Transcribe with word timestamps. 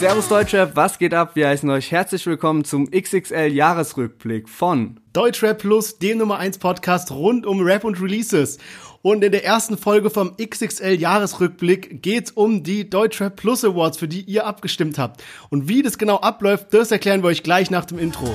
Servus 0.00 0.28
Deutschrap, 0.28 0.76
was 0.76 0.98
geht 0.98 1.12
ab? 1.12 1.32
Wir 1.34 1.48
heißen 1.48 1.68
euch 1.68 1.92
herzlich 1.92 2.24
willkommen 2.24 2.64
zum 2.64 2.90
XXL 2.90 3.52
Jahresrückblick 3.52 4.48
von 4.48 4.98
Deutschrap 5.12 5.58
Plus, 5.58 5.98
dem 5.98 6.16
Nummer 6.16 6.38
1 6.38 6.56
Podcast 6.56 7.10
rund 7.10 7.44
um 7.44 7.60
Rap 7.60 7.84
und 7.84 8.00
Releases. 8.00 8.56
Und 9.02 9.22
in 9.22 9.30
der 9.30 9.44
ersten 9.44 9.76
Folge 9.76 10.08
vom 10.08 10.38
XXL 10.38 10.94
Jahresrückblick 10.94 12.02
geht's 12.02 12.30
um 12.30 12.62
die 12.62 12.88
Deutschrap 12.88 13.36
Plus 13.36 13.62
Awards, 13.62 13.98
für 13.98 14.08
die 14.08 14.22
ihr 14.22 14.46
abgestimmt 14.46 14.96
habt. 14.96 15.22
Und 15.50 15.68
wie 15.68 15.82
das 15.82 15.98
genau 15.98 16.16
abläuft, 16.16 16.72
das 16.72 16.90
erklären 16.90 17.22
wir 17.22 17.28
euch 17.28 17.42
gleich 17.42 17.70
nach 17.70 17.84
dem 17.84 17.98
Intro. 17.98 18.34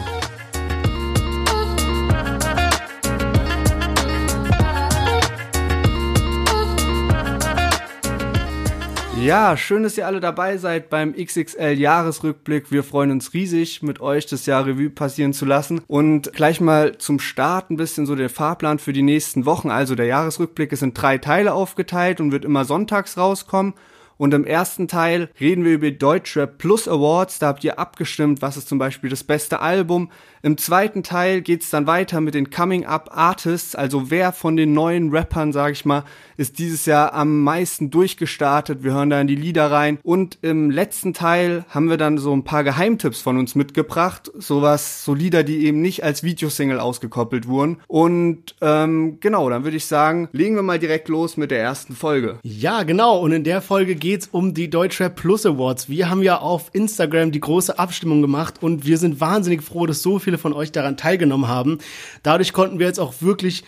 Ja, 9.25 9.57
schön, 9.57 9.81
dass 9.81 9.97
ihr 9.97 10.05
alle 10.05 10.19
dabei 10.19 10.57
seid 10.57 10.91
beim 10.91 11.15
XXL 11.15 11.79
Jahresrückblick. 11.79 12.71
Wir 12.71 12.83
freuen 12.83 13.09
uns 13.09 13.33
riesig, 13.33 13.81
mit 13.81 13.99
euch 13.99 14.27
das 14.27 14.45
Jahr 14.45 14.67
Revue 14.67 14.91
passieren 14.91 15.33
zu 15.33 15.45
lassen. 15.45 15.81
Und 15.87 16.31
gleich 16.33 16.61
mal 16.61 16.99
zum 16.99 17.19
Start 17.19 17.71
ein 17.71 17.75
bisschen 17.75 18.05
so 18.05 18.15
der 18.15 18.29
Fahrplan 18.29 18.77
für 18.77 18.93
die 18.93 19.01
nächsten 19.01 19.47
Wochen. 19.47 19.71
Also 19.71 19.95
der 19.95 20.05
Jahresrückblick 20.05 20.71
ist 20.71 20.83
in 20.83 20.93
drei 20.93 21.17
Teile 21.17 21.53
aufgeteilt 21.55 22.21
und 22.21 22.31
wird 22.31 22.45
immer 22.45 22.65
sonntags 22.65 23.17
rauskommen. 23.17 23.73
Und 24.17 24.33
im 24.33 24.45
ersten 24.45 24.87
Teil 24.87 25.29
reden 25.39 25.65
wir 25.65 25.73
über 25.73 25.91
Deutschrap 25.91 26.57
Plus 26.57 26.87
Awards. 26.87 27.39
Da 27.39 27.47
habt 27.47 27.63
ihr 27.63 27.79
abgestimmt, 27.79 28.41
was 28.41 28.57
ist 28.57 28.69
zum 28.69 28.77
Beispiel 28.77 29.09
das 29.09 29.23
beste 29.23 29.59
Album. 29.59 30.09
Im 30.41 30.57
zweiten 30.57 31.01
Teil 31.01 31.41
geht's 31.41 31.71
dann 31.71 31.87
weiter 31.87 32.21
mit 32.21 32.35
den 32.35 32.51
Coming 32.51 32.85
Up 32.85 33.09
Artists. 33.11 33.75
Also 33.75 34.11
wer 34.11 34.31
von 34.31 34.55
den 34.55 34.73
neuen 34.73 35.09
Rappern, 35.09 35.51
sag 35.51 35.71
ich 35.71 35.85
mal, 35.85 36.03
ist 36.37 36.59
dieses 36.59 36.85
Jahr 36.85 37.13
am 37.13 37.41
meisten 37.41 37.89
durchgestartet. 37.89 38.83
Wir 38.83 38.93
hören 38.93 39.09
da 39.09 39.19
in 39.19 39.27
die 39.27 39.35
Lieder 39.35 39.71
rein. 39.71 39.97
Und 40.03 40.37
im 40.43 40.69
letzten 40.69 41.13
Teil 41.13 41.65
haben 41.69 41.89
wir 41.89 41.97
dann 41.97 42.19
so 42.19 42.31
ein 42.31 42.43
paar 42.43 42.63
Geheimtipps 42.63 43.21
von 43.21 43.39
uns 43.39 43.55
mitgebracht. 43.55 44.31
Sowas, 44.37 45.03
so 45.03 45.15
Lieder, 45.15 45.43
die 45.43 45.65
eben 45.65 45.81
nicht 45.81 46.03
als 46.03 46.21
Videosingle 46.21 46.79
ausgekoppelt 46.79 47.47
wurden. 47.47 47.77
Und 47.87 48.55
ähm, 48.61 49.17
genau, 49.21 49.49
dann 49.49 49.63
würde 49.63 49.77
ich 49.77 49.85
sagen, 49.85 50.29
legen 50.31 50.55
wir 50.55 50.61
mal 50.61 50.77
direkt 50.77 51.09
los 51.09 51.37
mit 51.37 51.49
der 51.49 51.59
ersten 51.59 51.95
Folge. 51.95 52.37
Ja, 52.43 52.83
genau. 52.83 53.19
Und 53.19 53.31
in 53.31 53.43
der 53.43 53.63
Folge 53.63 53.95
geht's 54.05 54.29
um 54.31 54.53
die 54.53 54.69
Deutschrap 54.69 55.15
Plus 55.15 55.47
Awards. 55.47 55.89
Wir 55.89 56.11
haben 56.11 56.21
ja 56.21 56.37
auf 56.37 56.69
Instagram 56.73 57.31
die 57.31 57.39
große 57.39 57.79
Abstimmung 57.79 58.21
gemacht 58.21 58.61
und 58.61 58.85
wir 58.85 58.99
sind 58.99 59.19
wahnsinnig 59.19 59.63
froh, 59.63 59.87
dass 59.87 60.03
so 60.03 60.19
viele 60.19 60.37
von 60.37 60.53
euch 60.53 60.71
daran 60.71 60.95
teilgenommen 60.95 61.47
haben. 61.47 61.79
Dadurch 62.21 62.53
konnten 62.53 62.77
wir 62.77 62.85
jetzt 62.85 62.99
auch 62.99 63.15
wirklich 63.21 63.63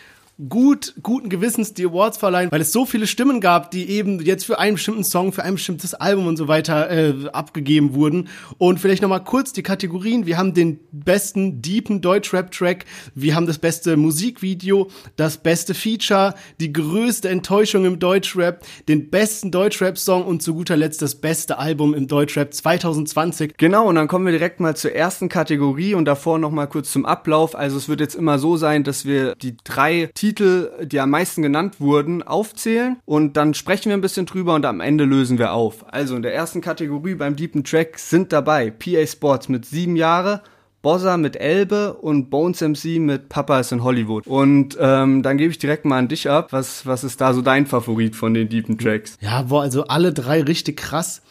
gut, 0.50 0.94
guten 1.02 1.30
Gewissens 1.30 1.74
die 1.74 1.86
Awards 1.86 2.18
verleihen, 2.18 2.52
weil 2.52 2.62
es 2.62 2.72
so 2.72 2.86
viele 2.86 3.08
Stimmen 3.08 3.42
gab, 3.42 3.72
die 3.72 3.90
eben 3.90 4.22
jetzt 4.22 4.46
für 4.46 4.60
einen 4.60 4.76
bestimmten 4.76 5.04
Song, 5.04 5.34
für 5.34 5.44
ein 5.44 5.56
bestimmtes 5.56 5.96
Album 5.96 6.28
und 6.28 6.38
so 6.38 6.48
weiter 6.48 6.90
äh, 6.90 7.30
abgegeben 7.34 7.96
wurden. 7.96 8.30
Und 8.60 8.80
vielleicht 8.80 9.02
nochmal 9.02 9.24
kurz 9.24 9.52
die 9.52 9.64
Kategorien. 9.64 10.28
Wir 10.28 10.38
haben 10.38 10.54
den 10.54 10.80
besten 10.92 11.62
deepen 11.62 12.02
Deutschrap-Track, 12.02 12.86
wir 13.16 13.36
haben 13.36 13.48
das 13.48 13.58
beste 13.58 13.98
Musikvideo, 13.98 14.90
das 15.16 15.38
beste 15.38 15.74
Feature, 15.74 16.36
die 16.60 16.72
größte 16.72 17.30
Enttäuschung 17.30 17.86
im 17.86 17.98
Deutschrap, 17.98 18.64
den 18.88 19.10
besten 19.10 19.50
Deutschrap-Song 19.50 20.24
und 20.24 20.44
zu 20.44 20.54
guter 20.54 20.78
Letzt 20.78 21.02
das 21.02 21.16
beste 21.16 21.58
Album 21.58 21.96
im 21.96 22.08
Deutschrap 22.08 22.54
2020. 22.54 23.58
Genau, 23.58 23.88
und 23.88 23.96
dann 23.96 24.08
kommen 24.08 24.26
wir 24.26 24.34
direkt 24.34 24.60
mal 24.60 24.76
zur 24.76 24.92
ersten 24.92 25.30
Kategorie 25.30 25.96
und 25.96 26.06
davor 26.06 26.38
nochmal 26.38 26.68
kurz 26.68 26.92
zum 26.92 27.08
Ablauf. 27.08 27.56
Also 27.56 27.78
es 27.78 27.90
wird 27.90 28.02
jetzt 28.02 28.16
immer 28.16 28.38
so 28.38 28.56
sein, 28.56 28.84
dass 28.84 29.06
wir 29.06 29.34
die 29.36 29.58
drei 29.64 30.10
Titel 30.14 30.27
Titel, 30.28 30.72
die 30.84 31.00
am 31.00 31.12
meisten 31.12 31.42
genannt 31.42 31.80
wurden, 31.80 32.22
aufzählen 32.22 32.98
und 33.06 33.38
dann 33.38 33.54
sprechen 33.54 33.88
wir 33.88 33.94
ein 33.94 34.02
bisschen 34.02 34.26
drüber 34.26 34.56
und 34.56 34.66
am 34.66 34.82
Ende 34.82 35.06
lösen 35.06 35.38
wir 35.38 35.54
auf. 35.54 35.86
Also 35.94 36.18
in 36.18 36.22
der 36.22 36.36
ersten 36.36 36.60
Kategorie 36.60 37.16
beim 37.16 37.38
Deepen 37.38 37.64
Track 37.64 37.98
sind 37.98 38.34
dabei 38.34 38.70
PA 38.70 39.08
Sports 39.08 39.48
mit 39.48 39.66
sieben 39.66 39.96
Jahre, 39.96 40.42
Bossa 40.82 41.16
mit 41.16 41.38
Elbe 41.38 41.94
und 41.94 42.30
Bones 42.30 42.60
MC 42.60 43.00
mit 43.00 43.30
Papa 43.30 43.62
ist 43.62 43.72
in 43.72 43.86
Hollywood. 43.86 44.28
Und 44.28 44.78
ähm, 44.82 45.24
dann 45.24 45.38
gebe 45.38 45.52
ich 45.52 45.60
direkt 45.60 45.86
mal 45.86 45.98
an 45.98 46.10
dich 46.10 46.30
ab. 46.30 46.52
Was, 46.52 46.86
was 46.86 47.06
ist 47.06 47.22
da 47.22 47.34
so 47.34 47.42
dein 47.42 47.66
Favorit 47.66 48.14
von 48.14 48.34
den 48.34 48.50
Deepen 48.50 48.78
Tracks? 48.78 49.18
Ja, 49.22 49.44
boah, 49.44 49.62
also 49.62 49.86
alle 49.86 50.12
drei 50.12 50.44
richtig 50.44 50.76
krass. 50.76 51.22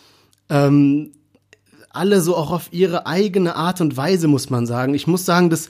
Ähm, 0.48 1.12
alle 1.90 2.22
so 2.22 2.34
auch 2.34 2.50
auf 2.50 2.68
ihre 2.72 3.06
eigene 3.06 3.56
Art 3.56 3.82
und 3.82 3.98
Weise, 3.98 4.26
muss 4.26 4.48
man 4.48 4.66
sagen. 4.66 4.94
Ich 4.94 5.06
muss 5.06 5.26
sagen, 5.26 5.50
dass 5.50 5.68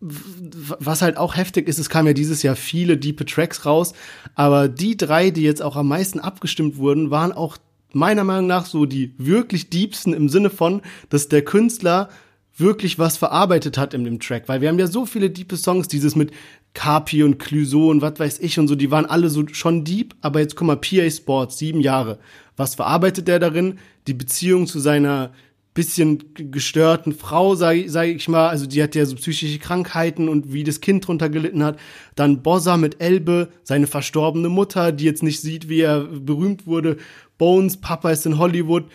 was 0.00 1.02
halt 1.02 1.16
auch 1.16 1.36
heftig 1.36 1.68
ist, 1.68 1.78
es 1.78 1.88
kamen 1.88 2.08
ja 2.08 2.12
dieses 2.12 2.42
Jahr 2.42 2.56
viele 2.56 2.98
diepe 2.98 3.24
Tracks 3.24 3.64
raus, 3.64 3.94
aber 4.34 4.68
die 4.68 4.96
drei, 4.96 5.30
die 5.30 5.42
jetzt 5.42 5.62
auch 5.62 5.76
am 5.76 5.88
meisten 5.88 6.20
abgestimmt 6.20 6.76
wurden, 6.76 7.10
waren 7.10 7.32
auch 7.32 7.56
meiner 7.92 8.24
Meinung 8.24 8.46
nach 8.46 8.66
so 8.66 8.84
die 8.84 9.14
wirklich 9.16 9.70
diebsten 9.70 10.12
im 10.12 10.28
Sinne 10.28 10.50
von, 10.50 10.82
dass 11.08 11.28
der 11.28 11.42
Künstler 11.42 12.10
wirklich 12.58 12.98
was 12.98 13.16
verarbeitet 13.16 13.78
hat 13.78 13.94
in 13.94 14.04
dem 14.04 14.20
Track, 14.20 14.48
weil 14.48 14.60
wir 14.60 14.68
haben 14.68 14.78
ja 14.78 14.86
so 14.86 15.06
viele 15.06 15.30
diepe 15.30 15.56
Songs, 15.56 15.88
dieses 15.88 16.16
mit 16.16 16.30
Carpi 16.74 17.22
und 17.22 17.38
Clüso 17.38 17.90
und 17.90 18.02
was 18.02 18.18
weiß 18.18 18.38
ich 18.40 18.58
und 18.58 18.68
so, 18.68 18.74
die 18.74 18.90
waren 18.90 19.06
alle 19.06 19.30
so 19.30 19.46
schon 19.48 19.84
deep, 19.84 20.14
aber 20.20 20.40
jetzt 20.40 20.56
guck 20.56 20.66
mal, 20.66 20.76
PA 20.76 21.10
Sports, 21.10 21.58
sieben 21.58 21.80
Jahre. 21.80 22.18
Was 22.56 22.74
verarbeitet 22.74 23.28
der 23.28 23.38
darin? 23.38 23.78
Die 24.06 24.14
Beziehung 24.14 24.66
zu 24.66 24.78
seiner 24.78 25.32
bisschen 25.76 26.24
gestörten 26.34 27.12
Frau, 27.12 27.54
sage 27.54 27.88
sag 27.88 28.08
ich 28.08 28.28
mal, 28.28 28.48
also 28.48 28.66
die 28.66 28.82
hat 28.82 28.94
ja 28.94 29.04
so 29.04 29.14
psychische 29.14 29.58
Krankheiten 29.58 30.28
und 30.28 30.52
wie 30.52 30.64
das 30.64 30.80
Kind 30.80 31.06
drunter 31.06 31.28
gelitten 31.28 31.62
hat. 31.62 31.78
Dann 32.14 32.42
Bossa 32.42 32.78
mit 32.78 33.00
Elbe, 33.00 33.50
seine 33.62 33.86
verstorbene 33.86 34.48
Mutter, 34.48 34.90
die 34.90 35.04
jetzt 35.04 35.22
nicht 35.22 35.40
sieht, 35.40 35.68
wie 35.68 35.82
er 35.82 36.00
berühmt 36.00 36.66
wurde. 36.66 36.96
Bones, 37.36 37.76
Papa 37.76 38.10
ist 38.10 38.24
in 38.24 38.38
Hollywood 38.38 38.86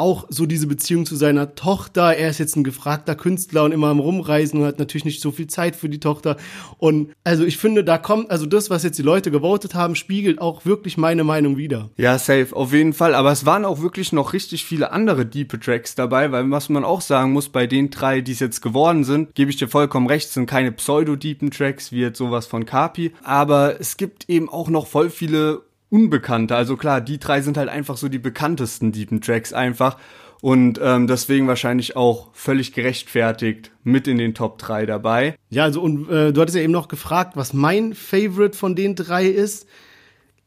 auch 0.00 0.24
so 0.30 0.46
diese 0.46 0.66
Beziehung 0.66 1.04
zu 1.04 1.14
seiner 1.14 1.54
Tochter. 1.54 2.16
Er 2.16 2.30
ist 2.30 2.38
jetzt 2.38 2.56
ein 2.56 2.64
gefragter 2.64 3.14
Künstler 3.14 3.64
und 3.64 3.72
immer 3.72 3.88
am 3.88 4.00
Rumreisen 4.00 4.60
und 4.60 4.66
hat 4.66 4.78
natürlich 4.78 5.04
nicht 5.04 5.20
so 5.20 5.30
viel 5.30 5.46
Zeit 5.46 5.76
für 5.76 5.90
die 5.90 6.00
Tochter. 6.00 6.38
Und 6.78 7.12
also 7.22 7.44
ich 7.44 7.58
finde, 7.58 7.84
da 7.84 7.98
kommt, 7.98 8.30
also 8.30 8.46
das, 8.46 8.70
was 8.70 8.82
jetzt 8.82 8.98
die 8.98 9.02
Leute 9.02 9.30
gewotet 9.30 9.74
haben, 9.74 9.94
spiegelt 9.94 10.40
auch 10.40 10.64
wirklich 10.64 10.96
meine 10.96 11.22
Meinung 11.22 11.58
wieder. 11.58 11.90
Ja, 11.98 12.18
safe, 12.18 12.56
auf 12.56 12.72
jeden 12.72 12.94
Fall. 12.94 13.14
Aber 13.14 13.30
es 13.30 13.44
waren 13.44 13.66
auch 13.66 13.82
wirklich 13.82 14.12
noch 14.12 14.32
richtig 14.32 14.64
viele 14.64 14.90
andere 14.90 15.26
diepe 15.26 15.60
Tracks 15.60 15.94
dabei, 15.94 16.32
weil 16.32 16.50
was 16.50 16.70
man 16.70 16.84
auch 16.84 17.02
sagen 17.02 17.32
muss, 17.32 17.50
bei 17.50 17.66
den 17.66 17.90
drei, 17.90 18.22
die 18.22 18.32
es 18.32 18.40
jetzt 18.40 18.62
geworden 18.62 19.04
sind, 19.04 19.34
gebe 19.34 19.50
ich 19.50 19.58
dir 19.58 19.68
vollkommen 19.68 20.06
recht, 20.06 20.30
sind 20.30 20.46
keine 20.46 20.72
pseudo-deepen 20.72 21.50
Tracks, 21.50 21.92
wie 21.92 22.00
jetzt 22.00 22.18
sowas 22.18 22.46
von 22.46 22.64
Kapi. 22.64 23.12
Aber 23.22 23.78
es 23.78 23.98
gibt 23.98 24.30
eben 24.30 24.48
auch 24.48 24.70
noch 24.70 24.86
voll 24.86 25.10
viele 25.10 25.60
Unbekannte. 25.90 26.54
Also 26.54 26.76
klar, 26.76 27.00
die 27.00 27.18
drei 27.18 27.42
sind 27.42 27.56
halt 27.56 27.68
einfach 27.68 27.96
so 27.96 28.08
die 28.08 28.18
bekanntesten 28.18 28.92
Deepen 28.92 29.20
Tracks 29.20 29.52
einfach. 29.52 29.98
Und 30.40 30.80
ähm, 30.82 31.06
deswegen 31.06 31.48
wahrscheinlich 31.48 31.96
auch 31.96 32.30
völlig 32.32 32.72
gerechtfertigt 32.72 33.72
mit 33.84 34.08
in 34.08 34.16
den 34.16 34.34
Top 34.34 34.58
3 34.58 34.86
dabei. 34.86 35.36
Ja, 35.50 35.64
also 35.64 35.82
und 35.82 36.08
äh, 36.08 36.32
du 36.32 36.40
hattest 36.40 36.56
ja 36.56 36.62
eben 36.62 36.72
noch 36.72 36.88
gefragt, 36.88 37.36
was 37.36 37.52
mein 37.52 37.92
Favorite 37.92 38.56
von 38.56 38.74
den 38.74 38.94
drei 38.94 39.26
ist. 39.26 39.66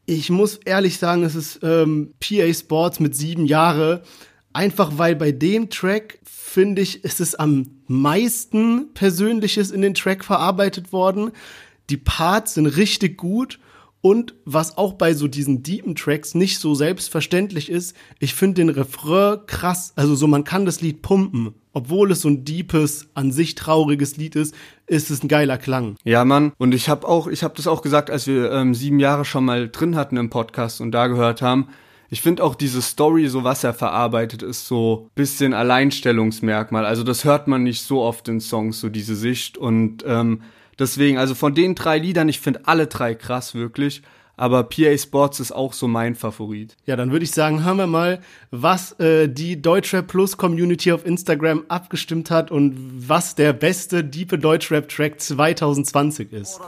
Ich 0.05 0.29
muss 0.29 0.57
ehrlich 0.65 0.97
sagen, 0.97 1.23
es 1.23 1.35
ist 1.35 1.59
ähm, 1.61 2.13
PA 2.19 2.51
Sports 2.53 2.99
mit 2.99 3.15
sieben 3.15 3.45
Jahre. 3.45 4.01
Einfach 4.51 4.93
weil 4.97 5.15
bei 5.15 5.31
dem 5.31 5.69
Track, 5.69 6.19
finde 6.23 6.81
ich, 6.81 7.03
ist 7.03 7.19
es 7.19 7.35
am 7.35 7.81
meisten 7.87 8.93
Persönliches 8.93 9.71
in 9.71 9.81
den 9.81 9.93
Track 9.93 10.23
verarbeitet 10.23 10.91
worden. 10.91 11.31
Die 11.89 11.97
Parts 11.97 12.55
sind 12.55 12.65
richtig 12.65 13.17
gut 13.17 13.59
und 14.05 14.35
was 14.43 14.77
auch 14.77 14.93
bei 14.93 15.13
so 15.13 15.29
diesen 15.29 15.63
deepen 15.63 15.95
Tracks 15.95 16.35
nicht 16.35 16.59
so 16.59 16.75
selbstverständlich 16.75 17.69
ist, 17.69 17.95
ich 18.19 18.35
finde 18.35 18.55
den 18.55 18.67
Refrain 18.67 19.39
krass. 19.47 19.93
Also 19.95 20.13
so, 20.13 20.27
man 20.27 20.43
kann 20.43 20.65
das 20.65 20.81
Lied 20.81 21.01
pumpen. 21.01 21.53
Obwohl 21.71 22.11
es 22.11 22.19
so 22.19 22.27
ein 22.27 22.43
deepes, 22.43 23.07
an 23.13 23.31
sich 23.31 23.55
trauriges 23.55 24.17
Lied 24.17 24.35
ist, 24.35 24.53
ist 24.87 25.09
es 25.09 25.23
ein 25.23 25.29
geiler 25.29 25.57
Klang. 25.57 25.95
Ja, 26.03 26.25
Mann. 26.25 26.51
Und 26.57 26.73
ich 26.73 26.89
habe 26.89 27.07
auch, 27.07 27.27
ich 27.27 27.43
habe 27.43 27.53
das 27.55 27.65
auch 27.65 27.81
gesagt, 27.81 28.11
als 28.11 28.27
wir 28.27 28.51
ähm, 28.51 28.75
sieben 28.75 28.99
Jahre 28.99 29.23
schon 29.23 29.45
mal 29.45 29.69
drin 29.69 29.95
hatten 29.95 30.17
im 30.17 30.29
Podcast 30.29 30.81
und 30.81 30.91
da 30.91 31.07
gehört 31.07 31.41
haben. 31.41 31.69
Ich 32.09 32.21
finde 32.21 32.43
auch 32.43 32.55
diese 32.55 32.81
Story, 32.81 33.29
so 33.29 33.45
was 33.45 33.63
er 33.63 33.73
verarbeitet, 33.73 34.43
ist 34.43 34.67
so 34.67 35.07
bisschen 35.15 35.53
Alleinstellungsmerkmal. 35.53 36.85
Also 36.85 37.03
das 37.03 37.23
hört 37.23 37.47
man 37.47 37.63
nicht 37.63 37.83
so 37.83 38.01
oft 38.01 38.27
in 38.27 38.41
Songs, 38.41 38.81
so 38.81 38.89
diese 38.89 39.15
Sicht. 39.15 39.57
Und 39.57 40.03
ähm, 40.05 40.41
Deswegen, 40.79 41.17
also 41.17 41.35
von 41.35 41.53
den 41.53 41.75
drei 41.75 41.97
Liedern, 41.97 42.29
ich 42.29 42.39
finde 42.39 42.61
alle 42.65 42.87
drei 42.87 43.15
krass, 43.15 43.53
wirklich 43.55 44.01
aber 44.35 44.63
PA 44.63 44.97
Sports 44.97 45.39
ist 45.39 45.51
auch 45.51 45.73
so 45.73 45.87
mein 45.87 46.15
Favorit. 46.15 46.75
Ja, 46.85 46.95
dann 46.95 47.11
würde 47.11 47.23
ich 47.23 47.31
sagen, 47.31 47.63
hören 47.63 47.77
wir 47.77 47.87
mal, 47.87 48.19
was 48.49 48.93
äh, 48.99 49.27
die 49.29 49.61
Deutschrap 49.61 50.07
Plus 50.07 50.37
Community 50.37 50.91
auf 50.91 51.05
Instagram 51.05 51.63
abgestimmt 51.67 52.31
hat 52.31 52.49
und 52.49 52.75
was 53.07 53.35
der 53.35 53.53
beste 53.53 54.03
diepe 54.03 54.39
Deutschrap 54.39 54.89
Track 54.89 55.21
2020 55.21 56.33
ist. 56.33 56.59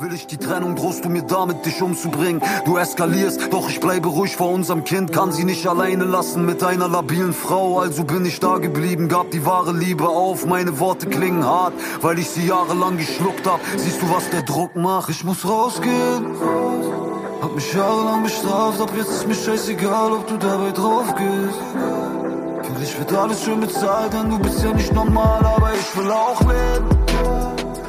Will 0.00 0.12
ich 0.14 0.26
die 0.26 0.36
Trennung, 0.36 0.76
drohst 0.76 1.04
du 1.04 1.08
mir 1.08 1.22
damit, 1.22 1.64
dich 1.64 1.80
umzubringen? 1.80 2.42
Du 2.66 2.76
eskalierst, 2.76 3.52
doch 3.52 3.70
ich 3.70 3.80
bleibe 3.80 4.08
ruhig 4.08 4.36
vor 4.36 4.50
unserem 4.50 4.84
Kind, 4.84 5.12
kann 5.12 5.32
sie 5.32 5.44
nicht 5.44 5.66
alleine 5.66 6.04
lassen 6.04 6.44
mit 6.44 6.62
einer 6.62 6.88
labilen 6.88 7.32
Frau, 7.32 7.80
also 7.80 8.04
bin 8.04 8.26
ich 8.26 8.40
da 8.40 8.58
geblieben, 8.58 9.08
gab 9.08 9.30
die 9.30 9.46
wahre 9.46 9.72
Liebe 9.72 10.08
auf, 10.08 10.46
meine 10.46 10.78
Worte 10.78 11.06
klingen 11.06 11.44
hart, 11.44 11.72
weil 12.02 12.18
ich 12.18 12.28
sie 12.28 12.46
jahrelang 12.46 12.98
geschluckt 12.98 13.46
hab. 13.46 13.60
Siehst 13.76 14.02
du, 14.02 14.10
was 14.10 14.28
der 14.30 14.42
Druck 14.42 14.76
macht? 14.76 15.08
Ich 15.08 15.24
muss 15.24 15.48
rausgehen. 15.48 16.97
Hab 17.40 17.54
mich 17.54 17.72
jahrelang 17.72 18.24
bestraft, 18.24 18.80
ab 18.80 18.92
jetzt 18.96 19.10
ist 19.10 19.28
mir 19.28 19.34
scheißegal, 19.34 20.12
ob 20.12 20.26
du 20.26 20.36
dabei 20.38 20.72
drauf 20.72 21.14
gehst. 21.14 22.68
Eigentlich 22.68 22.98
wird 22.98 23.12
alles 23.12 23.44
schön 23.44 23.60
bezahlt, 23.60 24.12
denn 24.12 24.28
du 24.30 24.38
bist 24.40 24.62
ja 24.64 24.72
nicht 24.74 24.92
normal, 24.92 25.44
aber 25.46 25.72
ich 25.72 25.96
will 25.96 26.10
auch 26.10 26.40
leben. 26.40 26.88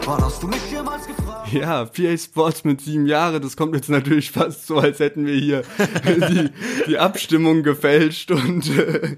Wann 0.06 0.24
hast 0.24 0.44
du 0.44 0.48
mich 0.48 0.72
jemals 0.72 1.07
gefragt? 1.07 1.51
Ja, 1.51 1.86
PA 1.86 2.18
Sports 2.18 2.63
mit 2.63 2.81
sieben 2.81 3.07
Jahre, 3.07 3.40
das 3.40 3.57
kommt 3.57 3.74
jetzt 3.74 3.90
natürlich 3.90 4.31
fast 4.31 4.68
so, 4.68 4.78
als 4.78 5.00
hätten 5.00 5.25
wir 5.25 5.34
hier 5.36 5.63
die, 6.06 6.50
die 6.88 7.00
Abstimmung 7.00 7.63
gefälscht 7.63 8.30
und 8.30 8.69
äh, 8.78 9.18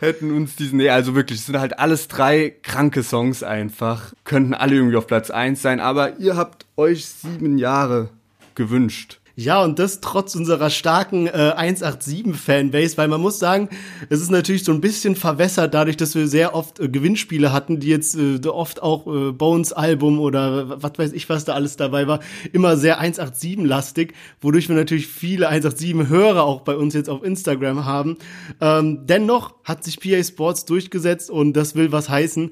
hätten 0.00 0.34
uns 0.34 0.56
diesen, 0.56 0.78
nee, 0.78 0.88
also 0.88 1.14
wirklich, 1.14 1.40
es 1.40 1.46
sind 1.46 1.58
halt 1.58 1.78
alles 1.78 2.08
drei 2.08 2.54
kranke 2.62 3.02
Songs 3.02 3.42
einfach, 3.42 4.14
könnten 4.24 4.54
alle 4.54 4.76
irgendwie 4.76 4.96
auf 4.96 5.06
Platz 5.06 5.30
eins 5.30 5.60
sein, 5.60 5.78
aber 5.78 6.18
ihr 6.18 6.36
habt 6.36 6.64
euch 6.76 7.04
sieben 7.04 7.58
Jahre 7.58 8.08
gewünscht. 8.54 9.20
Ja, 9.40 9.62
und 9.62 9.78
das 9.78 10.00
trotz 10.00 10.34
unserer 10.34 10.68
starken 10.68 11.28
äh, 11.28 11.54
187-Fanbase, 11.56 12.96
weil 12.96 13.06
man 13.06 13.20
muss 13.20 13.38
sagen, 13.38 13.68
es 14.08 14.20
ist 14.20 14.32
natürlich 14.32 14.64
so 14.64 14.72
ein 14.72 14.80
bisschen 14.80 15.14
verwässert, 15.14 15.74
dadurch, 15.74 15.96
dass 15.96 16.16
wir 16.16 16.26
sehr 16.26 16.56
oft 16.56 16.80
äh, 16.80 16.88
Gewinnspiele 16.88 17.52
hatten, 17.52 17.78
die 17.78 17.86
jetzt 17.86 18.16
äh, 18.16 18.40
oft 18.48 18.82
auch 18.82 19.06
äh, 19.06 19.30
Bones-Album 19.30 20.18
oder 20.18 20.82
was 20.82 20.90
weiß 20.96 21.12
ich, 21.12 21.28
was 21.28 21.44
da 21.44 21.52
alles 21.52 21.76
dabei 21.76 22.08
war, 22.08 22.18
immer 22.52 22.76
sehr 22.76 23.00
187-lastig, 23.00 24.12
wodurch 24.40 24.68
wir 24.68 24.74
natürlich 24.74 25.06
viele 25.06 25.48
187-Hörer 25.48 26.42
auch 26.42 26.62
bei 26.62 26.74
uns 26.74 26.94
jetzt 26.94 27.08
auf 27.08 27.22
Instagram 27.22 27.84
haben. 27.84 28.16
Ähm, 28.60 29.06
dennoch 29.06 29.54
hat 29.62 29.84
sich 29.84 30.00
PA 30.00 30.20
Sports 30.20 30.64
durchgesetzt 30.64 31.30
und 31.30 31.52
das 31.52 31.76
will 31.76 31.92
was 31.92 32.08
heißen. 32.08 32.50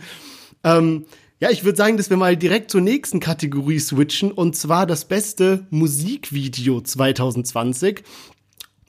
Ähm, 0.62 1.06
ja, 1.38 1.50
ich 1.50 1.64
würde 1.64 1.76
sagen, 1.76 1.96
dass 1.96 2.08
wir 2.08 2.16
mal 2.16 2.36
direkt 2.36 2.70
zur 2.70 2.80
nächsten 2.80 3.20
Kategorie 3.20 3.78
switchen 3.78 4.32
und 4.32 4.56
zwar 4.56 4.86
das 4.86 5.04
beste 5.04 5.66
Musikvideo 5.70 6.80
2020. 6.80 8.02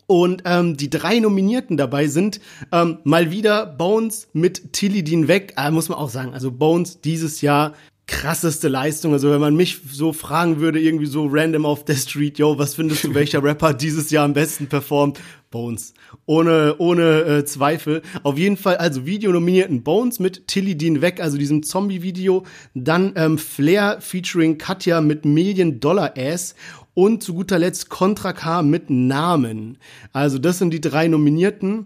Und 0.07 0.43
ähm, 0.45 0.77
die 0.77 0.89
drei 0.89 1.19
Nominierten 1.19 1.75
dabei 1.75 2.07
sind 2.07 2.39
ähm, 2.71 2.99
mal 3.03 3.29
wieder 3.29 3.65
Bones 3.65 4.29
mit 4.31 4.71
Tilly 4.71 5.03
Dean 5.03 5.27
weg. 5.27 5.53
Äh, 5.57 5.69
muss 5.71 5.89
man 5.89 5.97
auch 5.97 6.09
sagen, 6.09 6.33
also 6.33 6.49
Bones 6.49 7.01
dieses 7.01 7.41
Jahr 7.41 7.73
krasseste 8.07 8.69
Leistung. 8.69 9.11
Also 9.11 9.29
wenn 9.29 9.41
man 9.41 9.55
mich 9.55 9.81
so 9.91 10.13
fragen 10.13 10.61
würde, 10.61 10.79
irgendwie 10.79 11.05
so 11.05 11.27
random 11.29 11.65
auf 11.65 11.83
der 11.83 11.95
Street, 11.95 12.39
yo, 12.39 12.57
was 12.57 12.75
findest 12.75 13.03
du, 13.03 13.13
welcher 13.13 13.43
Rapper 13.43 13.73
dieses 13.73 14.09
Jahr 14.09 14.23
am 14.23 14.33
besten 14.33 14.67
performt? 14.67 15.19
Bones. 15.49 15.93
Ohne, 16.25 16.75
ohne 16.77 17.21
äh, 17.21 17.45
Zweifel. 17.45 18.01
Auf 18.23 18.37
jeden 18.37 18.57
Fall, 18.57 18.77
also 18.77 19.05
Video 19.05 19.31
nominierten 19.31 19.83
Bones 19.83 20.19
mit 20.19 20.47
Tilly 20.47 20.75
Dean 20.75 21.01
weg, 21.01 21.19
also 21.21 21.37
diesem 21.37 21.63
Zombie-Video. 21.63 22.43
Dann 22.73 23.13
ähm, 23.15 23.37
Flair 23.37 24.01
featuring 24.01 24.57
Katja 24.57 25.01
mit 25.01 25.25
Million 25.25 25.79
Dollar 25.79 26.13
Ass. 26.17 26.55
Und 26.93 27.21
zu 27.21 27.35
guter 27.35 27.59
Letzt 27.59 27.89
Contra 27.89 28.33
K 28.33 28.63
mit 28.63 28.89
Namen. 28.89 29.77
Also 30.13 30.39
das 30.39 30.57
sind 30.57 30.71
die 30.71 30.81
drei 30.81 31.07
Nominierten. 31.07 31.85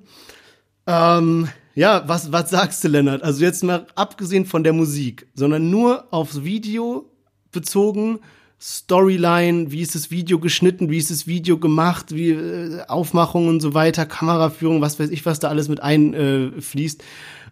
Ähm, 0.88 1.50
ja, 1.76 2.04
was, 2.08 2.32
was 2.32 2.50
sagst 2.50 2.84
du, 2.84 2.88
Lennart? 2.88 3.24
Also 3.24 3.44
jetzt 3.44 3.64
mal 3.64 3.88
abgesehen 3.96 4.46
von 4.46 4.64
der 4.64 4.74
Musik, 4.74 5.28
sondern 5.34 5.70
nur 5.70 6.14
aufs 6.14 6.44
Video 6.44 7.10
bezogen, 7.52 8.20
Storyline, 8.62 9.72
wie 9.72 9.82
ist 9.82 9.96
das 9.96 10.12
Video 10.12 10.38
geschnitten, 10.38 10.92
wie 10.92 10.98
ist 11.00 11.10
das 11.10 11.26
Video 11.26 11.58
gemacht, 11.58 12.14
wie 12.14 12.30
äh, 12.30 12.84
Aufmachung 12.88 13.48
und 13.48 13.60
so 13.60 13.74
weiter, 13.74 14.06
Kameraführung, 14.06 14.82
was 14.82 15.00
weiß 15.00 15.10
ich, 15.10 15.26
was 15.26 15.40
da 15.40 15.48
alles 15.48 15.68
mit 15.68 15.82
einfließt. 15.82 17.02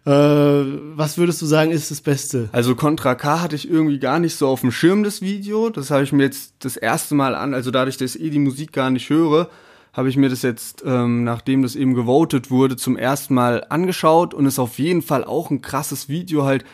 Äh, 0.06 0.10
äh, 0.10 0.64
was 0.94 1.18
würdest 1.18 1.42
du 1.42 1.46
sagen, 1.46 1.72
ist 1.72 1.90
das 1.90 2.00
Beste? 2.00 2.48
Also 2.52 2.76
Contra 2.76 3.16
K 3.16 3.40
hatte 3.40 3.56
ich 3.56 3.68
irgendwie 3.68 3.98
gar 3.98 4.20
nicht 4.20 4.36
so 4.36 4.46
auf 4.46 4.60
dem 4.60 4.70
Schirm, 4.70 5.02
das 5.02 5.20
Video. 5.20 5.68
Das 5.68 5.90
habe 5.90 6.04
ich 6.04 6.12
mir 6.12 6.22
jetzt 6.22 6.54
das 6.60 6.76
erste 6.76 7.16
Mal 7.16 7.34
an, 7.34 7.54
also 7.54 7.72
dadurch, 7.72 7.96
dass 7.96 8.14
ich 8.14 8.22
eh 8.22 8.30
die 8.30 8.38
Musik 8.38 8.72
gar 8.72 8.90
nicht 8.90 9.10
höre, 9.10 9.50
habe 9.92 10.08
ich 10.08 10.16
mir 10.16 10.28
das 10.28 10.42
jetzt, 10.42 10.84
ähm, 10.86 11.24
nachdem 11.24 11.62
das 11.62 11.74
eben 11.74 11.94
gewotet 11.94 12.52
wurde, 12.52 12.76
zum 12.76 12.96
ersten 12.96 13.34
Mal 13.34 13.66
angeschaut 13.68 14.32
und 14.32 14.46
ist 14.46 14.60
auf 14.60 14.78
jeden 14.78 15.02
Fall 15.02 15.24
auch 15.24 15.50
ein 15.50 15.60
krasses 15.60 16.08
Video 16.08 16.44
halt. 16.44 16.64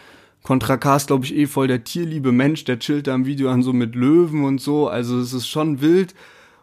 Contra 0.46 0.76
K 0.76 0.94
ist, 0.94 1.08
glaube 1.08 1.24
ich, 1.24 1.34
eh 1.34 1.46
voll 1.46 1.66
der 1.66 1.82
tierliebe 1.82 2.30
Mensch, 2.30 2.62
der 2.62 2.78
chillt 2.78 3.08
da 3.08 3.16
im 3.16 3.26
Video 3.26 3.50
an 3.50 3.64
so 3.64 3.72
mit 3.72 3.96
Löwen 3.96 4.44
und 4.44 4.60
so. 4.60 4.86
Also 4.86 5.18
es 5.18 5.32
ist 5.32 5.48
schon 5.48 5.80
wild. 5.80 6.14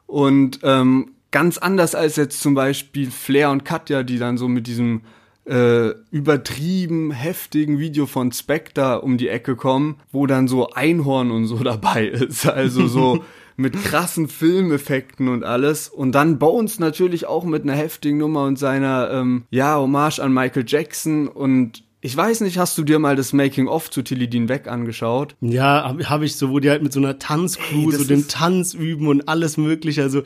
Und 0.07 0.61
ähm, 0.63 1.11
ganz 1.31 1.57
anders 1.57 1.93
als 1.93 2.15
jetzt 2.15 2.39
zum 2.39 2.53
Beispiel 2.53 3.11
Flair 3.11 3.51
und 3.51 3.65
Katja, 3.65 4.03
die 4.03 4.19
dann 4.19 4.37
so 4.37 4.47
mit 4.47 4.67
diesem 4.67 5.01
äh, 5.43 5.89
übertrieben 6.11 7.11
heftigen 7.11 7.77
Video 7.77 8.05
von 8.05 8.31
Spectre 8.31 9.01
um 9.01 9.17
die 9.17 9.27
Ecke 9.27 9.57
kommen, 9.57 9.97
wo 10.13 10.27
dann 10.27 10.47
so 10.47 10.69
Einhorn 10.69 11.29
und 11.29 11.47
so 11.47 11.57
dabei 11.61 12.07
ist. 12.07 12.47
Also 12.47 12.87
so 12.87 13.21
mit 13.57 13.73
krassen 13.83 14.29
Filmeffekten 14.29 15.27
und 15.27 15.43
alles. 15.43 15.89
Und 15.89 16.13
dann 16.13 16.39
Bones 16.39 16.79
natürlich 16.79 17.25
auch 17.25 17.43
mit 17.43 17.63
einer 17.63 17.75
heftigen 17.75 18.17
Nummer 18.17 18.45
und 18.45 18.57
seiner, 18.57 19.11
ähm, 19.11 19.43
ja, 19.49 19.75
Hommage 19.75 20.19
an 20.19 20.33
Michael 20.33 20.63
Jackson 20.65 21.27
und 21.27 21.83
ich 22.05 22.17
weiß 22.17 22.41
nicht, 22.41 22.57
hast 22.57 22.77
du 22.77 22.83
dir 22.83 22.99
mal 22.99 23.15
das 23.15 23.31
Making-of 23.31 23.89
zu 23.89 24.01
Tilly 24.01 24.29
Dean 24.29 24.49
Weg 24.49 24.67
angeschaut? 24.67 25.37
Ja, 25.39 25.85
habe 25.85 26.09
hab 26.09 26.21
ich 26.21 26.35
so, 26.35 26.49
wo 26.49 26.59
die 26.59 26.69
halt 26.69 26.83
mit 26.83 26.91
so 26.91 26.99
einer 26.99 27.17
Tanzcrew 27.17 27.91
hey, 27.91 27.97
so 27.97 28.03
den 28.03 28.27
Tanz 28.27 28.73
üben 28.73 29.07
und 29.07 29.29
alles 29.29 29.55
mögliche, 29.55 30.03
also 30.03 30.23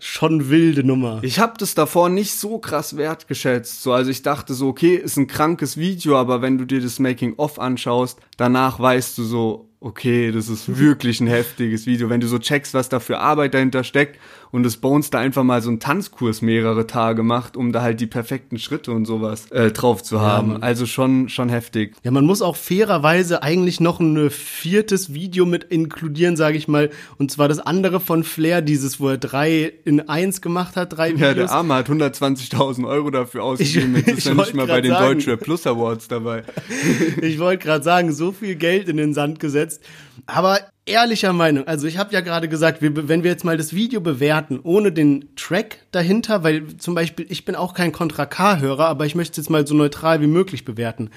schon 0.00 0.50
wilde 0.50 0.82
Nummer. 0.82 1.20
Ich 1.22 1.38
habe 1.38 1.54
das 1.58 1.76
davor 1.76 2.08
nicht 2.08 2.34
so 2.34 2.58
krass 2.58 2.96
wertgeschätzt. 2.96 3.84
So, 3.84 3.92
also 3.92 4.10
ich 4.10 4.22
dachte 4.22 4.52
so, 4.52 4.66
okay, 4.66 4.96
ist 4.96 5.16
ein 5.16 5.28
krankes 5.28 5.76
Video, 5.76 6.16
aber 6.16 6.42
wenn 6.42 6.58
du 6.58 6.64
dir 6.64 6.80
das 6.80 6.98
Making-of 6.98 7.60
anschaust, 7.60 8.18
danach 8.36 8.80
weißt 8.80 9.16
du 9.16 9.22
so, 9.22 9.68
okay, 9.82 10.30
das 10.30 10.48
ist 10.48 10.78
wirklich 10.78 11.20
ein 11.20 11.26
heftiges 11.26 11.86
Video. 11.86 12.08
Wenn 12.08 12.20
du 12.20 12.28
so 12.28 12.38
checkst, 12.38 12.72
was 12.74 12.88
da 12.88 13.00
für 13.00 13.18
Arbeit 13.18 13.54
dahinter 13.54 13.82
steckt 13.84 14.18
und 14.52 14.62
das 14.62 14.76
Bones 14.76 15.10
da 15.10 15.18
einfach 15.18 15.42
mal 15.42 15.60
so 15.60 15.70
einen 15.70 15.80
Tanzkurs 15.80 16.40
mehrere 16.42 16.86
Tage 16.86 17.22
macht, 17.22 17.56
um 17.56 17.72
da 17.72 17.82
halt 17.82 18.00
die 18.00 18.06
perfekten 18.06 18.58
Schritte 18.58 18.92
und 18.92 19.06
sowas 19.06 19.50
äh, 19.50 19.72
drauf 19.72 20.02
zu 20.02 20.20
haben. 20.20 20.52
Ja, 20.52 20.58
also 20.58 20.86
schon, 20.86 21.28
schon 21.28 21.48
heftig. 21.48 21.96
Ja, 22.04 22.10
man 22.10 22.24
muss 22.24 22.42
auch 22.42 22.56
fairerweise 22.56 23.42
eigentlich 23.42 23.80
noch 23.80 23.98
ein 23.98 24.30
viertes 24.30 25.14
Video 25.14 25.46
mit 25.46 25.64
inkludieren, 25.64 26.36
sage 26.36 26.56
ich 26.58 26.68
mal. 26.68 26.90
Und 27.18 27.30
zwar 27.30 27.48
das 27.48 27.58
andere 27.58 27.98
von 27.98 28.22
Flair, 28.22 28.62
dieses, 28.62 29.00
wo 29.00 29.08
er 29.08 29.18
drei 29.18 29.72
in 29.84 30.08
eins 30.08 30.40
gemacht 30.40 30.76
hat, 30.76 30.96
drei 30.96 31.10
Videos. 31.14 31.22
Ja, 31.32 31.34
der 31.34 31.50
Arme 31.50 31.74
hat 31.74 31.88
120.000 31.88 32.86
Euro 32.86 33.10
dafür 33.10 33.44
ausgegeben. 33.44 33.96
Jetzt 33.96 34.08
ist 34.18 34.26
er 34.26 34.34
nicht 34.34 34.54
mal 34.54 34.66
bei 34.66 34.80
den 34.80 34.92
Deutsche 34.92 35.36
Plus 35.36 35.66
Awards 35.66 36.08
dabei. 36.08 36.42
ich 37.22 37.38
wollte 37.38 37.64
gerade 37.64 37.82
sagen, 37.82 38.12
so 38.12 38.32
viel 38.32 38.56
Geld 38.56 38.88
in 38.88 38.96
den 38.96 39.14
Sand 39.14 39.40
gesetzt 39.40 39.71
umgesetzt. 39.72 39.82
Aber 40.26 40.60
ehrlicher 40.86 41.32
Meinung, 41.32 41.66
also 41.66 41.86
ich 41.86 41.98
habe 41.98 42.12
ja 42.12 42.20
gerade 42.20 42.48
gesagt, 42.48 42.82
wir, 42.82 43.08
wenn 43.08 43.22
wir 43.22 43.30
jetzt 43.30 43.44
mal 43.44 43.56
das 43.56 43.72
Video 43.72 44.00
bewerten, 44.00 44.60
ohne 44.62 44.92
den 44.92 45.34
Track 45.36 45.78
dahinter, 45.90 46.42
weil 46.44 46.76
zum 46.76 46.94
Beispiel 46.94 47.26
ich 47.28 47.44
bin 47.44 47.54
auch 47.54 47.74
kein 47.74 47.92
Contra 47.92 48.26
K-Hörer, 48.26 48.86
aber 48.86 49.06
ich 49.06 49.14
möchte 49.14 49.32
es 49.32 49.36
jetzt 49.46 49.50
mal 49.50 49.66
so 49.66 49.74
neutral 49.74 50.20
wie 50.20 50.26
möglich 50.26 50.64
bewerten. 50.64 51.10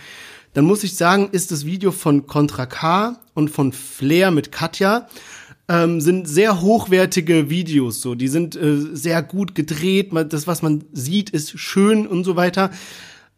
Dann 0.54 0.66
muss 0.66 0.84
ich 0.84 0.96
sagen, 0.96 1.30
ist 1.32 1.52
das 1.52 1.66
Video 1.66 1.92
von 1.92 2.28
Contra 2.28 2.66
K 2.66 3.20
und 3.34 3.50
von 3.50 3.74
Flair 3.74 4.32
mit 4.32 4.52
Katja 4.52 5.08
ähm, 5.68 6.00
sind 6.00 6.28
sehr 6.28 6.62
hochwertige 6.62 7.50
Videos, 7.50 8.02
so 8.02 8.16
die 8.16 8.28
sind 8.28 8.56
äh, 8.56 8.78
sehr 8.94 9.22
gut 9.24 9.56
gedreht, 9.56 10.12
das 10.30 10.48
was 10.48 10.62
man 10.62 10.86
sieht 10.94 11.32
ist 11.32 11.60
schön 11.60 12.08
und 12.08 12.24
so 12.24 12.36
weiter. 12.36 12.72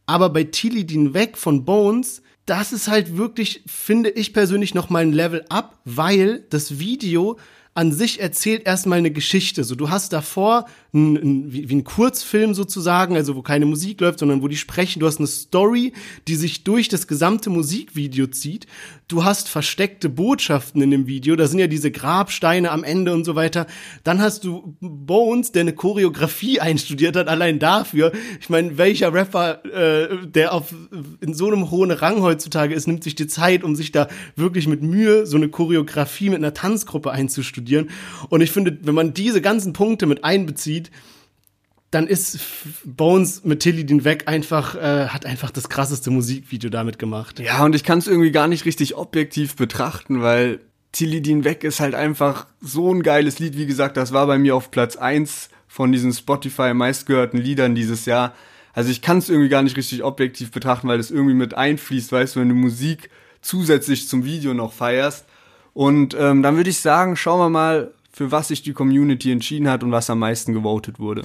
Aber 0.05 0.29
bei 0.29 0.43
Tilly 0.43 0.85
Dean 0.85 1.13
Weg 1.13 1.37
von 1.37 1.65
Bones 1.65 2.21
das 2.47 2.71
ist 2.71 2.87
halt 2.87 3.17
wirklich, 3.17 3.61
finde 3.67 4.09
ich 4.09 4.33
persönlich, 4.33 4.73
noch 4.73 4.89
mal 4.89 5.03
ein 5.03 5.11
Level 5.11 5.45
up, 5.49 5.77
weil 5.85 6.45
das 6.49 6.79
Video 6.79 7.37
an 7.77 7.91
sich 7.91 8.19
erzählt 8.19 8.65
erstmal 8.65 8.97
eine 8.97 9.11
Geschichte. 9.11 9.63
So, 9.63 9.75
du 9.75 9.91
hast 9.91 10.11
davor 10.11 10.65
ein, 10.95 11.15
ein, 11.15 11.53
wie, 11.53 11.69
wie 11.69 11.75
ein 11.75 11.83
Kurzfilm 11.83 12.55
sozusagen, 12.55 13.15
also 13.15 13.35
wo 13.35 13.43
keine 13.43 13.67
Musik 13.67 14.01
läuft, 14.01 14.17
sondern 14.17 14.41
wo 14.41 14.47
die 14.47 14.57
sprechen. 14.57 14.99
Du 14.99 15.05
hast 15.05 15.19
eine 15.19 15.27
Story, 15.27 15.93
die 16.27 16.33
sich 16.33 16.63
durch 16.63 16.89
das 16.89 17.05
gesamte 17.05 17.51
Musikvideo 17.51 18.25
zieht. 18.27 18.65
Du 19.07 19.23
hast 19.23 19.47
versteckte 19.47 20.09
Botschaften 20.09 20.81
in 20.81 20.89
dem 20.89 21.05
Video. 21.05 21.35
Da 21.35 21.45
sind 21.45 21.59
ja 21.59 21.67
diese 21.67 21.91
Grabsteine 21.91 22.71
am 22.71 22.83
Ende 22.83 23.13
und 23.13 23.25
so 23.25 23.35
weiter. 23.35 23.67
Dann 24.03 24.23
hast 24.23 24.43
du 24.43 24.75
Bones, 24.81 25.51
der 25.51 25.61
eine 25.61 25.73
Choreografie 25.73 26.59
einstudiert 26.59 27.15
hat, 27.15 27.27
allein 27.27 27.59
dafür. 27.59 28.11
Ich 28.41 28.49
meine, 28.49 28.79
welcher 28.79 29.13
Rapper, 29.13 29.63
äh, 29.65 30.25
der 30.25 30.51
auf 30.51 30.73
in 31.21 31.35
so 31.35 31.45
einem 31.45 31.69
hohen 31.69 31.91
Rang 31.91 32.23
heutzutage 32.23 32.73
ist, 32.73 32.87
nimmt 32.87 33.03
sich 33.03 33.13
die 33.13 33.27
Zeit, 33.27 33.63
um 33.63 33.75
sich 33.75 33.91
da 33.91 34.07
wirklich 34.35 34.67
mit 34.67 34.81
Mühe 34.81 35.27
so 35.27 35.37
eine 35.37 35.49
Choreografie 35.49 36.29
mit 36.29 36.39
einer 36.39 36.55
Tanzgruppe 36.55 37.11
einzustudieren 37.11 37.66
studieren. 37.67 37.89
Und 38.29 38.41
ich 38.41 38.51
finde, 38.51 38.77
wenn 38.81 38.95
man 38.95 39.13
diese 39.13 39.41
ganzen 39.41 39.73
Punkte 39.73 40.05
mit 40.05 40.23
einbezieht, 40.23 40.91
dann 41.91 42.07
ist 42.07 42.39
Bones 42.83 43.45
mit 43.45 43.61
Tilly 43.61 43.85
den 43.85 44.03
Weg 44.03 44.27
einfach, 44.27 44.75
äh, 44.75 45.07
hat 45.07 45.25
einfach 45.25 45.51
das 45.51 45.69
krasseste 45.69 46.11
Musikvideo 46.11 46.69
damit 46.69 46.99
gemacht. 46.99 47.39
Ja, 47.39 47.63
und 47.63 47.75
ich 47.75 47.83
kann 47.83 47.99
es 47.99 48.07
irgendwie 48.07 48.31
gar 48.31 48.47
nicht 48.47 48.65
richtig 48.65 48.95
objektiv 48.95 49.55
betrachten, 49.55 50.21
weil 50.21 50.59
Tilly 50.91 51.21
Dean 51.21 51.43
Weg 51.43 51.63
ist 51.63 51.79
halt 51.79 51.95
einfach 51.95 52.47
so 52.59 52.93
ein 52.93 53.03
geiles 53.03 53.39
Lied. 53.39 53.57
Wie 53.57 53.67
gesagt, 53.67 53.95
das 53.95 54.11
war 54.11 54.27
bei 54.27 54.37
mir 54.37 54.55
auf 54.55 54.71
Platz 54.71 54.97
eins 54.97 55.49
von 55.67 55.91
diesen 55.91 56.11
Spotify 56.11 56.73
meistgehörten 56.73 57.39
Liedern 57.39 57.75
dieses 57.75 58.05
Jahr. 58.05 58.33
Also 58.73 58.89
ich 58.89 59.01
kann 59.01 59.19
es 59.19 59.29
irgendwie 59.29 59.49
gar 59.49 59.63
nicht 59.63 59.77
richtig 59.77 60.03
objektiv 60.03 60.51
betrachten, 60.51 60.87
weil 60.87 60.97
das 60.97 61.11
irgendwie 61.11 61.35
mit 61.35 61.53
einfließt, 61.53 62.11
weißt 62.11 62.35
du, 62.35 62.41
wenn 62.41 62.49
du 62.49 62.55
Musik 62.55 63.09
zusätzlich 63.41 64.09
zum 64.09 64.25
Video 64.25 64.53
noch 64.53 64.73
feierst. 64.73 65.25
Und 65.77 66.17
ähm, 66.19 66.41
dann 66.41 66.55
würde 66.55 66.71
ich 66.71 66.79
sagen, 66.79 67.15
schauen 67.15 67.39
wir 67.39 67.49
mal, 67.49 67.91
für 68.11 68.31
was 68.31 68.47
sich 68.47 68.63
die 68.63 68.73
Community 68.73 69.31
entschieden 69.31 69.69
hat 69.69 69.83
und 69.83 69.91
was 69.91 70.09
am 70.09 70.17
meisten 70.17 70.51
gewotet 70.53 70.99
wurde. 70.99 71.21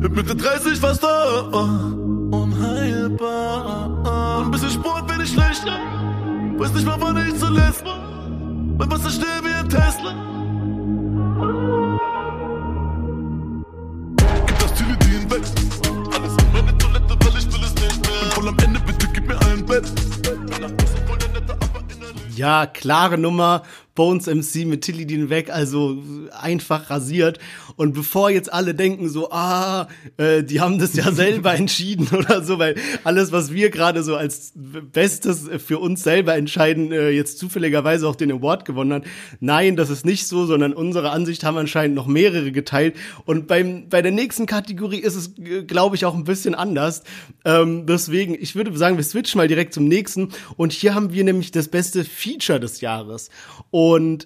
Bin 0.00 0.12
Mitte 0.14 0.36
30 0.36 0.78
fast 0.80 1.02
da, 1.02 1.50
unheilbar. 2.30 3.60
Ein 4.46 4.50
bisschen 4.50 4.70
Sport, 4.70 5.10
wenn 5.10 5.20
ich 5.20 5.32
schlecht, 5.32 5.66
weiß 5.66 6.72
nicht 6.72 6.86
mal, 6.86 6.96
wann 6.98 7.28
ich 7.28 7.38
zuletzt 7.38 7.84
war. 7.84 7.98
Mein 8.78 8.90
Wasser 8.90 9.10
still 9.10 9.28
wie 9.42 9.52
ein 9.52 9.68
Tesla. 9.68 10.31
Ja, 22.42 22.66
klare 22.66 23.16
Nummer. 23.16 23.62
Bones 23.94 24.26
MC 24.26 24.66
mit 24.66 24.82
Tilly 24.82 25.02
weg, 25.28 25.50
also 25.50 26.02
einfach 26.40 26.88
rasiert. 26.88 27.38
Und 27.76 27.92
bevor 27.92 28.30
jetzt 28.30 28.50
alle 28.52 28.74
denken 28.74 29.08
so, 29.08 29.30
ah, 29.30 29.88
äh, 30.16 30.42
die 30.42 30.60
haben 30.60 30.78
das 30.78 30.94
ja 30.94 31.12
selber 31.12 31.54
entschieden 31.62 32.08
oder 32.16 32.42
so, 32.42 32.58
weil 32.58 32.76
alles, 33.04 33.32
was 33.32 33.52
wir 33.52 33.70
gerade 33.70 34.02
so 34.02 34.16
als 34.16 34.52
Bestes 34.54 35.48
für 35.64 35.78
uns 35.78 36.02
selber 36.02 36.34
entscheiden, 36.36 36.90
äh, 36.90 37.10
jetzt 37.10 37.38
zufälligerweise 37.38 38.08
auch 38.08 38.16
den 38.16 38.32
Award 38.32 38.64
gewonnen 38.64 38.94
hat. 38.94 39.04
Nein, 39.40 39.76
das 39.76 39.90
ist 39.90 40.06
nicht 40.06 40.26
so, 40.26 40.46
sondern 40.46 40.72
unsere 40.72 41.10
Ansicht 41.10 41.44
haben 41.44 41.58
anscheinend 41.58 41.94
noch 41.94 42.06
mehrere 42.06 42.50
geteilt. 42.50 42.96
Und 43.26 43.46
beim, 43.46 43.88
bei 43.90 44.00
der 44.00 44.12
nächsten 44.12 44.46
Kategorie 44.46 45.00
ist 45.00 45.16
es, 45.16 45.36
äh, 45.38 45.64
glaube 45.64 45.96
ich, 45.96 46.06
auch 46.06 46.14
ein 46.14 46.24
bisschen 46.24 46.54
anders. 46.54 47.02
Ähm, 47.44 47.84
deswegen, 47.86 48.34
ich 48.34 48.54
würde 48.54 48.74
sagen, 48.76 48.96
wir 48.96 49.04
switchen 49.04 49.38
mal 49.38 49.48
direkt 49.48 49.74
zum 49.74 49.84
nächsten. 49.84 50.30
Und 50.56 50.72
hier 50.72 50.94
haben 50.94 51.12
wir 51.12 51.24
nämlich 51.24 51.50
das 51.50 51.68
beste 51.68 52.04
Feature 52.04 52.58
des 52.58 52.80
Jahres. 52.80 53.28
Und 53.70 53.81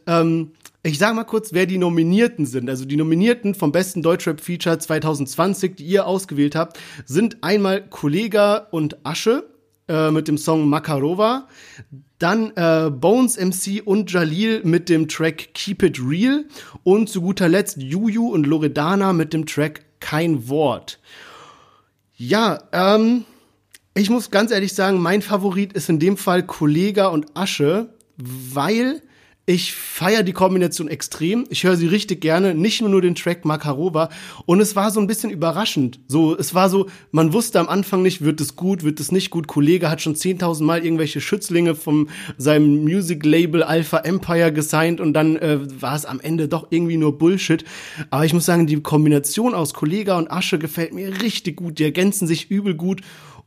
ähm, 0.07 0.53
ich 0.83 0.99
sage 0.99 1.15
mal 1.15 1.25
kurz, 1.25 1.53
wer 1.53 1.67
die 1.67 1.79
Nominierten 1.79 2.47
sind. 2.47 2.71
Also 2.71 2.85
die 2.85 2.97
Nominierten 2.97 3.55
vom 3.55 3.73
besten 3.73 4.03
Deutschrap-Feature 4.03 4.79
2020, 4.79 5.75
die 5.77 5.85
ihr 5.85 6.07
ausgewählt 6.07 6.55
habt, 6.55 6.79
sind 7.05 7.43
einmal 7.43 7.89
Kollega 7.89 8.69
und 8.71 9.05
Asche 9.05 9.49
äh, 9.89 10.11
mit 10.11 10.29
dem 10.29 10.39
Song 10.39 10.69
Makarova, 10.69 11.49
dann 12.19 12.53
äh, 12.57 12.91
Bones 12.91 13.37
MC 13.37 13.83
und 13.85 14.13
Jalil 14.13 14.63
mit 14.65 14.89
dem 14.89 15.09
Track 15.09 15.55
Keep 15.55 15.83
It 15.83 16.01
Real 16.01 16.45
und 16.85 17.09
zu 17.09 17.21
guter 17.21 17.49
Letzt 17.49 17.83
Juju 17.83 18.29
und 18.29 18.47
Loredana 18.47 19.13
mit 19.13 19.33
dem 19.33 19.45
Track 19.45 19.85
Kein 20.01 20.49
Wort. 20.49 21.01
Ja, 22.17 22.63
ähm, 22.73 23.25
ich 23.95 24.09
muss 24.09 24.31
ganz 24.31 24.51
ehrlich 24.51 24.73
sagen, 24.73 25.01
mein 25.01 25.21
Favorit 25.21 25.73
ist 25.73 25.89
in 25.89 25.99
dem 25.99 26.17
Fall 26.17 26.45
Kollega 26.45 27.09
und 27.09 27.37
Asche, 27.37 27.95
weil 28.17 29.03
ich 29.49 29.75
feiere 29.75 30.25
die 30.25 30.33
Kombination 30.33 30.89
extrem. 30.89 31.47
Ich 31.51 31.63
höre 31.63 31.77
sie 31.77 31.87
richtig 31.87 32.21
gerne, 32.21 32.53
nicht 32.53 32.81
nur 32.81 32.91
nur 32.91 33.01
den 33.01 33.15
Track 33.15 33.45
Makarova. 33.45 34.09
Und 34.45 34.61
es 34.61 34.75
war 34.75 34.91
so 34.91 34.99
ein 34.99 35.07
bisschen 35.07 35.31
überraschend. 35.31 36.01
So, 36.09 36.37
es 36.37 36.53
war 36.53 36.69
so, 36.69 36.89
man 37.13 37.33
wusste 37.33 37.61
am 37.61 37.69
Anfang 37.69 38.03
nicht, 38.03 38.23
wird 38.23 38.41
es 38.41 38.57
gut, 38.57 38.83
wird 38.83 38.99
es 38.99 39.13
nicht 39.13 39.31
gut. 39.31 39.47
Kollege 39.47 39.89
hat 39.89 40.03
schon 40.03 40.17
10.000 40.17 40.65
Mal 40.65 40.85
irgendwelche 40.85 41.21
Schützlinge 41.21 41.77
von 41.77 42.09
seinem 42.37 42.83
Music 42.83 43.25
Label 43.25 43.63
Alpha 43.63 43.99
Empire 43.99 44.53
gesigned 44.53 45.01
und 45.01 45.13
dann 45.13 45.37
äh, 45.37 45.61
war 45.81 45.95
es 45.95 46.07
am 46.07 46.19
Ende 46.19 46.49
doch 46.49 46.67
irgendwie 46.71 46.97
nur 46.97 47.17
Bullshit. 47.17 47.65
Aber 48.11 48.25
ich 48.25 48.35
muss 48.35 48.47
sagen, 48.47 48.67
die 48.67 48.81
Kombination 48.83 49.55
aus 49.55 49.75
Kollega 49.75 50.19
und 50.19 50.29
Asche 50.29 50.59
gefällt 50.59 50.93
mir 50.93 51.23
richtig 51.23 51.55
gut. 51.55 51.79
Die 51.79 51.85
ergänzen 51.85 52.27
sich 52.27 52.51
übel 52.51 52.75
gut. 52.75 53.03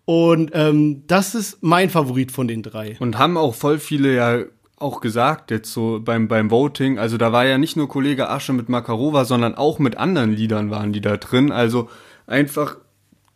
Und 0.06 0.52
ähm, 0.54 1.04
das 1.08 1.36
ist 1.36 1.58
mein 1.62 1.90
Favorit 1.90 2.32
von 2.32 2.48
den 2.48 2.64
drei. 2.64 2.96
Und 3.00 3.18
haben 3.18 3.36
auch 3.36 3.54
voll 3.54 3.80
viele 3.80 4.16
ja 4.16 4.46
auch 4.80 5.02
gesagt 5.02 5.52
jetzt 5.52 5.72
so 5.74 6.00
beim, 6.04 6.28
beim 6.28 6.52
Voting. 6.52 7.00
Also 7.00 7.18
da 7.18 7.32
war 7.32 7.46
ja 7.46 7.58
nicht 7.58 7.76
nur 7.76 7.88
Kollege 7.88 8.30
Asche 8.30 8.54
mit 8.54 8.70
Makarova, 8.70 9.26
sondern 9.26 9.56
auch 9.56 9.80
mit 9.80 9.98
anderen 9.98 10.32
Liedern 10.32 10.72
waren 10.72 10.94
die 10.94 11.02
da 11.02 11.18
drin. 11.18 11.52
Also 11.52 11.90
einfach 12.28 12.78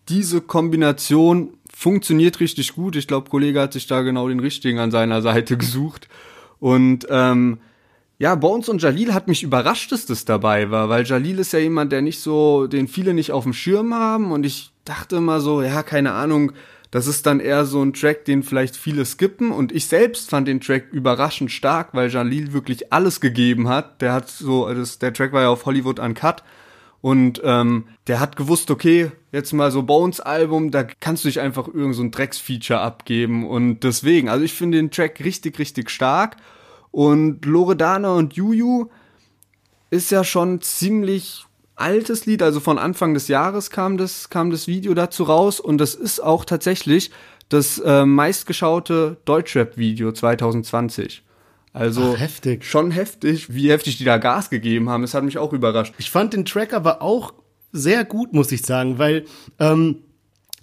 diese 0.10 0.42
Kombination 0.42 1.58
funktioniert 1.74 2.40
richtig 2.40 2.74
gut. 2.74 2.96
Ich 2.96 3.08
glaube, 3.08 3.30
Kollege 3.30 3.62
hat 3.62 3.74
sich 3.74 3.88
da 3.88 4.02
genau 4.02 4.28
den 4.28 4.40
richtigen 4.40 4.80
an 4.80 4.92
seiner 4.92 5.22
Seite 5.22 5.58
gesucht. 5.58 6.08
Und 6.60 7.08
ähm, 7.10 7.60
ja, 8.20 8.36
Bones 8.36 8.70
und 8.70 8.82
Jalil 8.82 9.14
hat 9.14 9.28
mich 9.28 9.44
überrascht, 9.44 9.92
dass 9.92 10.06
das 10.06 10.24
dabei 10.24 10.72
war, 10.72 10.88
weil 10.88 11.06
Jalil 11.06 11.40
ist 11.40 11.52
ja 11.52 11.60
jemand, 11.60 11.92
der 11.92 12.02
nicht 12.02 12.22
so, 12.22 12.68
den 12.68 12.88
viele 12.88 13.14
nicht 13.14 13.32
auf 13.32 13.44
dem 13.44 13.54
Schirm 13.54 13.94
haben. 13.94 14.32
Und 14.32 14.46
ich 14.46 14.72
dachte 14.86 15.18
immer 15.18 15.42
so, 15.42 15.62
ja, 15.62 15.84
keine 15.84 16.14
Ahnung, 16.14 16.54
das 16.94 17.08
ist 17.08 17.26
dann 17.26 17.40
eher 17.40 17.66
so 17.66 17.82
ein 17.82 17.94
Track, 17.94 18.24
den 18.26 18.44
vielleicht 18.44 18.78
viele 18.78 19.04
skippen. 19.04 19.52
Und 19.52 19.72
ich 19.72 19.88
selbst 19.88 20.30
fand 20.30 20.48
den 20.48 20.62
Track 20.62 20.90
überraschend 20.92 21.52
stark, 21.52 21.96
weil 21.96 22.12
Jalil 22.12 22.54
wirklich 22.54 22.94
alles 22.94 23.20
gegeben 23.20 23.68
hat. 23.68 24.00
Der 24.04 24.14
hat 24.14 24.30
so, 24.30 24.72
das, 24.72 25.00
der 25.00 25.12
Track 25.12 25.34
war 25.34 25.42
ja 25.42 25.50
auf 25.50 25.66
Hollywood 25.66 26.00
Uncut. 26.00 26.44
Und 27.02 27.42
ähm, 27.44 27.86
der 28.06 28.20
hat 28.20 28.36
gewusst, 28.36 28.70
okay, 28.70 29.12
jetzt 29.32 29.54
mal 29.54 29.72
so 29.72 29.82
Bones-Album, 29.82 30.70
da 30.70 30.84
kannst 30.84 31.24
du 31.24 31.30
dich 31.30 31.40
einfach 31.40 31.68
irgend 31.68 31.96
so 31.96 32.04
ein 32.04 32.12
Drecksfeature 32.12 32.82
abgeben. 32.82 33.48
Und 33.48 33.80
deswegen, 33.80 34.30
also 34.30 34.46
ich 34.46 34.54
finde 34.54 34.78
den 34.78 34.92
Track 34.92 35.20
richtig, 35.20 35.58
richtig 35.58 35.90
stark. 35.90 36.38
Und 36.92 37.44
Loredana 37.44 38.14
und 38.14 38.36
Juju 38.36 38.90
ist 39.90 40.12
ja 40.12 40.24
schon 40.24 40.62
ziemlich 40.62 41.48
altes 41.76 42.26
Lied, 42.26 42.42
also 42.42 42.60
von 42.60 42.78
Anfang 42.78 43.14
des 43.14 43.28
Jahres 43.28 43.70
kam 43.70 43.98
das, 43.98 44.30
kam 44.30 44.52
das 44.52 44.68
Video 44.68 44.94
dazu 44.94 45.24
raus 45.24 45.60
und 45.60 45.78
das 45.78 45.96
ist 45.96 46.20
auch 46.20 46.46
tatsächlich 46.46 47.12
das 47.50 47.80
äh, 47.80 48.06
meistgeschaute 48.06 49.18
Deutschrap-Video 49.26 50.12
2020. 50.12 51.24
Also 51.74 52.14
Ach, 52.16 52.20
heftig. 52.20 52.66
schon 52.66 52.92
heftig, 52.92 53.54
wie 53.54 53.72
heftig 53.72 53.98
die 53.98 54.04
da 54.04 54.18
Gas 54.18 54.50
gegeben 54.50 54.90
haben. 54.90 55.02
Das 55.02 55.16
hat 55.16 55.24
mich 55.24 55.40
auch 55.40 55.54
überrascht. 55.54 55.94
Ich 55.98 56.12
fand 56.12 56.34
den 56.34 56.46
Track 56.46 56.74
aber 56.74 57.02
auch 57.02 57.34
sehr 57.72 58.06
gut, 58.06 58.34
muss 58.34 58.52
ich 58.52 58.62
sagen, 58.62 59.00
weil 59.00 59.26
ähm, 59.60 60.04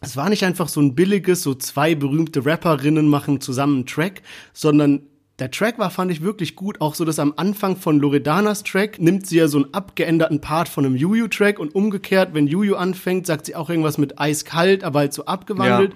es 0.01 0.17
war 0.17 0.31
nicht 0.31 0.45
einfach 0.45 0.69
so 0.69 0.81
ein 0.81 0.95
billiges, 0.95 1.43
so 1.43 1.55
zwei 1.55 1.95
berühmte 1.95 2.47
Rapperinnen 2.47 3.09
machen 3.09 3.41
zusammen 3.41 3.79
einen 3.79 3.87
Track, 3.87 4.23
sondern 4.53 5.03
der 5.41 5.51
Track 5.51 5.79
war, 5.79 5.91
fand 5.91 6.11
ich 6.13 6.23
wirklich 6.23 6.55
gut. 6.55 6.81
Auch 6.81 6.95
so, 6.95 7.05
dass 7.05 7.19
am 7.19 7.33
Anfang 7.37 7.77
von 7.77 7.99
Loredanas 7.99 8.63
Track 8.63 9.01
nimmt 9.01 9.27
sie 9.27 9.39
ja 9.39 9.49
so 9.49 9.59
einen 9.59 9.73
abgeänderten 9.75 10.41
Part 10.41 10.69
von 10.69 10.85
einem 10.85 10.97
Juju-Track 10.97 11.59
und 11.59 11.75
umgekehrt, 11.75 12.35
wenn 12.35 12.47
Juju 12.47 12.77
anfängt, 12.77 13.27
sagt 13.27 13.47
sie 13.47 13.57
auch 13.57 13.71
irgendwas 13.71 13.99
mit 13.99 14.21
eiskalt, 14.21 14.85
aber 14.85 15.01
halt 15.01 15.15
so 15.15 15.25
abgewandelt. 15.25 15.93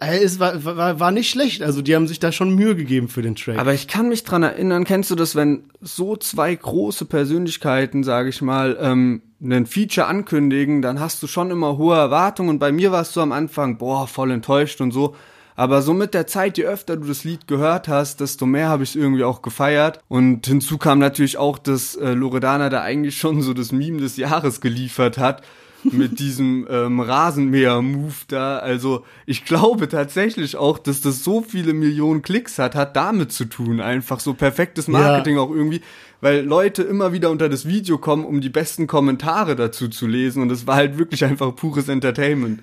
Ja. 0.00 0.08
Äh, 0.08 0.22
es 0.22 0.40
war, 0.40 0.64
war, 0.64 0.98
war 0.98 1.10
nicht 1.10 1.30
schlecht. 1.30 1.62
Also 1.62 1.82
die 1.82 1.94
haben 1.94 2.08
sich 2.08 2.18
da 2.18 2.32
schon 2.32 2.54
Mühe 2.54 2.74
gegeben 2.74 3.08
für 3.08 3.22
den 3.22 3.36
Track. 3.36 3.58
Aber 3.58 3.74
ich 3.74 3.88
kann 3.88 4.08
mich 4.08 4.24
dran 4.24 4.42
erinnern, 4.42 4.84
kennst 4.84 5.10
du 5.10 5.14
das, 5.14 5.36
wenn 5.36 5.64
so 5.80 6.16
zwei 6.16 6.54
große 6.54 7.04
Persönlichkeiten, 7.04 8.02
sage 8.04 8.30
ich 8.30 8.40
mal, 8.40 8.78
ähm, 8.80 9.22
einen 9.42 9.66
Feature 9.66 10.06
ankündigen, 10.06 10.82
dann 10.82 11.00
hast 11.00 11.22
du 11.22 11.26
schon 11.26 11.50
immer 11.50 11.76
hohe 11.76 11.96
Erwartungen. 11.96 12.48
Und 12.48 12.58
bei 12.58 12.72
mir 12.72 12.92
warst 12.92 13.14
du 13.16 13.20
am 13.20 13.32
Anfang, 13.32 13.76
boah, 13.76 14.06
voll 14.06 14.30
enttäuscht 14.30 14.80
und 14.80 14.92
so. 14.92 15.14
Aber 15.54 15.82
so 15.82 15.92
mit 15.92 16.14
der 16.14 16.26
Zeit, 16.26 16.58
je 16.58 16.64
öfter 16.64 16.96
du 16.96 17.06
das 17.06 17.24
Lied 17.24 17.46
gehört 17.46 17.88
hast, 17.88 18.20
desto 18.20 18.46
mehr 18.46 18.68
habe 18.68 18.82
ich 18.82 18.90
es 18.90 18.96
irgendwie 18.96 19.24
auch 19.24 19.42
gefeiert. 19.42 20.00
Und 20.08 20.46
hinzu 20.46 20.78
kam 20.78 20.98
natürlich 20.98 21.36
auch, 21.36 21.58
dass 21.58 21.94
äh, 21.96 22.12
Loredana 22.12 22.68
da 22.70 22.82
eigentlich 22.82 23.18
schon 23.18 23.42
so 23.42 23.52
das 23.52 23.72
Meme 23.72 24.00
des 24.00 24.16
Jahres 24.16 24.60
geliefert 24.60 25.18
hat. 25.18 25.42
mit 25.90 26.18
diesem 26.20 26.66
ähm, 26.70 27.00
Rasenmäher-Move 27.00 28.14
da. 28.28 28.58
Also 28.58 29.04
ich 29.26 29.44
glaube 29.44 29.88
tatsächlich 29.88 30.56
auch, 30.56 30.78
dass 30.78 31.00
das 31.00 31.24
so 31.24 31.42
viele 31.42 31.72
Millionen 31.72 32.22
Klicks 32.22 32.58
hat, 32.58 32.74
hat 32.74 32.96
damit 32.96 33.32
zu 33.32 33.46
tun. 33.46 33.80
Einfach 33.80 34.20
so 34.20 34.34
perfektes 34.34 34.88
Marketing 34.88 35.36
ja. 35.36 35.42
auch 35.42 35.50
irgendwie, 35.50 35.80
weil 36.20 36.44
Leute 36.44 36.82
immer 36.82 37.12
wieder 37.12 37.30
unter 37.30 37.48
das 37.48 37.66
Video 37.66 37.98
kommen, 37.98 38.24
um 38.24 38.40
die 38.40 38.48
besten 38.48 38.86
Kommentare 38.86 39.56
dazu 39.56 39.88
zu 39.88 40.06
lesen. 40.06 40.42
Und 40.42 40.52
es 40.52 40.66
war 40.66 40.76
halt 40.76 40.98
wirklich 40.98 41.24
einfach 41.24 41.54
pures 41.56 41.88
Entertainment. 41.88 42.60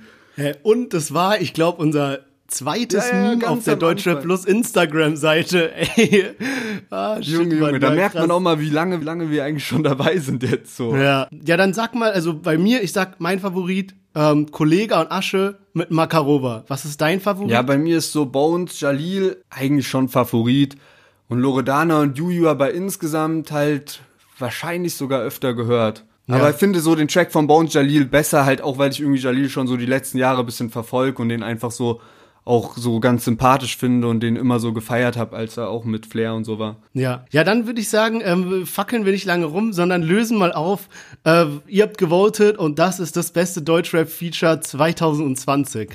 Und 0.63 0.93
es 0.93 1.13
war, 1.13 1.41
ich 1.41 1.53
glaube, 1.53 1.81
unser 1.81 2.19
zweites 2.49 3.09
ja, 3.09 3.23
ja, 3.23 3.29
Meme 3.29 3.47
auf 3.47 3.63
der 3.63 3.75
Deutsche 3.75 4.15
Plus 4.15 4.45
Instagram-Seite. 4.45 5.73
Ey, 5.95 6.25
ah, 6.89 7.21
shit, 7.21 7.33
Junge, 7.33 7.55
Junge, 7.55 7.79
da 7.79 7.91
merkt 7.91 8.15
krass. 8.15 8.27
man 8.27 8.31
auch 8.31 8.39
mal, 8.39 8.59
wie 8.59 8.69
lange, 8.69 9.01
wie 9.01 9.05
lange 9.05 9.29
wir 9.29 9.43
eigentlich 9.43 9.65
schon 9.65 9.83
dabei 9.83 10.17
sind 10.17 10.43
jetzt 10.43 10.75
so. 10.75 10.95
Ja, 10.95 11.27
ja, 11.31 11.57
dann 11.57 11.73
sag 11.73 11.95
mal, 11.95 12.11
also 12.11 12.33
bei 12.33 12.57
mir, 12.57 12.83
ich 12.83 12.93
sag 12.93 13.19
mein 13.19 13.39
Favorit, 13.39 13.95
ähm, 14.15 14.51
Kollege 14.51 14.95
und 14.95 15.11
Asche 15.11 15.59
mit 15.73 15.91
Makarova. 15.91 16.65
Was 16.67 16.85
ist 16.85 16.99
dein 16.99 17.21
Favorit? 17.21 17.51
Ja, 17.51 17.61
bei 17.61 17.77
mir 17.77 17.97
ist 17.97 18.11
so 18.11 18.25
Bones, 18.25 18.79
Jalil 18.79 19.43
eigentlich 19.49 19.87
schon 19.87 20.09
Favorit 20.09 20.75
und 21.27 21.39
Loredana 21.39 22.01
und 22.01 22.17
Juju 22.17 22.47
aber 22.47 22.73
insgesamt 22.73 23.51
halt 23.51 24.01
wahrscheinlich 24.37 24.95
sogar 24.95 25.21
öfter 25.21 25.53
gehört. 25.53 26.05
Ja. 26.29 26.35
Aber 26.35 26.51
ich 26.51 26.57
finde 26.57 26.79
so 26.79 26.93
den 26.93 27.07
Track 27.07 27.31
von 27.31 27.47
Bones 27.47 27.73
Jalil 27.73 28.05
besser, 28.05 28.45
halt 28.45 28.61
auch, 28.61 28.77
weil 28.77 28.91
ich 28.91 28.99
irgendwie 28.99 29.19
Jalil 29.19 29.49
schon 29.49 29.65
so 29.65 29.77
die 29.77 29.87
letzten 29.87 30.19
Jahre 30.19 30.43
bisschen 30.43 30.69
verfolge 30.69 31.21
und 31.21 31.29
den 31.29 31.41
einfach 31.41 31.71
so 31.71 32.01
auch 32.45 32.77
so 32.77 32.99
ganz 32.99 33.25
sympathisch 33.25 33.77
finde 33.77 34.07
und 34.07 34.21
den 34.21 34.35
immer 34.35 34.59
so 34.59 34.73
gefeiert 34.73 35.17
habe, 35.17 35.35
als 35.35 35.57
er 35.57 35.69
auch 35.69 35.85
mit 35.85 36.05
Flair 36.05 36.33
und 36.33 36.45
so 36.45 36.59
war. 36.59 36.77
Ja, 36.93 37.25
ja, 37.31 37.43
dann 37.43 37.67
würde 37.67 37.81
ich 37.81 37.89
sagen, 37.89 38.21
ähm, 38.23 38.65
fackeln 38.65 39.05
wir 39.05 39.11
nicht 39.11 39.25
lange 39.25 39.45
rum, 39.45 39.73
sondern 39.73 40.01
lösen 40.01 40.37
mal 40.37 40.51
auf. 40.53 40.89
Äh, 41.23 41.45
ihr 41.67 41.83
habt 41.83 41.97
gewotet 41.97 42.57
und 42.57 42.79
das 42.79 42.99
ist 42.99 43.15
das 43.15 43.31
beste 43.31 43.61
Deutschrap-Feature 43.61 44.61
2020. 44.61 45.89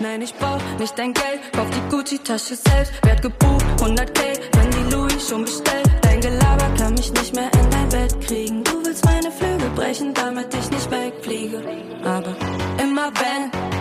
Nein, 0.00 0.22
ich 0.22 0.34
brauch 0.34 0.60
nicht 0.78 0.98
dein 0.98 1.12
Geld, 1.12 1.40
kauf 1.52 1.68
die 1.70 1.94
Gucci-Tasche 1.94 2.56
selbst, 2.56 2.92
werd 3.04 3.22
gebucht, 3.22 3.64
100k, 3.78 4.38
wenn 4.52 4.70
die 4.70 4.94
Louis 4.94 5.28
schon 5.28 5.42
bestellt. 5.42 5.88
Dein 6.02 6.20
Gelaber 6.20 6.68
kann 6.76 6.94
mich 6.94 7.12
nicht 7.12 7.34
mehr 7.34 7.50
in 7.52 7.70
dein 7.70 7.88
Bett 7.88 8.20
kriegen. 8.20 8.64
Du 8.64 8.84
willst 8.84 9.04
meine 9.04 9.30
Flügel 9.30 9.70
brechen, 9.70 10.12
damit 10.12 10.52
ich 10.52 10.70
nicht 10.70 10.90
wegfliege. 10.90 11.62
Aber 12.04 12.36
immer 12.82 13.12
wenn 13.14 13.73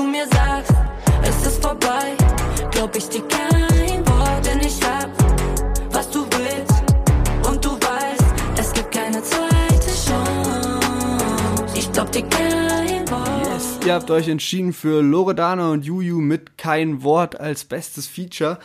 du 0.00 0.06
mir 0.06 0.26
sagst, 0.28 0.72
es 1.22 1.46
ist 1.46 1.62
vorbei, 1.62 2.16
glaub 2.70 2.96
ich 2.96 3.08
dir 3.08 3.22
kein 3.28 4.06
Wort, 4.08 4.46
denn 4.46 4.60
ich 4.60 4.80
hab, 4.82 5.10
was 5.92 6.10
du 6.10 6.24
willst. 6.24 6.82
Und 7.46 7.64
du 7.64 7.70
weißt, 7.72 8.24
es 8.58 8.72
gibt 8.72 8.92
keine 8.92 9.22
zweite 9.22 9.90
Chance. 10.06 11.66
Ich 11.74 11.92
glaub 11.92 12.10
dir 12.12 12.22
kein 12.22 13.08
Wort. 13.10 13.84
Ihr 13.84 13.94
habt 13.94 14.10
euch 14.10 14.28
entschieden 14.28 14.72
für 14.72 15.02
Loredana 15.02 15.70
und 15.70 15.84
Juju 15.84 16.20
mit 16.20 16.56
Kein 16.56 17.02
Wort 17.02 17.38
als 17.38 17.64
bestes 17.64 18.06
Feature. 18.06 18.58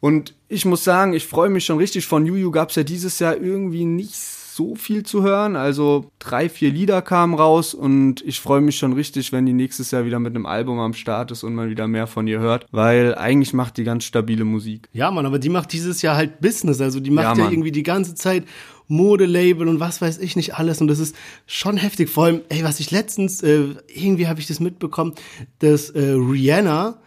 Und 0.00 0.34
ich 0.48 0.64
muss 0.66 0.84
sagen, 0.84 1.14
ich 1.14 1.26
freue 1.26 1.48
mich 1.48 1.64
schon 1.64 1.78
richtig. 1.78 2.06
Von 2.06 2.26
Juju 2.26 2.50
gab 2.50 2.70
es 2.70 2.76
ja 2.76 2.82
dieses 2.82 3.18
Jahr 3.18 3.36
irgendwie 3.36 3.84
nicht 3.84 4.14
so 4.56 4.74
viel 4.74 5.02
zu 5.02 5.22
hören. 5.22 5.54
Also 5.54 6.10
drei, 6.18 6.48
vier 6.48 6.70
Lieder 6.70 7.02
kamen 7.02 7.34
raus 7.34 7.74
und 7.74 8.22
ich 8.22 8.40
freue 8.40 8.62
mich 8.62 8.78
schon 8.78 8.94
richtig, 8.94 9.30
wenn 9.30 9.44
die 9.44 9.52
nächstes 9.52 9.90
Jahr 9.90 10.06
wieder 10.06 10.18
mit 10.18 10.34
einem 10.34 10.46
Album 10.46 10.78
am 10.78 10.94
Start 10.94 11.30
ist 11.30 11.44
und 11.44 11.54
man 11.54 11.68
wieder 11.68 11.86
mehr 11.86 12.06
von 12.06 12.26
ihr 12.26 12.40
hört, 12.40 12.66
weil 12.70 13.14
eigentlich 13.14 13.52
macht 13.52 13.76
die 13.76 13.84
ganz 13.84 14.04
stabile 14.04 14.44
Musik. 14.44 14.88
Ja, 14.94 15.10
Mann, 15.10 15.26
aber 15.26 15.38
die 15.38 15.50
macht 15.50 15.72
dieses 15.74 16.00
Jahr 16.00 16.16
halt 16.16 16.40
Business. 16.40 16.80
Also 16.80 17.00
die 17.00 17.10
macht 17.10 17.36
Ja, 17.36 17.44
ja, 17.44 17.50
irgendwie 17.50 17.70
die 17.70 17.82
ganze 17.82 18.14
Zeit 18.14 18.44
Modelabel 18.88 19.68
und 19.68 19.78
was 19.78 20.00
weiß 20.00 20.18
ich 20.18 20.36
nicht 20.36 20.54
alles. 20.54 20.80
Und 20.80 20.88
das 20.88 21.00
ist 21.00 21.14
schon 21.46 21.76
heftig. 21.76 22.08
Vor 22.08 22.24
allem, 22.24 22.40
ey, 22.48 22.64
was 22.64 22.80
ich 22.80 22.90
letztens, 22.90 23.42
äh, 23.42 23.74
irgendwie 23.88 24.26
habe 24.26 24.40
ich 24.40 24.46
das 24.46 24.58
mitbekommen, 24.60 25.14
dass 25.58 25.90
äh, 25.90 26.12
Rihanna 26.12 26.98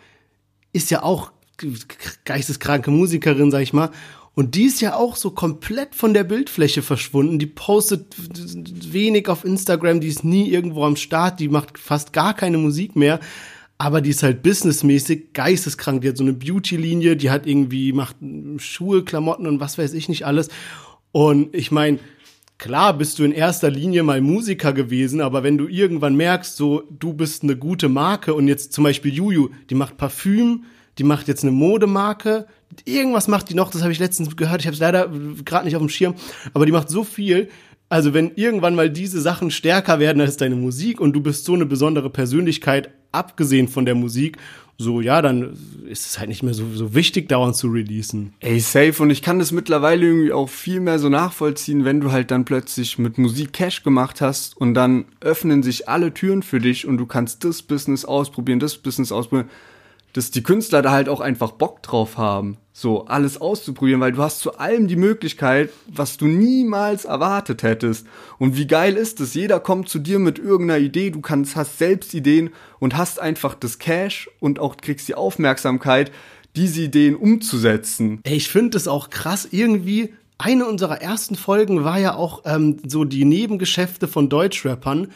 ist 0.72 0.92
ja 0.92 1.02
auch 1.02 1.32
geisteskranke 2.26 2.92
Musikerin, 2.92 3.52
sag 3.52 3.62
ich 3.62 3.74
mal. 3.74 3.90
Und 4.40 4.56
die 4.56 4.64
ist 4.64 4.80
ja 4.80 4.96
auch 4.96 5.18
so 5.18 5.32
komplett 5.32 5.96
von 5.96 6.14
der 6.14 6.24
Bildfläche 6.24 6.82
verschwunden. 6.82 7.40
Die 7.40 7.46
postet 7.46 8.16
wenig 8.94 9.28
auf 9.28 9.44
Instagram, 9.44 10.00
die 10.00 10.08
ist 10.08 10.24
nie 10.24 10.50
irgendwo 10.50 10.86
am 10.86 10.96
Start, 10.96 11.42
die 11.42 11.50
macht 11.50 11.78
fast 11.78 12.14
gar 12.14 12.34
keine 12.34 12.58
Musik 12.58 12.96
mehr. 12.96 13.20
Aber 13.78 14.00
die 14.00 14.12
ist 14.12 14.24
halt 14.24 14.42
businessmäßig 14.42 15.34
geisteskrank. 15.34 16.04
Die 16.04 16.08
hat 16.08 16.16
so 16.16 16.24
eine 16.24 16.32
Beauty-Linie, 16.32 17.18
die 17.18 17.32
hat 17.32 17.48
irgendwie, 17.48 17.92
macht 17.92 18.16
Schuhe, 18.60 19.04
Klamotten 19.04 19.46
und 19.46 19.60
was 19.60 19.78
weiß 19.78 19.94
ich 19.94 20.08
nicht 20.08 20.26
alles. 20.26 20.48
Und 21.12 21.54
ich 21.54 21.70
meine, 21.72 22.00
klar 22.58 22.98
bist 22.98 23.20
du 23.20 23.26
in 23.26 23.34
erster 23.34 23.70
Linie 23.70 24.04
mal 24.04 24.22
Musiker 24.22 24.72
gewesen, 24.72 25.20
aber 25.20 25.44
wenn 25.44 25.58
du 25.58 25.68
irgendwann 25.68 26.16
merkst, 26.16 26.56
so, 26.56 26.84
du 26.98 27.12
bist 27.12 27.44
eine 27.44 27.58
gute 27.58 27.90
Marke 27.90 28.34
und 28.34 28.48
jetzt 28.48 28.72
zum 28.72 28.86
Beispiel 28.86 29.14
Juju, 29.14 29.50
die 29.70 29.76
macht 29.76 29.98
Parfüm, 29.98 30.64
die 31.00 31.04
macht 31.04 31.28
jetzt 31.28 31.44
eine 31.44 31.52
Modemarke, 31.52 32.46
irgendwas 32.86 33.28
macht 33.28 33.50
die 33.50 33.56
noch, 33.56 33.72
das 33.72 33.82
habe 33.82 33.92
ich 33.92 34.00
letztens 34.00 34.36
gehört, 34.36 34.62
ich 34.62 34.68
habe 34.68 34.76
es 34.76 34.80
leider 34.80 35.10
gerade 35.46 35.66
nicht 35.66 35.76
auf 35.76 35.82
dem 35.82 35.90
Schirm, 35.90 36.14
aber 36.54 36.66
die 36.66 36.72
macht 36.72 36.90
so 36.90 37.04
viel. 37.04 37.50
Also 37.92 38.14
wenn 38.14 38.34
irgendwann 38.36 38.76
mal 38.76 38.92
diese 38.92 39.20
Sachen 39.20 39.50
stärker 39.50 39.98
werden 39.98 40.22
als 40.22 40.38
deine 40.38 40.56
Musik 40.56 41.02
und 41.02 41.14
du 41.14 41.22
bist 41.22 41.46
so 41.46 41.56
eine 41.56 41.66
besondere 41.66 42.12
Persönlichkeit, 42.12 42.92
abgesehen 43.12 43.68
von 43.68 43.86
der 43.86 43.96
Musik, 43.96 44.38
so 44.78 45.02
ja, 45.02 45.22
dann 45.22 45.58
ist 45.88 46.06
es 46.06 46.20
halt 46.20 46.30
nicht 46.30 46.44
mehr 46.44 46.54
so, 46.54 46.64
so 46.74 46.94
wichtig, 46.94 47.28
dauernd 47.28 47.56
zu 47.56 47.68
releasen. 47.68 48.34
Ey, 48.40 48.60
safe. 48.60 49.02
Und 49.02 49.10
ich 49.10 49.24
kann 49.24 49.40
das 49.40 49.52
mittlerweile 49.52 50.06
irgendwie 50.06 50.32
auch 50.32 50.48
viel 50.48 50.80
mehr 50.80 51.00
so 51.00 51.10
nachvollziehen, 51.10 51.84
wenn 51.84 52.00
du 52.00 52.12
halt 52.12 52.30
dann 52.32 52.46
plötzlich 52.46 53.00
mit 53.00 53.18
Musik 53.18 53.54
Cash 53.54 53.84
gemacht 53.84 54.22
hast 54.22 54.56
und 54.56 54.76
dann 54.76 55.06
öffnen 55.20 55.64
sich 55.64 55.90
alle 55.90 56.14
Türen 56.14 56.44
für 56.44 56.60
dich 56.60 56.86
und 56.86 56.98
du 56.98 57.08
kannst 57.08 57.44
das 57.44 57.64
Business 57.64 58.06
ausprobieren, 58.06 58.60
das 58.60 58.78
Business 58.78 59.12
ausprobieren. 59.12 59.50
Dass 60.14 60.32
die 60.32 60.44
Künstler 60.44 60.82
da 60.82 60.92
halt 60.92 61.08
auch 61.08 61.20
einfach 61.20 61.52
Bock 61.52 61.84
drauf 61.84 62.18
haben, 62.18 62.58
so 62.74 63.06
alles 63.06 63.40
auszuprobieren, 63.40 64.02
weil 64.02 64.14
du 64.14 64.22
hast 64.22 64.40
zu 64.40 64.58
allem 64.58 64.88
die 64.88 64.96
Möglichkeit, 64.96 65.70
was 65.88 66.18
du 66.18 66.26
niemals 66.26 67.06
erwartet 67.06 67.62
hättest. 67.62 68.08
Und 68.38 68.58
wie 68.58 68.68
geil 68.68 68.96
ist 68.96 69.20
es? 69.20 69.34
Jeder 69.34 69.60
kommt 69.60 69.90
zu 69.90 70.00
dir 70.00 70.18
mit 70.18 70.40
irgendeiner 70.40 70.80
Idee, 70.80 71.12
du 71.12 71.22
kannst, 71.22 71.56
hast 71.56 71.78
selbst 71.78 72.14
Ideen 72.14 72.50
und 72.80 72.98
hast 72.98 73.20
einfach 73.20 73.54
das 73.54 73.78
Cash 73.78 74.30
und 74.40 74.60
auch 74.60 74.78
kriegst 74.78 75.08
die 75.08 75.16
Aufmerksamkeit, 75.16 76.12
diese 76.56 76.82
Ideen 76.82 77.16
umzusetzen. 77.16 78.20
Ey, 78.24 78.38
ich 78.38 78.50
finde 78.50 78.78
es 78.78 78.88
auch 78.88 79.10
krass, 79.10 79.48
irgendwie, 79.52 80.14
eine 80.38 80.66
unserer 80.66 81.02
ersten 81.02 81.36
Folgen 81.36 81.84
war 81.84 82.00
ja 82.00 82.16
auch 82.16 82.44
ähm, 82.46 82.78
so 82.88 83.04
die 83.04 83.26
Nebengeschäfte 83.26 84.08
von 84.08 84.30
Deutschrappern. 84.30 85.12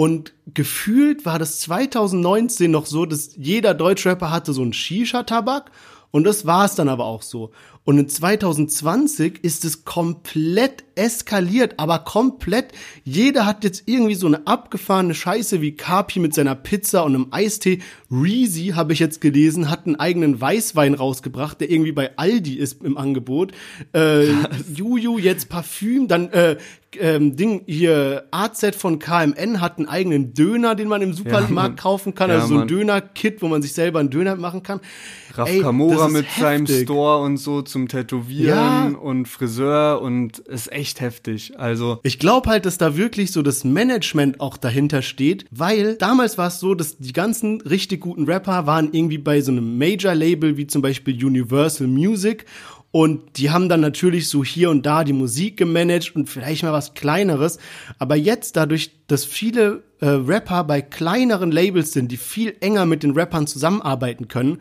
Und 0.00 0.32
gefühlt 0.54 1.26
war 1.26 1.38
das 1.38 1.60
2019 1.60 2.70
noch 2.70 2.86
so, 2.86 3.04
dass 3.04 3.36
jeder 3.36 3.74
Deutschrapper 3.74 4.30
hatte 4.30 4.54
so 4.54 4.62
einen 4.62 4.72
Shisha-Tabak. 4.72 5.70
Und 6.10 6.24
das 6.24 6.46
war 6.46 6.64
es 6.64 6.74
dann 6.74 6.88
aber 6.88 7.04
auch 7.04 7.20
so. 7.20 7.50
Und 7.84 7.98
in 7.98 8.08
2020 8.08 9.42
ist 9.42 9.64
es 9.64 9.84
komplett 9.84 10.84
eskaliert, 10.94 11.74
aber 11.78 11.98
komplett. 12.00 12.72
Jeder 13.04 13.46
hat 13.46 13.62
jetzt 13.62 13.84
irgendwie 13.86 14.14
so 14.14 14.26
eine 14.26 14.46
abgefahrene 14.46 15.14
Scheiße 15.14 15.60
wie 15.60 15.72
Kapi 15.72 16.18
mit 16.18 16.34
seiner 16.34 16.54
Pizza 16.54 17.04
und 17.04 17.14
einem 17.14 17.26
Eistee. 17.30 17.80
Reezy, 18.10 18.72
habe 18.74 18.92
ich 18.92 18.98
jetzt 18.98 19.20
gelesen, 19.20 19.70
hat 19.70 19.86
einen 19.86 19.96
eigenen 19.96 20.40
Weißwein 20.40 20.94
rausgebracht, 20.94 21.60
der 21.60 21.70
irgendwie 21.70 21.92
bei 21.92 22.16
Aldi 22.16 22.54
ist 22.54 22.82
im 22.84 22.96
Angebot. 22.96 23.52
Äh, 23.92 24.28
Juju 24.74 25.18
jetzt 25.18 25.48
Parfüm, 25.48 26.08
dann 26.08 26.30
äh, 26.30 26.56
ähm, 26.98 27.36
Ding 27.36 27.62
hier 27.66 28.24
AZ 28.30 28.74
von 28.76 28.98
KMN 28.98 29.60
hat 29.60 29.78
einen 29.78 29.88
eigenen 29.88 30.34
Döner, 30.34 30.74
den 30.74 30.88
man 30.88 31.02
im 31.02 31.12
Supermarkt 31.12 31.50
Mann. 31.50 31.76
kaufen 31.76 32.14
kann, 32.14 32.30
Ja, 32.30 32.36
also 32.36 32.48
so 32.54 32.60
ein. 32.60 32.68
Döner-Kit, 32.68 33.42
wo 33.42 33.48
man 33.48 33.62
sich 33.62 33.72
selber 33.72 34.00
einen 34.00 34.10
Döner 34.10 34.36
machen 34.36 34.62
kann. 34.62 34.80
Raf 35.34 35.48
Ey, 35.48 35.60
Kamora 35.60 36.08
mit 36.08 36.26
seinem 36.38 36.66
heftig. 36.66 36.84
Store 36.86 37.22
und 37.22 37.36
so 37.36 37.62
zum 37.62 37.86
Tätowieren 37.86 38.92
Ja. 38.94 38.98
und 39.00 39.26
Friseur 39.28 40.02
und 40.02 40.38
ist 40.40 40.72
echt 40.72 41.00
heftig. 41.00 41.58
Also 41.58 42.00
Ich 42.02 42.18
glaube 42.18 42.50
halt, 42.50 42.66
dass 42.66 42.78
da 42.78 42.96
wirklich 42.96 43.30
so 43.30 43.42
das 43.42 43.62
Management 43.62 44.40
auch 44.40 44.56
dahinter 44.56 45.02
steht, 45.02 45.44
weil 45.52 45.94
damals 45.96 46.36
war 46.38 46.48
es 46.48 46.58
so, 46.58 46.74
dass 46.74 46.98
die 46.98 47.12
ganzen 47.12 47.60
richtig 47.60 48.00
guten 48.00 48.24
Rapper 48.24 48.66
waren 48.66 48.88
irgendwie 48.92 49.18
bei 49.18 49.40
so 49.40 49.52
einem 49.52 49.78
Major-Label 49.78 50.56
wie 50.56 50.66
zum 50.66 50.82
Beispiel 50.82 51.24
Universal 51.24 51.86
Music 51.86 52.44
und 52.92 53.38
die 53.38 53.50
haben 53.50 53.68
dann 53.68 53.80
natürlich 53.80 54.28
so 54.28 54.44
hier 54.44 54.70
und 54.70 54.84
da 54.84 55.04
die 55.04 55.12
Musik 55.12 55.56
gemanagt 55.56 56.16
und 56.16 56.28
vielleicht 56.28 56.64
mal 56.64 56.72
was 56.72 56.94
Kleineres. 56.94 57.58
Aber 57.98 58.16
jetzt 58.16 58.56
dadurch, 58.56 58.90
dass 59.06 59.24
viele 59.24 59.84
äh, 60.00 60.08
Rapper 60.08 60.64
bei 60.64 60.82
kleineren 60.82 61.52
Labels 61.52 61.92
sind, 61.92 62.10
die 62.10 62.16
viel 62.16 62.56
enger 62.60 62.86
mit 62.86 63.02
den 63.02 63.12
Rappern 63.12 63.46
zusammenarbeiten 63.46 64.26
können, 64.26 64.58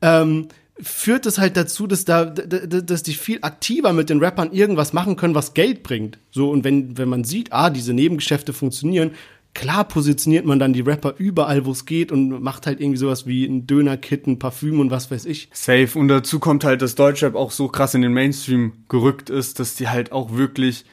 ähm, 0.00 0.48
führt 0.78 1.26
es 1.26 1.38
halt 1.38 1.56
dazu, 1.56 1.86
dass 1.86 2.04
da, 2.04 2.26
dass 2.26 3.02
die 3.02 3.14
viel 3.14 3.38
aktiver 3.42 3.92
mit 3.92 4.10
den 4.10 4.22
Rappern 4.22 4.52
irgendwas 4.52 4.92
machen 4.92 5.16
können, 5.16 5.34
was 5.34 5.54
Geld 5.54 5.82
bringt. 5.82 6.18
So, 6.30 6.50
und 6.50 6.64
wenn, 6.64 6.98
wenn 6.98 7.08
man 7.08 7.24
sieht, 7.24 7.52
ah, 7.52 7.70
diese 7.70 7.94
Nebengeschäfte 7.94 8.52
funktionieren, 8.52 9.12
klar 9.56 9.88
positioniert 9.88 10.44
man 10.44 10.58
dann 10.58 10.74
die 10.74 10.82
Rapper 10.82 11.14
überall, 11.16 11.64
wo 11.64 11.72
es 11.72 11.86
geht 11.86 12.12
und 12.12 12.42
macht 12.42 12.66
halt 12.66 12.78
irgendwie 12.78 12.98
sowas 12.98 13.26
wie 13.26 13.46
ein 13.46 13.66
Döner-Kit, 13.66 14.26
ein 14.26 14.38
Parfüm 14.38 14.80
und 14.80 14.90
was 14.90 15.10
weiß 15.10 15.24
ich. 15.24 15.48
safe. 15.52 15.98
Und 15.98 16.08
dazu 16.08 16.38
kommt 16.38 16.62
halt, 16.62 16.82
dass 16.82 16.94
Deutschrap 16.94 17.34
auch 17.34 17.50
so 17.50 17.68
krass 17.68 17.94
in 17.94 18.02
den 18.02 18.12
Mainstream 18.12 18.74
gerückt 18.90 19.30
ist, 19.30 19.58
dass 19.58 19.74
die 19.74 19.88
halt 19.88 20.12
auch 20.12 20.34
wirklich 20.34 20.84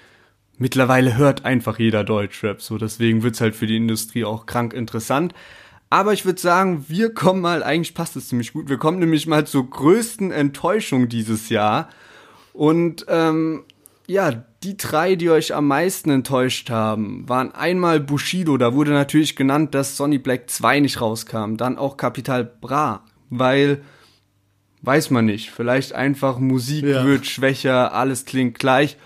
mittlerweile 0.58 1.18
hört 1.18 1.44
einfach 1.44 1.78
jeder 1.78 2.06
Deutschrap. 2.06 2.62
So, 2.62 2.78
deswegen 2.78 3.22
wird's 3.22 3.42
halt 3.42 3.54
für 3.54 3.68
die 3.68 3.76
Industrie 3.76 4.24
auch 4.24 4.46
krank 4.46 4.74
interessant. 4.74 5.34
Aber 5.90 6.14
ich 6.14 6.24
würde 6.24 6.40
sagen, 6.40 6.86
wir 6.88 7.14
kommen 7.14 7.42
mal, 7.42 7.64
eigentlich 7.64 7.94
passt 7.94 8.16
es 8.16 8.30
ziemlich 8.30 8.54
gut, 8.54 8.70
wir 8.70 8.78
kommen 8.78 9.00
nämlich 9.00 9.28
mal 9.28 9.46
zur 9.46 9.70
größten 9.70 10.32
Enttäuschung 10.32 11.10
dieses 11.10 11.50
Jahr. 11.50 11.90
Und 12.54 13.06
ähm, 13.10 13.66
ja, 14.08 14.44
die 14.64 14.78
drei, 14.78 15.16
die 15.16 15.30
euch 15.30 15.54
am 15.54 15.68
meisten 15.68 16.10
enttäuscht 16.10 16.70
haben, 16.70 17.28
waren 17.28 17.54
einmal 17.54 18.00
Bushido, 18.00 18.58
da 18.58 18.74
wurde 18.74 18.92
natürlich 18.92 19.36
genannt, 19.36 19.74
dass 19.74 19.98
Sonny 19.98 20.18
Black 20.18 20.50
2 20.50 20.82
nicht 20.82 21.02
rauskam. 21.02 21.56
Dann 21.58 21.78
auch 21.78 21.98
Capital 21.98 22.44
Bra, 22.44 23.04
weil, 23.30 23.82
weiß 24.82 25.10
man 25.10 25.26
nicht, 25.26 25.52
vielleicht 25.52 25.94
einfach 25.94 26.40
Musik 26.40 26.86
Ja. 26.86 27.06
wird 27.06 27.26
schwächer, 27.26 27.94
alles 27.94 28.26
klingt 28.26 28.60
gleich. 28.60 28.98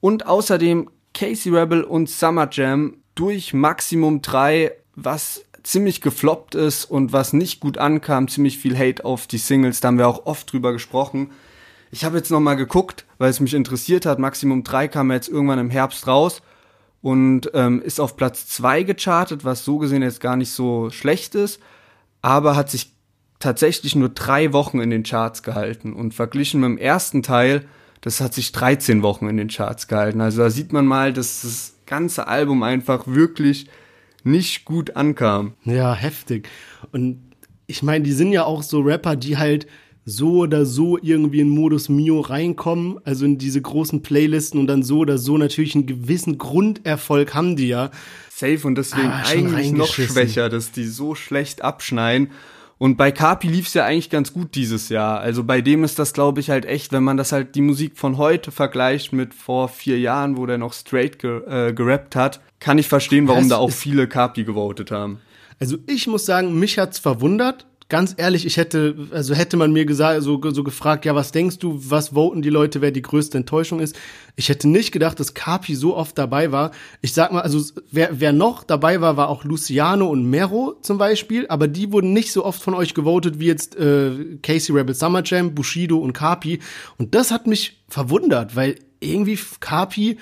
Und 0.00 0.26
außerdem 0.26 0.90
Casey 1.14 1.52
Rebel 1.52 1.82
und 1.82 2.08
Summer 2.08 2.48
Jam 2.50 2.98
durch 3.14 3.54
Maximum 3.54 4.22
3, 4.22 4.72
was 4.94 5.44
ziemlich 5.62 6.00
gefloppt 6.00 6.54
ist 6.54 6.84
und 6.84 7.12
was 7.12 7.32
nicht 7.32 7.58
gut 7.60 7.78
ankam, 7.78 8.28
ziemlich 8.28 8.58
viel 8.58 8.78
Hate 8.78 9.04
auf 9.04 9.26
die 9.26 9.38
Singles, 9.38 9.80
da 9.80 9.88
haben 9.88 9.98
wir 9.98 10.06
auch 10.06 10.26
oft 10.26 10.52
drüber 10.52 10.72
gesprochen. 10.72 11.30
Ich 11.90 12.04
habe 12.04 12.16
jetzt 12.16 12.30
noch 12.30 12.40
mal 12.40 12.54
geguckt, 12.54 13.04
weil 13.18 13.30
es 13.30 13.40
mich 13.40 13.54
interessiert 13.54 14.06
hat. 14.06 14.18
Maximum 14.18 14.64
3 14.64 14.88
kam 14.88 15.12
jetzt 15.12 15.28
irgendwann 15.28 15.58
im 15.58 15.70
Herbst 15.70 16.06
raus 16.06 16.42
und 17.02 17.50
ähm, 17.54 17.80
ist 17.82 18.00
auf 18.00 18.16
Platz 18.16 18.46
2 18.48 18.82
gechartet, 18.82 19.44
was 19.44 19.64
so 19.64 19.78
gesehen 19.78 20.02
jetzt 20.02 20.20
gar 20.20 20.36
nicht 20.36 20.50
so 20.50 20.90
schlecht 20.90 21.34
ist, 21.34 21.60
aber 22.22 22.56
hat 22.56 22.70
sich 22.70 22.92
tatsächlich 23.38 23.94
nur 23.94 24.08
drei 24.08 24.52
Wochen 24.52 24.80
in 24.80 24.90
den 24.90 25.02
Charts 25.02 25.42
gehalten 25.42 25.92
und 25.92 26.14
verglichen 26.14 26.60
mit 26.60 26.70
dem 26.70 26.78
ersten 26.78 27.22
Teil, 27.22 27.66
das 28.00 28.20
hat 28.20 28.34
sich 28.34 28.52
13 28.52 29.02
Wochen 29.02 29.28
in 29.28 29.36
den 29.36 29.48
Charts 29.48 29.88
gehalten. 29.88 30.20
Also 30.20 30.42
da 30.42 30.50
sieht 30.50 30.72
man 30.72 30.86
mal, 30.86 31.12
dass 31.12 31.42
das 31.42 31.74
ganze 31.86 32.28
Album 32.28 32.62
einfach 32.62 33.06
wirklich 33.06 33.68
nicht 34.24 34.64
gut 34.64 34.96
ankam. 34.96 35.54
Ja, 35.64 35.94
heftig. 35.94 36.48
Und 36.92 37.22
ich 37.66 37.82
meine, 37.82 38.04
die 38.04 38.12
sind 38.12 38.32
ja 38.32 38.44
auch 38.44 38.62
so 38.62 38.80
Rapper, 38.80 39.16
die 39.16 39.36
halt 39.38 39.66
so 40.08 40.38
oder 40.38 40.64
so 40.64 40.98
irgendwie 41.02 41.40
in 41.40 41.48
Modus 41.48 41.88
Mio 41.88 42.20
reinkommen, 42.20 42.98
also 43.04 43.24
in 43.24 43.38
diese 43.38 43.60
großen 43.60 44.02
Playlisten 44.02 44.60
und 44.60 44.68
dann 44.68 44.84
so 44.84 44.98
oder 44.98 45.18
so 45.18 45.36
natürlich 45.36 45.74
einen 45.74 45.86
gewissen 45.86 46.38
Grunderfolg 46.38 47.34
haben 47.34 47.56
die 47.56 47.68
ja. 47.68 47.90
Safe 48.30 48.60
und 48.64 48.76
deswegen 48.76 49.08
Ah, 49.08 49.24
eigentlich 49.26 49.72
noch 49.72 49.92
schwächer, 49.92 50.48
dass 50.48 50.70
die 50.70 50.84
so 50.84 51.14
schlecht 51.16 51.62
abschneiden. 51.62 52.30
Und 52.78 52.96
bei 52.96 53.10
Kapi 53.10 53.48
lief's 53.48 53.74
ja 53.74 53.84
eigentlich 53.84 54.10
ganz 54.10 54.32
gut 54.32 54.54
dieses 54.54 54.90
Jahr. 54.90 55.18
Also 55.20 55.42
bei 55.42 55.60
dem 55.60 55.82
ist 55.82 55.98
das, 55.98 56.12
glaube 56.12 56.40
ich, 56.40 56.50
halt 56.50 56.66
echt, 56.66 56.92
wenn 56.92 57.02
man 57.02 57.16
das 57.16 57.32
halt 57.32 57.54
die 57.54 57.62
Musik 57.62 57.96
von 57.96 58.18
heute 58.18 58.52
vergleicht 58.52 59.12
mit 59.12 59.32
vor 59.34 59.68
vier 59.68 59.98
Jahren, 59.98 60.36
wo 60.36 60.46
der 60.46 60.58
noch 60.58 60.74
straight 60.74 61.18
ge 61.18 61.40
äh, 61.48 61.72
gerappt 61.72 62.14
hat, 62.14 62.40
kann 62.60 62.78
ich 62.78 62.86
verstehen, 62.86 63.26
warum 63.28 63.44
Es 63.44 63.48
da 63.48 63.56
auch 63.56 63.70
viele 63.70 64.06
Kapi 64.06 64.44
gewotet 64.44 64.90
haben. 64.90 65.20
Also 65.58 65.78
ich 65.86 66.06
muss 66.06 66.26
sagen, 66.26 66.58
mich 66.58 66.78
hat's 66.78 66.98
verwundert. 66.98 67.66
Ganz 67.88 68.14
ehrlich, 68.16 68.44
ich 68.46 68.56
hätte, 68.56 68.96
also 69.12 69.32
hätte 69.32 69.56
man 69.56 69.72
mir 69.72 69.86
gesagt, 69.86 70.20
so, 70.22 70.40
so 70.50 70.64
gefragt, 70.64 71.04
ja, 71.04 71.14
was 71.14 71.30
denkst 71.30 71.60
du, 71.60 71.78
was 71.88 72.14
voten 72.14 72.42
die 72.42 72.50
Leute, 72.50 72.80
wer 72.80 72.90
die 72.90 73.02
größte 73.02 73.38
Enttäuschung 73.38 73.78
ist? 73.78 73.94
Ich 74.34 74.48
hätte 74.48 74.66
nicht 74.66 74.90
gedacht, 74.90 75.20
dass 75.20 75.34
Kapi 75.34 75.76
so 75.76 75.96
oft 75.96 76.18
dabei 76.18 76.50
war. 76.50 76.72
Ich 77.00 77.12
sag 77.12 77.30
mal, 77.30 77.42
also 77.42 77.62
wer, 77.92 78.18
wer 78.18 78.32
noch 78.32 78.64
dabei 78.64 79.00
war, 79.00 79.16
war 79.16 79.28
auch 79.28 79.44
Luciano 79.44 80.08
und 80.08 80.28
Mero 80.28 80.74
zum 80.82 80.98
Beispiel, 80.98 81.46
aber 81.48 81.68
die 81.68 81.92
wurden 81.92 82.12
nicht 82.12 82.32
so 82.32 82.44
oft 82.44 82.60
von 82.60 82.74
euch 82.74 82.92
gewotet 82.92 83.38
wie 83.38 83.46
jetzt 83.46 83.76
äh, 83.76 84.36
Casey 84.42 84.74
Rebel 84.74 84.96
Summer 84.96 85.22
Jam, 85.24 85.54
Bushido 85.54 85.98
und 85.98 86.12
Kapi. 86.12 86.58
Und 86.98 87.14
das 87.14 87.30
hat 87.30 87.46
mich 87.46 87.84
verwundert, 87.88 88.56
weil 88.56 88.80
irgendwie 88.98 89.38
Kapi, 89.60 90.18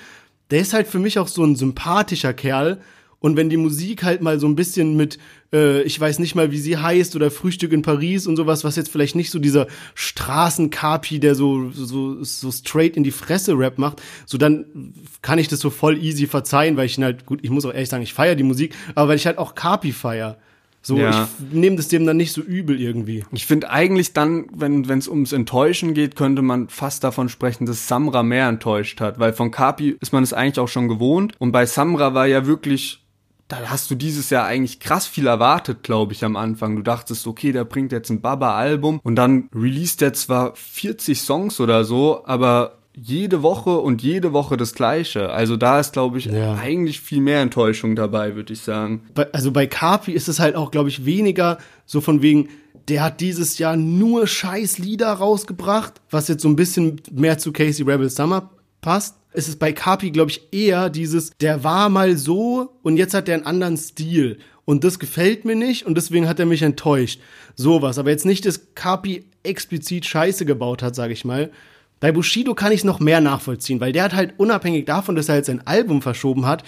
der 0.51 0.59
ist 0.59 0.73
halt 0.73 0.85
für 0.85 0.99
mich 0.99 1.17
auch 1.17 1.27
so 1.27 1.43
ein 1.43 1.55
sympathischer 1.55 2.33
Kerl. 2.33 2.79
Und 3.25 3.37
wenn 3.37 3.49
die 3.49 3.57
Musik 3.57 4.03
halt 4.03 4.21
mal 4.21 4.39
so 4.39 4.45
ein 4.45 4.55
bisschen 4.55 4.95
mit, 4.95 5.17
äh, 5.51 5.81
ich 5.81 5.99
weiß 5.99 6.19
nicht 6.19 6.35
mal, 6.35 6.51
wie 6.51 6.59
sie 6.59 6.77
heißt, 6.77 7.15
oder 7.15 7.31
Frühstück 7.31 7.73
in 7.73 7.81
Paris 7.81 8.27
und 8.27 8.35
sowas, 8.35 8.63
was 8.63 8.75
jetzt 8.75 8.91
vielleicht 8.91 9.15
nicht 9.15 9.31
so 9.31 9.39
dieser 9.39 9.65
Straßenkapi, 9.95 11.19
der 11.19 11.33
so, 11.33 11.71
so, 11.71 12.23
so 12.23 12.51
straight 12.51 12.95
in 12.95 13.03
die 13.03 13.09
Fresse 13.09 13.57
Rap 13.57 13.79
macht, 13.79 13.99
so 14.27 14.37
dann 14.37 14.93
kann 15.23 15.39
ich 15.39 15.47
das 15.47 15.59
so 15.59 15.71
voll 15.71 15.97
easy 15.97 16.27
verzeihen, 16.27 16.77
weil 16.77 16.85
ich 16.85 16.99
ihn 16.99 17.03
halt, 17.03 17.25
gut, 17.25 17.39
ich 17.41 17.49
muss 17.49 17.65
auch 17.65 17.73
ehrlich 17.73 17.89
sagen, 17.89 18.03
ich 18.03 18.13
feiere 18.13 18.35
die 18.35 18.43
Musik, 18.43 18.75
aber 18.93 19.09
weil 19.09 19.15
ich 19.15 19.25
halt 19.25 19.39
auch 19.39 19.55
Kapi 19.55 19.91
feier. 19.91 20.37
So, 20.83 20.99
Ja. 20.99 21.27
ich 21.39 21.51
nehme 21.51 21.77
das 21.77 21.87
dem 21.87 22.05
dann 22.05 22.17
nicht 22.17 22.31
so 22.31 22.41
übel 22.41 22.79
irgendwie. 22.79 23.25
Ich 23.31 23.47
finde 23.47 23.71
eigentlich 23.71 24.13
dann, 24.13 24.45
wenn 24.53 24.83
es 24.87 25.07
ums 25.07 25.31
Enttäuschen 25.31 25.95
geht, 25.95 26.15
könnte 26.15 26.43
man 26.43 26.69
fast 26.69 27.03
davon 27.03 27.27
sprechen, 27.27 27.65
dass 27.65 27.87
Samra 27.87 28.21
mehr 28.21 28.47
enttäuscht 28.47 29.01
hat, 29.01 29.17
weil 29.17 29.33
von 29.33 29.49
Kapi 29.49 29.97
ist 29.99 30.13
man 30.13 30.21
es 30.21 30.31
eigentlich 30.31 30.59
auch 30.59 30.67
schon 30.67 30.87
gewohnt 30.87 31.33
und 31.39 31.51
bei 31.51 31.65
Samra 31.65 32.13
war 32.13 32.27
ja 32.27 32.45
wirklich, 32.45 33.01
da 33.47 33.57
hast 33.67 33.91
du 33.91 33.95
dieses 33.95 34.29
Jahr 34.31 34.45
eigentlich 34.45 34.79
krass 34.79 35.05
viel 35.05 35.27
erwartet, 35.27 35.83
glaube 35.83 36.13
ich, 36.13 36.23
am 36.25 36.35
Anfang. 36.35 36.75
Du 36.75 36.81
dachtest, 36.81 37.27
okay, 37.27 37.51
der 37.51 37.63
bringt 37.63 37.91
jetzt 37.91 38.09
ein 38.09 38.21
Baba-Album 38.21 38.99
und 39.03 39.15
dann 39.15 39.49
released 39.53 40.01
er 40.01 40.13
zwar 40.13 40.55
40 40.55 41.21
Songs 41.21 41.59
oder 41.59 41.83
so, 41.83 42.25
aber 42.25 42.79
jede 42.97 43.43
Woche 43.43 43.77
und 43.77 44.01
jede 44.01 44.31
Woche 44.33 44.57
das 44.57 44.73
Gleiche. 44.73 45.29
Also 45.29 45.57
da 45.57 45.79
ist, 45.79 45.93
glaube 45.93 46.17
ich, 46.17 46.25
Ja. 46.25 46.55
eigentlich 46.55 47.01
viel 47.01 47.19
mehr 47.19 47.41
Enttäuschung 47.41 47.95
dabei, 47.95 48.35
würde 48.35 48.53
ich 48.53 48.61
sagen. 48.61 49.01
also 49.33 49.51
bei 49.51 49.67
Kapi 49.67 50.13
ist 50.13 50.27
es 50.29 50.39
halt 50.39 50.55
auch, 50.55 50.71
glaube 50.71 50.89
ich, 50.89 51.05
weniger 51.05 51.57
so 51.85 52.01
von 52.01 52.21
wegen, 52.21 52.49
der 52.87 53.03
hat 53.03 53.19
dieses 53.19 53.57
Jahr 53.57 53.75
nur 53.75 54.27
scheiß 54.27 54.77
Lieder 54.77 55.11
rausgebracht, 55.11 56.01
was 56.09 56.27
jetzt 56.29 56.41
so 56.41 56.47
ein 56.49 56.55
bisschen 56.55 57.01
mehr 57.11 57.37
zu 57.37 57.51
Casey 57.51 57.83
Rebel 57.85 58.09
Summer 58.09 58.49
passt. 58.81 59.17
Es 59.35 59.47
ist 59.47 59.59
bei 59.59 59.73
Kapi, 59.73 60.11
glaube 60.11 60.31
ich, 60.31 60.47
eher 60.51 60.89
dieses, 60.89 61.31
der 61.39 61.63
war 61.63 61.89
mal 61.89 62.17
so 62.17 62.73
und 62.83 62.97
jetzt 62.97 63.13
hat 63.13 63.27
er 63.29 63.35
einen 63.35 63.45
anderen 63.45 63.77
Stil. 63.77 64.39
Und 64.65 64.83
das 64.83 64.97
gefällt 64.97 65.45
mir 65.45 65.55
nicht 65.55 65.85
und 65.85 65.95
deswegen 65.95 66.27
hat 66.27 66.39
er 66.39 66.45
mich 66.47 66.63
enttäuscht. 66.63 67.19
Sowas. 67.55 67.99
Aber 67.99 68.09
jetzt 68.09 68.25
nicht, 68.25 68.45
dass 68.45 68.73
Kapi 68.73 69.25
explizit 69.43 70.05
Scheiße 70.05 70.45
gebaut 70.45 70.81
hat, 70.81 70.95
sage 70.95 71.13
ich 71.13 71.23
mal. 71.23 71.51
Bei 71.99 72.11
Bushido 72.11 72.55
kann 72.55 72.71
ich 72.71 72.79
es 72.79 72.83
noch 72.83 72.99
mehr 72.99 73.21
nachvollziehen, 73.21 73.79
weil 73.79 73.91
der 73.91 74.03
hat 74.03 74.13
halt 74.13 74.33
unabhängig 74.37 74.85
davon, 74.85 75.15
dass 75.15 75.29
er 75.29 75.35
halt 75.35 75.45
sein 75.45 75.65
Album 75.65 76.01
verschoben 76.01 76.45
hat, 76.45 76.63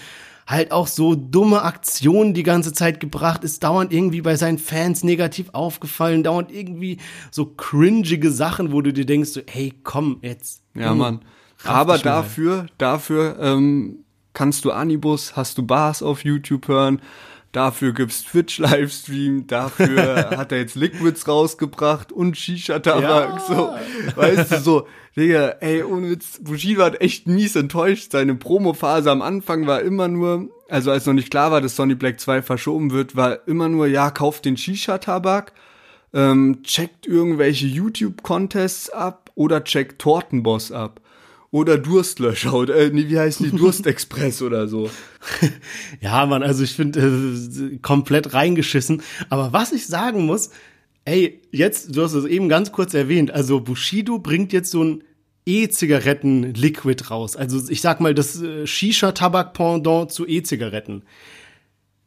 halt 0.46 0.72
auch 0.72 0.86
so 0.86 1.14
dumme 1.14 1.62
Aktionen 1.62 2.32
die 2.32 2.42
ganze 2.42 2.72
Zeit 2.72 3.00
gebracht, 3.00 3.44
ist 3.44 3.62
dauernd 3.62 3.92
irgendwie 3.92 4.22
bei 4.22 4.36
seinen 4.36 4.58
Fans 4.58 5.04
negativ 5.04 5.50
aufgefallen, 5.52 6.22
dauernd 6.22 6.50
irgendwie 6.50 6.98
so 7.30 7.44
cringige 7.44 8.30
Sachen, 8.30 8.72
wo 8.72 8.80
du 8.80 8.92
dir 8.92 9.04
denkst, 9.04 9.30
so, 9.30 9.40
hey, 9.46 9.74
komm, 9.82 10.18
jetzt. 10.22 10.62
Ja, 10.74 10.94
Mann. 10.94 11.20
Aber 11.64 11.98
dafür, 11.98 12.66
dafür 12.78 13.36
ähm, 13.40 14.04
kannst 14.32 14.64
du 14.64 14.70
Anibus, 14.70 15.36
hast 15.36 15.58
du 15.58 15.62
Bars 15.66 16.02
auf 16.02 16.24
YouTube 16.24 16.68
hören, 16.68 17.02
dafür 17.52 17.92
gibt's 17.92 18.24
Twitch-Livestream, 18.24 19.46
dafür 19.46 20.30
hat 20.36 20.52
er 20.52 20.58
jetzt 20.58 20.76
Liquids 20.76 21.26
rausgebracht 21.26 22.12
und 22.12 22.36
Shisha-Tabak, 22.36 23.02
Ja. 23.02 23.40
so, 23.40 23.74
weißt 24.16 24.52
du, 24.52 24.60
so, 24.60 24.86
Digga, 25.16 25.56
ey, 25.60 25.82
ohne 25.82 26.10
Witz, 26.10 26.38
Bushido 26.40 26.84
hat 26.84 27.00
echt 27.00 27.26
mies 27.26 27.56
enttäuscht. 27.56 28.12
Seine 28.12 28.36
Promo-Phase 28.36 29.10
am 29.10 29.20
Anfang 29.20 29.66
war 29.66 29.80
immer 29.80 30.06
nur, 30.06 30.48
also 30.68 30.92
als 30.92 31.06
noch 31.06 31.14
nicht 31.14 31.30
klar 31.30 31.50
war, 31.50 31.60
dass 31.60 31.74
Sonny 31.74 31.96
Black 31.96 32.20
2 32.20 32.42
verschoben 32.42 32.92
wird, 32.92 33.16
war 33.16 33.48
immer 33.48 33.68
nur, 33.68 33.88
ja, 33.88 34.10
kauft 34.12 34.44
den 34.44 34.56
Shisha-Tabak, 34.56 35.54
ähm, 36.14 36.62
checkt 36.62 37.06
irgendwelche 37.06 37.66
YouTube-Contests 37.66 38.90
ab 38.90 39.32
oder 39.34 39.64
checkt 39.64 40.00
Tortenboss 40.00 40.70
ab. 40.70 41.00
Oder 41.50 41.78
Durstlöscher 41.78 42.52
oder 42.52 42.76
äh, 42.76 42.90
nee, 42.90 43.08
wie 43.08 43.18
heißt 43.18 43.40
die 43.40 43.50
Durstexpress 43.50 44.42
oder 44.42 44.68
so. 44.68 44.90
Ja, 46.00 46.26
Mann, 46.26 46.42
also 46.42 46.62
ich 46.62 46.72
finde 46.74 47.00
äh, 47.00 47.78
komplett 47.78 48.34
reingeschissen. 48.34 49.02
Aber 49.30 49.52
was 49.54 49.72
ich 49.72 49.86
sagen 49.86 50.26
muss, 50.26 50.50
ey, 51.06 51.40
jetzt, 51.50 51.96
du 51.96 52.02
hast 52.02 52.12
es 52.12 52.26
eben 52.26 52.50
ganz 52.50 52.70
kurz 52.70 52.92
erwähnt, 52.92 53.30
also 53.30 53.60
Bushido 53.60 54.18
bringt 54.18 54.52
jetzt 54.52 54.70
so 54.70 54.84
ein 54.84 55.04
E-Zigaretten-Liquid 55.46 57.10
raus. 57.10 57.34
Also 57.34 57.70
ich 57.70 57.80
sag 57.80 58.00
mal, 58.00 58.14
das 58.14 58.42
äh, 58.42 58.66
Shisha-Tabak-Pendant 58.66 60.12
zu 60.12 60.26
E-Zigaretten. 60.26 61.02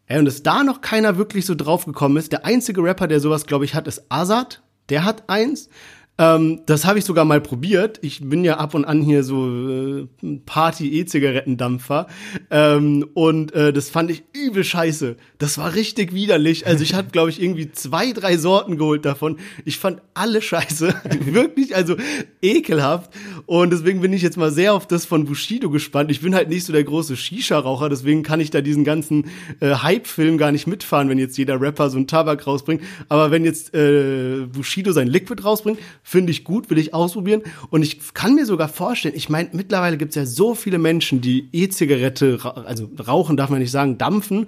Ey, 0.05 0.19
und 0.19 0.25
dass 0.25 0.43
da 0.43 0.63
noch 0.63 0.81
keiner 0.81 1.17
wirklich 1.17 1.47
so 1.47 1.55
drauf 1.55 1.85
gekommen 1.85 2.17
ist. 2.17 2.31
Der 2.31 2.45
einzige 2.45 2.83
Rapper, 2.83 3.07
der 3.07 3.19
sowas, 3.19 3.47
glaube 3.47 3.65
ich, 3.65 3.73
hat, 3.73 3.87
ist 3.87 4.03
Azad. 4.09 4.61
Der 4.89 5.03
hat 5.03 5.29
eins. 5.29 5.69
Ähm, 6.17 6.61
das 6.65 6.85
habe 6.85 6.99
ich 6.99 7.05
sogar 7.05 7.25
mal 7.25 7.41
probiert. 7.41 7.99
Ich 8.01 8.21
bin 8.21 8.43
ja 8.43 8.57
ab 8.57 8.73
und 8.73 8.85
an 8.85 9.01
hier 9.01 9.23
so 9.23 9.47
äh, 9.47 10.07
Party-E-Zigarettendampfer. 10.45 12.07
Ähm, 12.49 13.07
und 13.13 13.53
äh, 13.53 13.73
das 13.73 13.89
fand 13.89 14.11
ich 14.11 14.23
übel 14.33 14.63
scheiße. 14.63 15.15
Das 15.39 15.57
war 15.57 15.73
richtig 15.73 16.13
widerlich. 16.13 16.67
Also 16.67 16.83
ich 16.83 16.93
habe, 16.93 17.09
glaube 17.09 17.29
ich, 17.29 17.41
irgendwie 17.41 17.71
zwei, 17.71 18.11
drei 18.11 18.37
Sorten 18.37 18.77
geholt 18.77 19.05
davon. 19.05 19.37
Ich 19.65 19.77
fand 19.77 20.01
alle 20.13 20.41
scheiße. 20.41 20.93
Wirklich, 21.25 21.75
also 21.75 21.95
ekelhaft. 22.41 23.11
Und 23.45 23.71
deswegen 23.71 24.01
bin 24.01 24.13
ich 24.13 24.21
jetzt 24.21 24.37
mal 24.37 24.51
sehr 24.51 24.73
auf 24.73 24.87
das 24.87 25.05
von 25.05 25.25
Bushido 25.25 25.69
gespannt. 25.69 26.11
Ich 26.11 26.21
bin 26.21 26.35
halt 26.35 26.49
nicht 26.49 26.65
so 26.65 26.73
der 26.73 26.83
große 26.83 27.15
Shisha-Raucher, 27.15 27.89
deswegen 27.89 28.21
kann 28.23 28.39
ich 28.39 28.51
da 28.51 28.61
diesen 28.61 28.83
ganzen 28.83 29.29
äh, 29.59 29.75
Hype-Film 29.75 30.37
gar 30.37 30.51
nicht 30.51 30.67
mitfahren, 30.67 31.09
wenn 31.09 31.17
jetzt 31.17 31.37
jeder 31.37 31.59
Rapper 31.59 31.89
so 31.89 31.97
einen 31.97 32.07
Tabak 32.07 32.45
rausbringt. 32.45 32.83
Aber 33.09 33.31
wenn 33.31 33.45
jetzt 33.45 33.73
äh, 33.73 34.45
Bushido 34.51 34.91
sein 34.91 35.07
Liquid 35.07 35.41
rausbringt, 35.43 35.79
finde 36.11 36.31
ich 36.31 36.43
gut, 36.43 36.69
will 36.69 36.77
ich 36.77 36.93
ausprobieren. 36.93 37.41
Und 37.69 37.83
ich 37.83 38.13
kann 38.13 38.35
mir 38.35 38.45
sogar 38.45 38.67
vorstellen, 38.67 39.15
ich 39.15 39.29
meine, 39.29 39.49
mittlerweile 39.53 39.97
gibt 39.97 40.09
es 40.09 40.15
ja 40.15 40.25
so 40.25 40.55
viele 40.55 40.77
Menschen, 40.77 41.21
die 41.21 41.47
E-Zigarette, 41.53 42.37
also 42.65 42.89
rauchen 43.07 43.37
darf 43.37 43.49
man 43.49 43.59
nicht 43.59 43.71
sagen, 43.71 43.97
dampfen. 43.97 44.47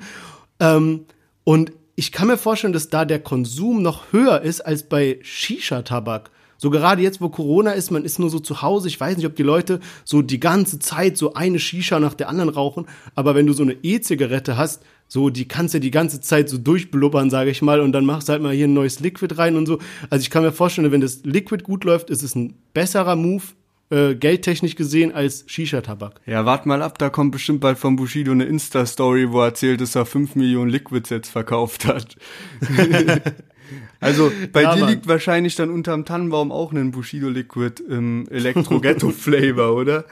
Ähm, 0.60 1.06
und 1.45 1.71
ich 1.95 2.12
kann 2.12 2.28
mir 2.28 2.38
vorstellen, 2.38 2.73
dass 2.73 2.89
da 2.89 3.06
der 3.06 3.19
Konsum 3.19 3.82
noch 3.82 4.12
höher 4.12 4.41
ist 4.41 4.60
als 4.60 4.84
bei 4.84 5.19
Shisha-Tabak. 5.21 6.32
So 6.57 6.69
gerade 6.69 7.01
jetzt, 7.01 7.21
wo 7.21 7.29
Corona 7.29 7.71
ist, 7.71 7.91
man 7.91 8.05
ist 8.05 8.19
nur 8.19 8.29
so 8.29 8.39
zu 8.39 8.61
Hause. 8.61 8.87
Ich 8.87 8.99
weiß 8.99 9.17
nicht, 9.17 9.25
ob 9.25 9.35
die 9.35 9.43
Leute 9.43 9.79
so 10.05 10.21
die 10.21 10.39
ganze 10.39 10.79
Zeit 10.79 11.17
so 11.17 11.33
eine 11.33 11.59
Shisha 11.59 11.99
nach 11.99 12.13
der 12.13 12.29
anderen 12.29 12.49
rauchen. 12.49 12.85
Aber 13.15 13.35
wenn 13.35 13.47
du 13.47 13.53
so 13.53 13.63
eine 13.63 13.75
E-Zigarette 13.83 14.57
hast, 14.57 14.81
so 15.07 15.29
die 15.29 15.47
kannst 15.47 15.73
du 15.73 15.79
die 15.79 15.91
ganze 15.91 16.21
Zeit 16.21 16.49
so 16.49 16.57
durchblubbern, 16.57 17.29
sage 17.29 17.51
ich 17.51 17.61
mal, 17.61 17.81
und 17.81 17.91
dann 17.91 18.05
machst 18.05 18.29
du 18.29 18.33
halt 18.33 18.41
mal 18.41 18.53
hier 18.53 18.67
ein 18.67 18.73
neues 18.73 18.99
Liquid 18.99 19.37
rein 19.37 19.55
und 19.55 19.65
so. 19.65 19.79
Also 20.09 20.23
ich 20.23 20.29
kann 20.29 20.43
mir 20.43 20.51
vorstellen, 20.51 20.91
wenn 20.91 21.01
das 21.01 21.23
Liquid 21.23 21.63
gut 21.63 21.83
läuft, 21.83 22.09
ist 22.09 22.23
es 22.23 22.35
ein 22.35 22.55
besserer 22.73 23.15
Move, 23.15 23.43
äh, 23.89 24.15
geldtechnisch 24.15 24.75
gesehen, 24.75 25.11
als 25.11 25.43
Shisha-Tabak. 25.47 26.21
Ja, 26.25 26.45
wart 26.45 26.65
mal 26.65 26.81
ab, 26.81 26.97
da 26.97 27.09
kommt 27.09 27.31
bestimmt 27.31 27.59
bald 27.59 27.77
von 27.77 27.95
Bushido 27.95 28.31
eine 28.31 28.45
Insta-Story, 28.45 29.31
wo 29.31 29.41
er 29.41 29.47
erzählt, 29.47 29.81
dass 29.81 29.93
er 29.93 30.05
5 30.05 30.35
Millionen 30.35 30.71
Liquids 30.71 31.11
jetzt 31.11 31.29
verkauft 31.29 31.85
hat. 31.85 32.15
also 33.99 34.32
bei 34.52 34.63
Ja, 34.63 34.76
dir 34.76 34.82
Mann. 34.82 34.89
liegt 34.89 35.08
wahrscheinlich 35.08 35.56
dann 35.56 35.69
unterm 35.69 36.06
Tannenbaum 36.06 36.52
auch 36.52 36.71
ein 36.71 36.91
Bushido 36.91 37.30
Liquid 37.30 37.82
im 37.88 38.28
Elektro-Ghetto-Flavor, 38.30 39.76
oder? 39.76 40.06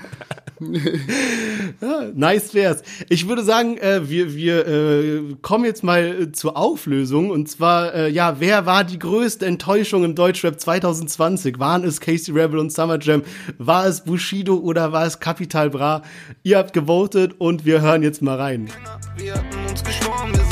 Nice 2.13 2.53
wär's. 2.53 2.83
Ich 3.09 3.27
würde 3.27 3.43
sagen, 3.43 3.77
äh, 3.77 4.09
wir, 4.09 4.35
wir 4.35 4.67
äh, 4.67 5.21
kommen 5.41 5.65
jetzt 5.65 5.83
mal 5.83 6.03
äh, 6.23 6.31
zur 6.31 6.55
Auflösung. 6.57 7.29
Und 7.29 7.49
zwar, 7.49 7.93
äh, 7.93 8.09
ja, 8.09 8.35
wer 8.39 8.65
war 8.65 8.83
die 8.83 8.99
größte 8.99 9.45
Enttäuschung 9.45 10.03
im 10.03 10.15
Deutschrap 10.15 10.59
2020? 10.59 11.59
Waren 11.59 11.83
es 11.83 11.99
Casey 11.99 12.33
Rebel 12.33 12.59
und 12.59 12.71
Summer 12.71 12.99
Jam? 13.01 13.23
War 13.57 13.87
es 13.87 14.03
Bushido 14.03 14.55
oder 14.55 14.91
war 14.91 15.05
es 15.05 15.19
Capital 15.19 15.69
Bra? 15.69 16.03
Ihr 16.43 16.57
habt 16.57 16.73
gewotet 16.73 17.35
und 17.39 17.65
wir 17.65 17.81
hören 17.81 18.03
jetzt 18.03 18.21
mal 18.21 18.37
rein. 18.37 18.69
Wir 19.17 19.33
hatten 19.33 19.45
uns 19.69 19.83
geschworen, 19.83 20.31
wir 20.33 20.50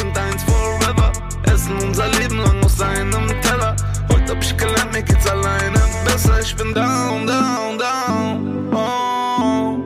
seinem 2.79 3.27
Teller. 3.41 3.75
Heute 4.09 4.31
hab 4.31 4.41
ich 4.41 4.55
gelernt, 4.57 4.91
mir 4.93 5.03
geht's 5.03 5.29
alleine 5.29 5.79
bin 6.59 6.73
down, 6.73 7.25
down, 7.25 7.77
down. 7.77 8.73
Oh. 8.73 9.77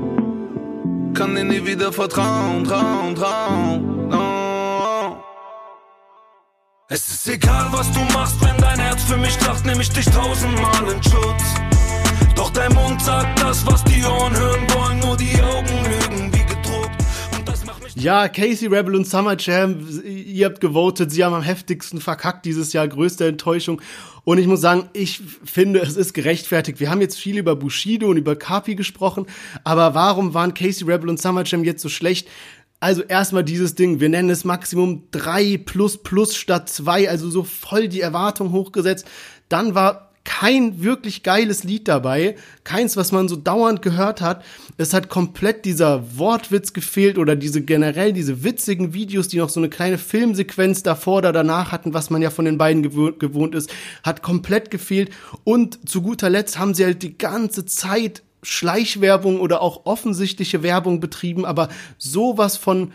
Kann 1.14 1.36
dir 1.36 1.44
nie 1.44 1.64
wieder 1.66 1.92
vertrauen, 1.92 2.64
trauen, 2.64 3.16
trauen. 3.16 4.12
Oh. 4.12 5.18
Es 6.90 7.08
ist 7.08 7.28
egal, 7.28 7.68
was 7.72 7.92
du 7.92 8.00
machst, 8.14 8.42
wenn 8.42 8.58
dein 8.58 8.80
Herz 8.80 9.04
für 9.04 9.18
mich 9.18 9.40
lacht, 9.46 9.66
nehm 9.66 9.80
ich 9.80 9.90
dich 9.90 10.06
tausendmal 10.06 10.88
in 10.94 11.04
Schutz. 11.04 11.44
Doch 12.36 12.50
dein 12.52 12.74
Mund 12.74 13.02
sagt 13.02 13.42
das, 13.42 13.66
was 13.66 13.84
die 13.84 14.04
Ohren 14.04 14.36
hören 14.36 14.68
wollen, 14.74 15.00
nur 15.00 15.18
die 15.18 15.42
Augen 15.42 15.78
lügen 15.92 16.33
Ja, 17.96 18.28
Casey 18.28 18.68
Rebel 18.68 18.96
und 18.96 19.06
Summer 19.06 19.36
Jam, 19.38 19.88
ihr 20.04 20.48
habt 20.48 20.60
gewotet, 20.62 21.12
sie 21.12 21.24
haben 21.24 21.36
am 21.36 21.44
heftigsten 21.44 22.02
verkackt 22.02 22.44
dieses 22.44 22.74
Jahr, 22.74 22.88
größte 22.88 23.28
Enttäuschung. 23.28 23.82
Und 24.24 24.40
ich 24.40 24.48
muss 24.48 24.62
sagen, 24.62 24.90
ich 24.94 25.22
finde, 25.44 25.80
es 25.82 25.96
ist 25.96 26.14
gerechtfertigt. 26.14 26.80
Wir 26.80 26.90
haben 26.90 27.02
jetzt 27.02 27.20
viel 27.20 27.38
über 27.38 27.56
Bushido 27.56 28.08
und 28.08 28.18
über 28.18 28.36
Kapi 28.36 28.74
gesprochen, 28.74 29.28
aber 29.64 29.94
warum 29.94 30.34
waren 30.34 30.56
Casey 30.56 30.88
Rebel 30.88 31.10
und 31.10 31.22
Summer 31.22 31.44
Jam 31.46 31.64
jetzt 31.64 31.84
so 31.84 31.90
schlecht? 31.90 32.28
Also 32.80 33.04
erstmal 33.04 33.44
dieses 33.44 33.76
Ding, 33.76 34.00
wir 34.00 34.10
nennen 34.10 34.32
es 34.32 34.44
Maximum 34.44 35.04
3 35.12 35.58
plus 35.64 36.02
plus 36.02 36.36
statt 36.36 36.70
2, 36.70 37.10
also 37.10 37.30
so 37.30 37.44
voll 37.44 37.90
die 37.90 38.02
Erwartung 38.02 38.52
hochgesetzt. 38.52 39.06
Dann 39.50 39.76
war 39.76 40.13
kein 40.26 40.82
wirklich 40.82 41.24
geiles 41.24 41.64
Lied 41.64 41.88
dabei, 41.88 42.36
keins, 42.64 42.96
was 42.96 43.12
man 43.12 43.28
so 43.28 43.36
dauernd 43.36 43.82
gehört 43.82 44.22
hat. 44.22 44.44
Es 44.78 44.94
hat 44.94 45.10
komplett 45.10 45.66
dieser 45.66 46.18
Wortwitz 46.18 46.74
gefehlt 46.74 47.18
oder 47.18 47.36
diese 47.36 47.62
generell 47.62 48.14
diese 48.14 48.44
witzigen 48.44 48.94
Videos, 48.94 49.28
die 49.28 49.38
noch 49.38 49.50
so 49.50 49.60
eine 49.60 49.70
kleine 49.70 49.98
Filmsequenz 49.98 50.82
davor 50.84 51.18
oder 51.18 51.34
danach 51.34 51.72
hatten, 51.72 51.94
was 51.94 52.10
man 52.10 52.22
ja 52.22 52.30
von 52.30 52.46
den 52.46 52.58
beiden 52.58 52.84
gewohnt, 52.84 53.56
ist, 53.56 53.74
hat 54.04 54.24
komplett 54.24 54.72
gefehlt. 54.72 55.12
Und 55.44 55.90
zu 55.90 56.02
guter 56.02 56.30
Letzt 56.30 56.58
haben 56.58 56.74
sie 56.74 56.86
halt 56.86 57.04
die 57.04 57.18
ganze 57.18 57.66
Zeit 57.66 58.24
Schleichwerbung 58.44 59.40
oder 59.40 59.62
auch 59.62 59.86
offensichtliche 59.86 60.64
Werbung 60.64 61.00
betrieben, 61.00 61.46
aber 61.46 61.70
sowas 61.98 62.58
von 62.58 62.92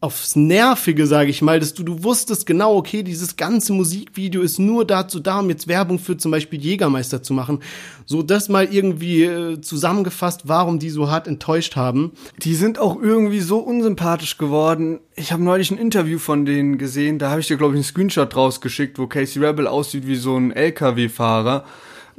aufs 0.00 0.36
Nervige, 0.36 1.06
sage 1.06 1.30
ich 1.30 1.40
mal, 1.40 1.58
dass 1.58 1.72
du, 1.72 1.82
du 1.82 2.04
wusstest 2.04 2.44
genau, 2.46 2.76
okay, 2.76 3.02
dieses 3.02 3.36
ganze 3.36 3.72
Musikvideo 3.72 4.42
ist 4.42 4.58
nur 4.58 4.84
dazu 4.84 5.20
da, 5.20 5.40
um 5.40 5.48
jetzt 5.48 5.68
Werbung 5.68 5.98
für 5.98 6.18
zum 6.18 6.30
Beispiel 6.30 6.60
Jägermeister 6.60 7.22
zu 7.22 7.32
machen. 7.32 7.60
So 8.04 8.22
das 8.22 8.48
mal 8.48 8.72
irgendwie 8.72 9.24
äh, 9.24 9.60
zusammengefasst, 9.60 10.42
warum 10.44 10.78
die 10.78 10.90
so 10.90 11.10
hart 11.10 11.26
enttäuscht 11.26 11.76
haben. 11.76 12.12
Die 12.42 12.54
sind 12.54 12.78
auch 12.78 13.00
irgendwie 13.00 13.40
so 13.40 13.58
unsympathisch 13.58 14.36
geworden. 14.36 15.00
Ich 15.14 15.32
habe 15.32 15.42
neulich 15.42 15.70
ein 15.70 15.78
Interview 15.78 16.18
von 16.18 16.44
denen 16.44 16.76
gesehen, 16.76 17.18
da 17.18 17.30
habe 17.30 17.40
ich 17.40 17.46
dir, 17.46 17.56
glaube 17.56 17.72
ich, 17.72 17.78
einen 17.78 17.84
Screenshot 17.84 18.34
draus 18.34 18.60
geschickt, 18.60 18.98
wo 18.98 19.06
Casey 19.06 19.42
Rebel 19.42 19.66
aussieht 19.66 20.06
wie 20.06 20.16
so 20.16 20.36
ein 20.36 20.52
LKW-Fahrer. 20.52 21.64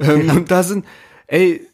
Ähm, 0.00 0.30
Und 0.30 0.50
da 0.50 0.62
sind, 0.62 0.84
ey, 1.28 1.66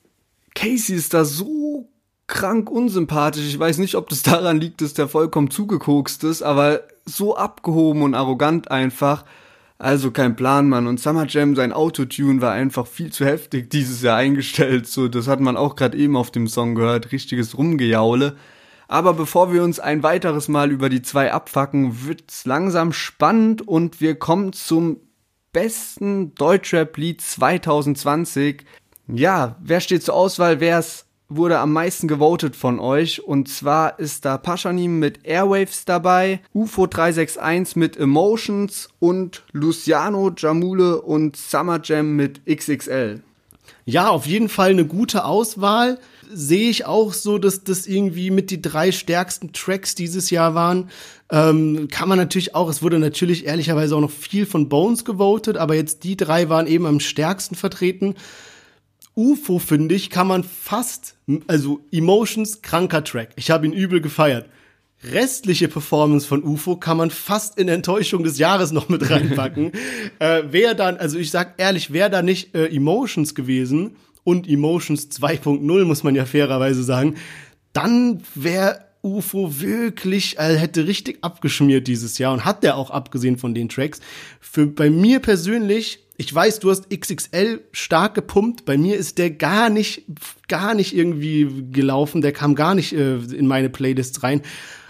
Casey 0.54 0.96
ist 0.96 1.14
da 1.14 1.24
so 1.24 1.88
krank 2.26 2.70
unsympathisch. 2.70 3.46
Ich 3.46 3.58
weiß 3.58 3.78
nicht, 3.78 3.94
ob 3.96 4.08
das 4.08 4.22
daran 4.22 4.60
liegt, 4.60 4.80
dass 4.80 4.94
der 4.94 5.08
vollkommen 5.08 5.50
zugekokst 5.50 6.24
ist, 6.24 6.42
aber 6.42 6.82
so 7.04 7.36
abgehoben 7.36 8.02
und 8.02 8.14
arrogant 8.14 8.70
einfach. 8.70 9.24
Also 9.76 10.12
kein 10.12 10.36
Plan, 10.36 10.68
Mann. 10.68 10.86
Und 10.86 11.00
Summer 11.00 11.26
Jam, 11.26 11.56
sein 11.56 11.72
Autotune 11.72 12.40
war 12.40 12.52
einfach 12.52 12.86
viel 12.86 13.12
zu 13.12 13.24
heftig 13.26 13.70
dieses 13.70 14.02
Jahr 14.02 14.16
eingestellt. 14.16 14.86
So, 14.86 15.08
das 15.08 15.28
hat 15.28 15.40
man 15.40 15.56
auch 15.56 15.76
gerade 15.76 15.98
eben 15.98 16.16
auf 16.16 16.30
dem 16.30 16.46
Song 16.46 16.74
gehört. 16.74 17.12
Richtiges 17.12 17.58
Rumgejaule. 17.58 18.36
Aber 18.86 19.14
bevor 19.14 19.52
wir 19.52 19.62
uns 19.62 19.80
ein 19.80 20.02
weiteres 20.02 20.48
Mal 20.48 20.70
über 20.70 20.88
die 20.88 21.02
zwei 21.02 21.32
abfacken, 21.32 22.06
wird's 22.06 22.44
langsam 22.44 22.92
spannend 22.92 23.66
und 23.66 24.00
wir 24.00 24.14
kommen 24.14 24.52
zum 24.52 24.98
besten 25.52 26.34
Deutschrap-Lied 26.34 27.20
2020. 27.20 28.64
Ja, 29.08 29.56
wer 29.60 29.80
steht 29.80 30.02
zur 30.02 30.14
Auswahl? 30.14 30.60
Wer 30.60 30.78
es 30.78 31.03
wurde 31.36 31.58
am 31.58 31.72
meisten 31.72 32.08
gewotet 32.08 32.56
von 32.56 32.78
euch? 32.78 33.22
Und 33.22 33.48
zwar 33.48 33.98
ist 33.98 34.24
da 34.24 34.38
Paschanim 34.38 34.98
mit 34.98 35.24
Airwaves 35.24 35.84
dabei, 35.84 36.40
UFO 36.52 36.86
361 36.86 37.76
mit 37.76 37.96
Emotions 37.96 38.88
und 38.98 39.42
Luciano 39.52 40.32
Jamule 40.36 41.00
und 41.00 41.36
Summer 41.36 41.80
Jam 41.82 42.16
mit 42.16 42.44
XXL. 42.46 43.22
Ja, 43.86 44.08
auf 44.08 44.26
jeden 44.26 44.48
Fall 44.48 44.70
eine 44.70 44.86
gute 44.86 45.24
Auswahl. 45.24 45.98
Sehe 46.32 46.70
ich 46.70 46.86
auch 46.86 47.12
so, 47.12 47.38
dass 47.38 47.64
das 47.64 47.86
irgendwie 47.86 48.30
mit 48.30 48.50
die 48.50 48.62
drei 48.62 48.92
stärksten 48.92 49.52
Tracks 49.52 49.94
dieses 49.94 50.30
Jahr 50.30 50.54
waren. 50.54 50.90
Ähm, 51.30 51.88
kann 51.90 52.08
man 52.08 52.18
natürlich 52.18 52.54
auch, 52.54 52.68
es 52.70 52.82
wurde 52.82 52.98
natürlich 52.98 53.44
ehrlicherweise 53.44 53.94
auch 53.96 54.00
noch 54.00 54.10
viel 54.10 54.46
von 54.46 54.68
Bones 54.68 55.04
gewotet, 55.04 55.58
aber 55.58 55.74
jetzt 55.74 56.02
die 56.04 56.16
drei 56.16 56.48
waren 56.48 56.66
eben 56.66 56.86
am 56.86 57.00
stärksten 57.00 57.56
vertreten. 57.56 58.14
UFO, 59.16 59.58
finde 59.58 59.94
ich, 59.94 60.10
kann 60.10 60.26
man 60.26 60.44
fast, 60.44 61.16
also 61.46 61.80
Emotions, 61.92 62.62
kranker 62.62 63.04
Track. 63.04 63.30
Ich 63.36 63.50
habe 63.50 63.66
ihn 63.66 63.72
übel 63.72 64.00
gefeiert. 64.00 64.48
Restliche 65.12 65.68
Performance 65.68 66.26
von 66.26 66.42
UFO 66.42 66.76
kann 66.76 66.96
man 66.96 67.10
fast 67.10 67.58
in 67.58 67.68
Enttäuschung 67.68 68.24
des 68.24 68.38
Jahres 68.38 68.72
noch 68.72 68.88
mit 68.88 69.08
reinpacken. 69.10 69.72
äh, 70.18 70.42
wäre 70.50 70.74
dann, 70.74 70.96
also 70.96 71.18
ich 71.18 71.30
sag 71.30 71.54
ehrlich, 71.58 71.92
wäre 71.92 72.10
da 72.10 72.22
nicht 72.22 72.54
äh, 72.54 72.66
Emotions 72.74 73.34
gewesen 73.34 73.96
und 74.24 74.48
Emotions 74.48 75.10
2.0, 75.10 75.84
muss 75.84 76.02
man 76.02 76.14
ja 76.14 76.24
fairerweise 76.24 76.82
sagen, 76.82 77.16
dann 77.72 78.22
wäre 78.34 78.80
UFO 79.02 79.60
wirklich, 79.60 80.40
also 80.40 80.58
hätte 80.58 80.86
richtig 80.86 81.18
abgeschmiert 81.20 81.86
dieses 81.86 82.16
Jahr 82.16 82.32
und 82.32 82.46
hat 82.46 82.62
der 82.62 82.78
auch 82.78 82.90
abgesehen 82.90 83.36
von 83.36 83.54
den 83.54 83.68
Tracks. 83.68 84.00
Für 84.40 84.66
bei 84.66 84.88
mir 84.88 85.20
persönlich, 85.20 86.03
ich 86.16 86.32
weiß, 86.32 86.60
du 86.60 86.70
hast 86.70 86.90
XXL 86.90 87.62
stark 87.72 88.14
gepumpt, 88.14 88.64
bei 88.64 88.78
mir 88.78 88.96
ist 88.96 89.18
der 89.18 89.30
gar 89.30 89.68
nicht, 89.68 90.04
gar 90.48 90.74
nicht 90.74 90.94
irgendwie 90.94 91.66
gelaufen, 91.72 92.20
der 92.20 92.32
kam 92.32 92.54
gar 92.54 92.74
nicht 92.74 92.92
äh, 92.92 93.16
in 93.16 93.46
meine 93.46 93.68
Playlists 93.68 94.22
rein. 94.22 94.42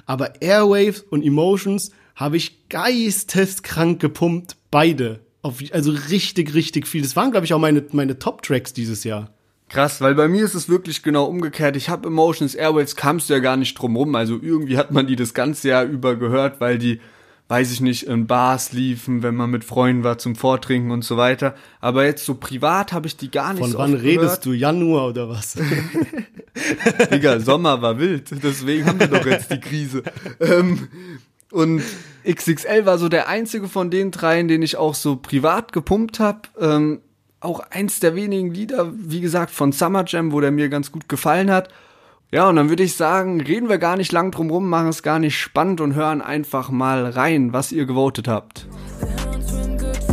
Aber 0.07 0.43
Airwaves 0.43 1.01
und 1.01 1.25
Emotions 1.25 1.91
habe 2.15 2.37
ich 2.37 2.69
geisteskrank 2.69 4.01
gepumpt, 4.01 4.57
beide. 4.71 5.21
Auf, 5.41 5.63
also 5.73 5.93
richtig, 6.11 6.55
richtig 6.55 6.87
viel. 6.87 7.03
Das 7.03 7.17
waren, 7.17 7.31
glaube 7.31 7.47
ich, 7.47 7.55
auch 7.55 7.59
meine, 7.59 7.85
meine 7.93 8.19
Top-Tracks 8.19 8.73
dieses 8.73 9.05
Jahr. 9.05 9.31
Krass, 9.69 10.01
weil 10.01 10.15
bei 10.15 10.29
mir 10.29 10.45
ist 10.45 10.55
es 10.55 10.69
wirklich 10.69 11.03
genau 11.03 11.25
umgekehrt. 11.25 11.75
Ich 11.77 11.89
habe 11.89 12.09
Emotions 12.09 12.55
Airwaves, 12.55 12.97
kamst 12.97 13.29
du 13.29 13.35
ja 13.35 13.41
gar 13.41 13.57
nicht 13.57 13.75
drum 13.75 13.97
rum. 13.97 14.15
Also 14.15 14.39
irgendwie 14.41 14.77
hat 14.77 14.93
man 14.93 15.07
die 15.07 15.17
das 15.17 15.33
ganze 15.33 15.69
Jahr 15.69 15.85
über 15.85 16.17
gehört, 16.17 16.61
weil 16.61 16.79
die, 16.79 17.01
weiß 17.49 17.73
ich 17.73 17.81
nicht, 17.81 18.05
in 18.05 18.27
Bars 18.27 18.73
liefen, 18.73 19.23
wenn 19.23 19.35
man 19.35 19.51
mit 19.51 19.65
Freunden 19.65 20.03
war 20.03 20.17
zum 20.19 20.35
Vortrinken 20.35 20.91
und 20.91 21.05
so 21.05 21.17
weiter. 21.17 21.55
Aber 21.81 22.05
jetzt 22.05 22.25
so 22.25 22.35
privat 22.35 22.93
habe 22.93 23.07
ich 23.07 23.17
die 23.17 23.31
gar 23.31 23.53
nicht 23.53 23.63
Von 23.63 23.73
so 23.73 23.79
wann 23.79 23.95
redest 23.95 24.43
gehört. 24.43 24.47
du? 24.47 24.53
Januar 24.53 25.09
oder 25.09 25.29
was? 25.29 25.57
Digga, 27.13 27.41
Sommer 27.41 27.83
war 27.83 27.99
wild, 27.99 28.31
deswegen 28.43 28.87
haben 28.87 28.99
wir 28.99 29.09
doch 29.09 29.27
jetzt 29.27 29.51
die 29.51 29.61
Krise. 29.61 30.03
Ähm, 30.41 30.89
und 31.51 31.83
XXL 32.27 32.87
war 32.87 32.99
so 32.99 33.09
der 33.09 33.29
einzige 33.29 33.69
von 33.69 33.91
den 33.91 34.11
dreien, 34.11 34.49
den 34.49 34.63
ich 34.63 34.77
auch 34.77 34.95
so 34.95 35.17
privat 35.17 35.73
gepumpt 35.73 36.21
habe. 36.21 36.41
Ähm, 36.59 37.01
auch 37.41 37.61
eins 37.71 38.01
der 38.01 38.17
wenigen 38.17 38.53
Lieder, 38.55 38.91
wie 38.97 39.21
gesagt, 39.21 39.51
von 39.51 39.71
Summer 39.71 40.05
Jam, 40.07 40.33
wo 40.33 40.41
der 40.41 40.51
mir 40.51 40.71
ganz 40.71 40.91
gut 40.91 41.09
gefallen 41.09 41.51
hat. 41.51 41.69
Ja, 42.31 42.49
und 42.49 42.57
dann 42.57 42.69
würde 42.69 42.83
ich 42.83 42.95
sagen, 42.95 43.41
reden 43.41 43.69
wir 43.69 43.79
gar 43.79 43.97
nicht 43.97 44.13
lang 44.13 44.31
drum 44.31 44.51
rum, 44.51 44.69
machen 44.69 44.89
es 44.89 45.03
gar 45.03 45.19
nicht 45.19 45.39
spannend 45.39 45.81
und 45.81 45.95
hören 45.95 46.21
einfach 46.21 46.71
mal 46.71 47.07
rein, 47.07 47.53
was 47.53 47.71
ihr 47.71 47.87
gewotet 47.87 48.27
habt. 48.27 48.67
Wir 49.01 49.25
hören 49.25 49.43
Swim 49.43 49.79
Good 49.79 50.05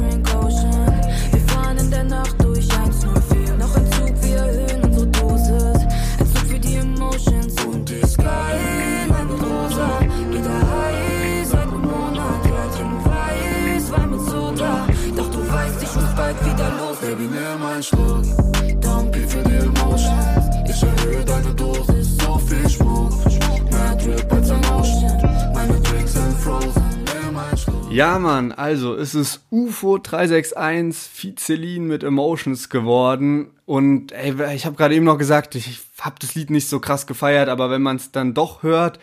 Ja, 27.92 28.20
Mann, 28.20 28.54
also 28.54 28.96
es 28.96 29.14
ist 29.14 29.42
UFO 29.50 29.98
361 29.98 31.12
Fizelin 31.12 31.88
mit 31.88 32.04
Emotions 32.04 32.70
geworden. 32.70 33.52
Und 33.66 34.14
ey, 34.14 34.34
ich 34.56 34.66
habe 34.66 34.78
gerade 34.78 34.96
eben 34.96 35.04
noch 35.04 35.18
gesagt, 35.18 35.56
ich 35.56 35.82
habe 36.00 36.16
das 36.20 36.34
Lied 36.34 36.52
nicht 36.52 36.70
so 36.70 36.80
krass 36.80 37.06
gefeiert, 37.06 37.50
aber 37.50 37.70
wenn 37.70 37.82
man 37.82 37.98
es 37.98 38.14
dann 38.14 38.34
doch 38.34 38.64
hört, 38.64 38.98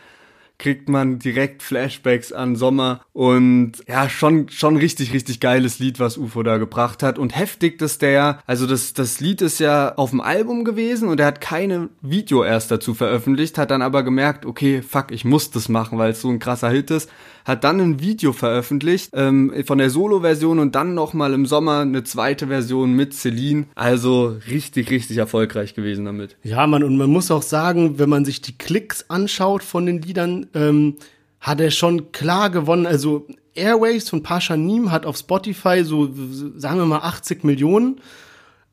kriegt 0.59 0.89
man 0.89 1.19
direkt 1.21 1.63
Flashbacks 1.63 2.33
an 2.33 2.57
Sommer. 2.57 3.01
Und 3.13 3.75
ja, 3.87 4.09
schon, 4.09 4.49
schon 4.49 4.77
richtig, 4.77 5.13
richtig 5.13 5.39
geiles 5.39 5.79
Lied, 5.79 6.01
was 6.01 6.17
UFO 6.19 6.43
da 6.43 6.57
gebracht 6.59 7.03
hat. 7.03 7.19
Und 7.19 7.37
heftig, 7.37 7.79
dass 7.79 7.99
der, 7.99 8.41
also 8.47 8.67
das, 8.67 8.93
das 8.93 9.21
Lied 9.21 9.41
ist 9.41 9.61
ja 9.61 9.95
auf 9.95 10.11
dem 10.11 10.21
Album 10.21 10.65
gewesen 10.65 11.09
und 11.09 11.21
er 11.21 11.27
hat 11.27 11.41
keine 11.41 11.91
Video 12.01 12.43
erst 12.43 12.71
dazu 12.71 12.95
veröffentlicht, 12.95 13.57
hat 13.57 13.71
dann 13.71 13.83
aber 13.83 14.03
gemerkt, 14.03 14.47
okay, 14.47 14.83
fuck, 14.83 15.13
ich 15.13 15.25
muss 15.25 15.51
das 15.51 15.69
machen, 15.69 15.99
weil 15.99 16.11
es 16.13 16.23
so 16.23 16.29
ein 16.29 16.41
krasser 16.41 16.71
Hit 16.71 16.91
ist, 16.91 17.09
hat 17.49 17.65
dann 17.65 17.81
ein 17.81 17.99
Video 17.99 18.35
veröffentlicht 18.35 19.09
ähm, 19.15 19.55
von 19.65 19.79
der 19.79 19.89
Solo-Version 19.89 20.59
und 20.59 20.75
dann 20.75 20.93
nochmal 20.93 21.33
im 21.33 21.47
Sommer 21.47 21.81
eine 21.81 22.05
zweite 22.05 22.49
Version 22.49 22.93
mit 22.93 23.15
Celine. 23.15 23.65
Also 23.75 24.37
richtig, 24.51 24.91
richtig 24.91 25.17
erfolgreich 25.17 25.73
gewesen 25.73 26.05
damit. 26.05 26.37
Ja, 26.43 26.67
man, 26.67 26.85
und 26.85 26.99
man 26.99 27.09
muss 27.09 27.31
auch 27.31 27.41
sagen, 27.41 27.99
wenn 27.99 28.11
man 28.11 28.27
sich 28.27 28.43
die 28.43 28.59
Klicks 28.59 29.09
anschaut 29.09 29.63
von 29.63 29.87
den 29.87 30.03
Liedern, 30.03 30.49
ähm, 30.53 30.97
hat 31.41 31.63
er 31.63 31.71
schon 31.71 32.13
klar 32.13 32.51
gewonnen. 32.51 32.85
Also 32.85 33.27
Airwaves 33.55 34.11
von 34.11 34.23
Pasha 34.23 34.55
Nim 34.55 34.91
hat 34.93 35.07
auf 35.07 35.17
Spotify 35.17 35.85
so, 35.85 36.11
sagen 36.57 36.79
wir 36.79 36.85
mal, 36.85 36.99
80 36.99 37.45
Millionen. 37.45 38.03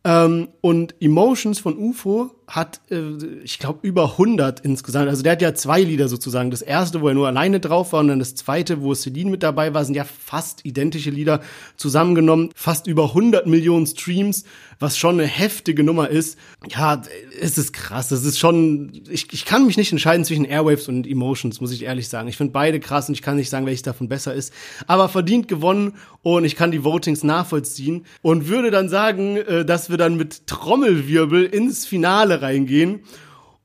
Ähm, 0.03 0.49
und 0.59 0.95
Emotions 0.99 1.59
von 1.59 1.77
UFO 1.77 2.34
hat, 2.47 2.79
äh, 2.91 3.01
ich 3.43 3.59
glaube, 3.59 3.79
über 3.81 4.11
100 4.11 4.59
insgesamt. 4.59 5.09
Also 5.09 5.23
der 5.23 5.33
hat 5.33 5.41
ja 5.41 5.53
zwei 5.55 5.81
Lieder 5.81 6.07
sozusagen. 6.07 6.51
Das 6.51 6.61
erste, 6.61 7.01
wo 7.01 7.07
er 7.07 7.13
nur 7.13 7.27
alleine 7.27 7.59
drauf 7.59 7.93
war 7.93 8.01
und 8.01 8.09
dann 8.09 8.19
das 8.19 8.35
zweite, 8.35 8.81
wo 8.81 8.93
Celine 8.93 9.31
mit 9.31 9.43
dabei 9.43 9.73
war, 9.73 9.83
sind 9.83 9.95
ja 9.95 10.03
fast 10.03 10.65
identische 10.65 11.09
Lieder 11.09 11.41
zusammengenommen. 11.77 12.51
Fast 12.55 12.87
über 12.87 13.09
100 13.09 13.47
Millionen 13.47 13.87
Streams, 13.87 14.43
was 14.79 14.97
schon 14.97 15.19
eine 15.19 15.27
heftige 15.27 15.83
Nummer 15.83 16.09
ist. 16.09 16.37
Ja, 16.69 17.01
es 17.39 17.57
ist 17.57 17.73
krass. 17.73 18.11
Es 18.11 18.23
ist 18.23 18.37
schon, 18.37 18.91
ich, 19.09 19.33
ich 19.33 19.45
kann 19.45 19.65
mich 19.65 19.77
nicht 19.77 19.91
entscheiden 19.91 20.23
zwischen 20.23 20.45
Airwaves 20.45 20.87
und 20.87 21.07
Emotions, 21.07 21.61
muss 21.61 21.71
ich 21.71 21.83
ehrlich 21.83 22.09
sagen. 22.09 22.27
Ich 22.27 22.37
finde 22.37 22.53
beide 22.53 22.79
krass 22.79 23.07
und 23.07 23.15
ich 23.15 23.21
kann 23.21 23.37
nicht 23.37 23.49
sagen, 23.49 23.65
welches 23.65 23.81
davon 23.81 24.07
besser 24.07 24.33
ist. 24.33 24.53
Aber 24.85 25.09
verdient 25.09 25.47
gewonnen 25.47 25.93
und 26.21 26.45
ich 26.45 26.55
kann 26.55 26.71
die 26.71 26.83
Votings 26.83 27.23
nachvollziehen 27.23 28.05
und 28.21 28.47
würde 28.47 28.69
dann 28.69 28.89
sagen, 28.89 29.37
äh, 29.37 29.65
dass 29.65 29.89
wir 29.89 29.97
dann 29.97 30.15
mit 30.15 30.47
Trommelwirbel 30.47 31.45
ins 31.45 31.85
Finale 31.85 32.34
reingehen. 32.41 33.01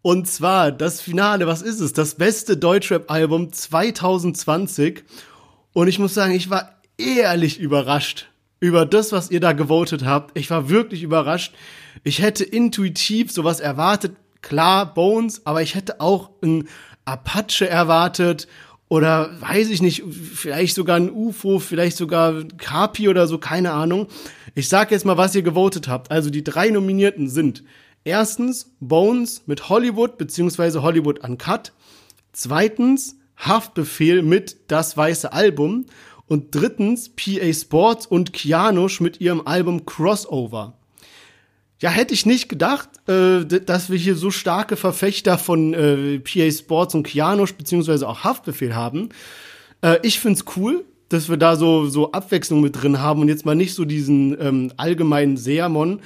Und 0.02 0.26
zwar 0.26 0.72
das 0.72 1.00
Finale, 1.00 1.46
was 1.46 1.62
ist 1.62 1.80
es? 1.80 1.92
Das 1.92 2.14
beste 2.14 2.56
Deutschrap-Album 2.56 3.52
2020. 3.52 5.04
Und 5.72 5.88
ich 5.88 5.98
muss 5.98 6.14
sagen, 6.14 6.32
ich 6.32 6.48
war 6.50 6.80
ehrlich 6.96 7.60
überrascht 7.60 8.28
über 8.60 8.86
das, 8.86 9.12
was 9.12 9.30
ihr 9.30 9.40
da 9.40 9.52
gewotet 9.52 10.04
habt. 10.04 10.36
Ich 10.38 10.50
war 10.50 10.68
wirklich 10.68 11.02
überrascht. 11.02 11.54
Ich 12.04 12.20
hätte 12.22 12.44
intuitiv 12.44 13.32
sowas 13.32 13.60
erwartet. 13.60 14.16
Klar, 14.42 14.94
Bones, 14.94 15.46
aber 15.46 15.62
ich 15.62 15.74
hätte 15.74 16.00
auch 16.00 16.30
ein 16.42 16.68
Apache 17.04 17.68
erwartet 17.68 18.48
oder 18.88 19.30
weiß 19.40 19.70
ich 19.70 19.82
nicht, 19.82 20.02
vielleicht 20.34 20.74
sogar 20.74 20.96
ein 20.96 21.12
UFO, 21.12 21.58
vielleicht 21.58 21.96
sogar 21.96 22.42
Kapi 22.58 23.08
oder 23.08 23.26
so, 23.26 23.38
keine 23.38 23.72
Ahnung. 23.72 24.08
Ich 24.54 24.68
sag 24.68 24.90
jetzt 24.90 25.04
mal, 25.04 25.16
was 25.16 25.34
ihr 25.34 25.42
gewotet 25.42 25.88
habt. 25.88 26.10
Also 26.10 26.28
die 26.28 26.42
drei 26.42 26.70
Nominierten 26.70 27.28
sind 27.28 27.62
erstens 28.04 28.72
Bones 28.80 29.42
mit 29.46 29.68
Hollywood 29.68 30.18
beziehungsweise 30.18 30.82
Hollywood 30.82 31.20
Uncut. 31.20 31.72
Zweitens 32.32 33.16
Haftbefehl 33.36 34.22
mit 34.22 34.56
Das 34.68 34.96
Weiße 34.96 35.32
Album. 35.32 35.86
Und 36.26 36.54
drittens 36.54 37.08
PA 37.08 37.52
Sports 37.52 38.06
und 38.06 38.32
Kianosch 38.32 39.00
mit 39.00 39.20
ihrem 39.20 39.46
Album 39.46 39.84
Crossover. 39.84 40.74
Ja, 41.80 41.90
hätte 41.90 42.14
ich 42.14 42.26
nicht 42.26 42.48
gedacht, 42.48 42.88
äh, 43.08 43.44
dass 43.44 43.90
wir 43.90 43.96
hier 43.96 44.14
so 44.14 44.30
starke 44.30 44.76
Verfechter 44.76 45.38
von 45.38 45.74
äh, 45.74 46.18
PA 46.20 46.50
Sports 46.50 46.94
und 46.94 47.04
Kianosch 47.04 47.54
beziehungsweise 47.54 48.06
auch 48.06 48.22
Haftbefehl 48.22 48.76
haben. 48.76 49.08
Äh, 49.80 49.98
ich 50.02 50.20
find's 50.20 50.44
cool, 50.56 50.84
dass 51.08 51.28
wir 51.28 51.38
da 51.38 51.56
so, 51.56 51.86
so 51.86 52.12
Abwechslung 52.12 52.60
mit 52.60 52.80
drin 52.80 53.00
haben 53.00 53.22
und 53.22 53.28
jetzt 53.28 53.46
mal 53.46 53.56
nicht 53.56 53.74
so 53.74 53.84
diesen 53.84 54.40
ähm, 54.40 54.72
allgemeinen 54.76 55.36
Seamon. 55.36 56.00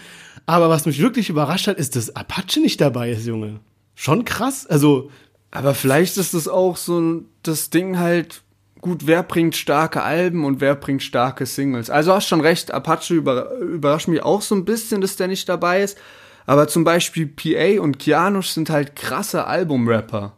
Aber 0.46 0.68
was 0.68 0.86
mich 0.86 1.00
wirklich 1.00 1.30
überrascht 1.30 1.66
hat, 1.66 1.78
ist, 1.78 1.96
dass 1.96 2.14
Apache 2.14 2.60
nicht 2.60 2.80
dabei 2.80 3.10
ist, 3.10 3.26
Junge. 3.26 3.60
Schon 3.94 4.24
krass. 4.24 4.66
Also. 4.66 5.10
Aber 5.50 5.74
vielleicht 5.74 6.16
ist 6.16 6.34
das 6.34 6.48
auch 6.48 6.76
so 6.76 7.22
das 7.42 7.70
Ding 7.70 7.98
halt, 7.98 8.42
gut, 8.80 9.06
wer 9.06 9.22
bringt 9.22 9.56
starke 9.56 10.02
Alben 10.02 10.44
und 10.44 10.60
wer 10.60 10.74
bringt 10.74 11.02
starke 11.02 11.46
Singles. 11.46 11.90
Also 11.90 12.12
hast 12.12 12.26
schon 12.26 12.40
recht, 12.40 12.72
Apache 12.72 13.14
über, 13.14 13.52
überrascht 13.58 14.08
mich 14.08 14.22
auch 14.22 14.42
so 14.42 14.54
ein 14.54 14.64
bisschen, 14.64 15.00
dass 15.00 15.16
der 15.16 15.28
nicht 15.28 15.48
dabei 15.48 15.82
ist. 15.82 15.96
Aber 16.44 16.68
zum 16.68 16.84
Beispiel 16.84 17.26
PA 17.26 17.80
und 17.80 17.98
Kianush 17.98 18.48
sind 18.48 18.68
halt 18.68 18.96
krasse 18.96 19.46
Albumrapper. 19.46 20.36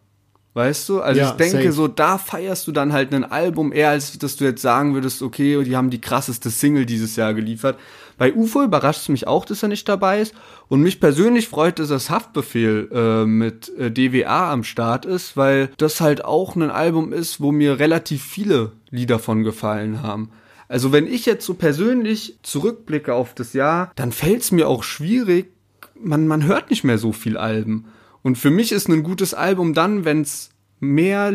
Weißt 0.55 0.89
du? 0.89 1.03
Also 1.03 1.21
Ja, 1.21 1.31
ich 1.31 1.37
denke 1.37 1.65
safe. 1.65 1.73
so, 1.73 1.89
da 1.89 2.17
feierst 2.17 2.67
du 2.67 2.73
dann 2.73 2.93
halt 2.93 3.13
ein 3.13 3.25
Album 3.25 3.73
eher, 3.73 3.91
als 3.91 4.17
dass 4.17 4.37
du 4.37 4.45
jetzt 4.45 4.63
sagen 4.63 4.95
würdest, 4.95 5.21
okay, 5.21 5.63
die 5.65 5.77
haben 5.77 5.91
die 5.91 6.01
krasseste 6.01 6.49
Single 6.49 6.87
dieses 6.87 7.17
Jahr 7.17 7.35
geliefert. 7.35 7.79
Bei 8.19 8.33
UFO 8.33 8.63
überrascht 8.63 9.03
es 9.03 9.09
mich 9.09 9.27
auch, 9.27 9.45
dass 9.45 9.63
er 9.63 9.69
nicht 9.69 9.89
dabei 9.89 10.21
ist. 10.21 10.35
Und 10.69 10.83
mich 10.83 11.01
persönlich 11.01 11.49
freut, 11.49 11.79
dass 11.79 11.89
das 11.89 12.11
Haftbefehl 12.11 12.89
äh, 12.93 13.25
mit 13.25 13.71
äh, 13.79 13.91
DWA 13.91 14.53
am 14.53 14.65
Start 14.65 15.05
ist, 15.05 15.37
weil 15.37 15.71
das 15.77 16.01
halt 16.01 16.25
auch 16.25 16.57
ein 16.57 16.71
Album 16.71 17.13
ist, 17.13 17.41
wo 17.41 17.53
mir 17.53 17.79
relativ 17.79 18.25
viele 18.25 18.73
Lieder 18.91 19.19
von 19.19 19.43
gefallen 19.43 20.03
haben. 20.03 20.31
Also 20.69 20.93
wenn 20.93 21.07
ich 21.07 21.27
jetzt 21.27 21.47
so 21.47 21.55
persönlich 21.55 22.39
zurückblicke 22.43 23.15
auf 23.15 23.35
das 23.35 23.53
Jahr, 23.53 23.93
dann 23.95 24.13
fällt 24.13 24.43
es 24.43 24.53
mir 24.53 24.69
auch 24.69 24.83
schwierig, 24.83 25.53
man, 25.95 26.27
man 26.27 26.45
hört 26.45 26.71
nicht 26.71 26.85
mehr 26.85 26.99
so 26.99 27.13
viel 27.13 27.37
Alben. 27.37 27.87
Und 28.23 28.37
für 28.37 28.51
mich 28.51 28.73
ist 28.73 28.89
ein 28.89 29.03
gutes 29.03 29.35
Album 29.35 29.75
dann, 29.75 30.05
wenn 30.05 30.23
es 30.23 30.51
mehr, 30.81 31.35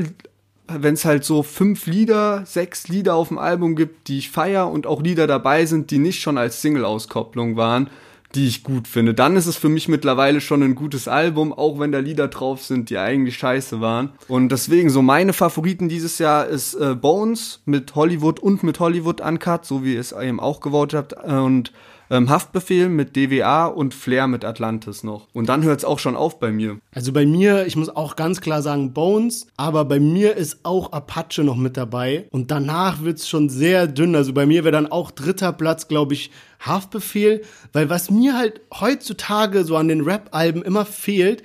wenn 0.79 0.93
es 0.93 1.05
halt 1.05 1.23
so 1.23 1.43
fünf 1.43 1.85
Lieder, 1.85 2.45
sechs 2.45 2.87
Lieder 2.87 3.15
auf 3.15 3.29
dem 3.29 3.37
Album 3.37 3.75
gibt, 3.75 4.07
die 4.07 4.17
ich 4.17 4.31
feier 4.31 4.69
und 4.69 4.87
auch 4.87 5.01
Lieder 5.01 5.27
dabei 5.27 5.65
sind, 5.65 5.91
die 5.91 5.97
nicht 5.97 6.21
schon 6.21 6.37
als 6.37 6.61
Single-Auskopplung 6.61 7.55
waren, 7.55 7.89
die 8.35 8.47
ich 8.47 8.63
gut 8.63 8.87
finde. 8.87 9.13
Dann 9.13 9.35
ist 9.35 9.45
es 9.45 9.57
für 9.57 9.69
mich 9.69 9.87
mittlerweile 9.87 10.41
schon 10.41 10.63
ein 10.63 10.75
gutes 10.75 11.07
Album, 11.07 11.51
auch 11.53 11.79
wenn 11.79 11.91
da 11.91 11.99
Lieder 11.99 12.27
drauf 12.27 12.63
sind, 12.63 12.89
die 12.89 12.97
eigentlich 12.97 13.37
scheiße 13.37 13.81
waren. 13.81 14.11
Und 14.27 14.51
deswegen 14.51 14.89
so 14.89 15.01
meine 15.01 15.33
Favoriten 15.33 15.89
dieses 15.89 16.17
Jahr 16.17 16.47
ist 16.47 16.73
äh, 16.75 16.95
Bones 16.95 17.61
mit 17.65 17.95
Hollywood 17.95 18.39
und 18.39 18.63
mit 18.63 18.79
Hollywood 18.79 19.21
Uncut, 19.21 19.65
so 19.65 19.83
wie 19.83 19.95
ihr 19.95 19.99
es 19.99 20.13
eben 20.13 20.39
auch 20.39 20.61
gewotet 20.61 20.97
habt. 20.97 21.13
Und 21.29 21.73
ähm, 22.11 22.29
Haftbefehl 22.29 22.89
mit 22.89 23.15
DWA 23.15 23.65
und 23.67 23.93
Flair 23.93 24.27
mit 24.27 24.43
Atlantis 24.43 25.03
noch. 25.03 25.27
Und 25.33 25.47
dann 25.47 25.63
hört 25.63 25.79
es 25.79 25.85
auch 25.85 25.97
schon 25.97 26.17
auf 26.17 26.39
bei 26.39 26.51
mir. 26.51 26.77
Also 26.93 27.13
bei 27.13 27.25
mir, 27.25 27.65
ich 27.65 27.77
muss 27.77 27.89
auch 27.89 28.17
ganz 28.17 28.41
klar 28.41 28.61
sagen 28.61 28.93
Bones, 28.93 29.47
aber 29.55 29.85
bei 29.85 29.99
mir 29.99 30.35
ist 30.35 30.59
auch 30.63 30.91
Apache 30.91 31.43
noch 31.43 31.55
mit 31.55 31.77
dabei 31.77 32.27
und 32.29 32.51
danach 32.51 33.01
wird's 33.01 33.29
schon 33.29 33.49
sehr 33.49 33.87
dünn. 33.87 34.13
Also 34.15 34.33
bei 34.33 34.45
mir 34.45 34.65
wäre 34.65 34.73
dann 34.73 34.91
auch 34.91 35.09
dritter 35.09 35.53
Platz, 35.53 35.87
glaube 35.87 36.13
ich, 36.13 36.31
Haftbefehl, 36.59 37.41
weil 37.71 37.89
was 37.89 38.11
mir 38.11 38.37
halt 38.37 38.61
heutzutage 38.73 39.63
so 39.63 39.77
an 39.77 39.87
den 39.87 40.01
Rap-Alben 40.01 40.61
immer 40.61 40.85
fehlt, 40.85 41.43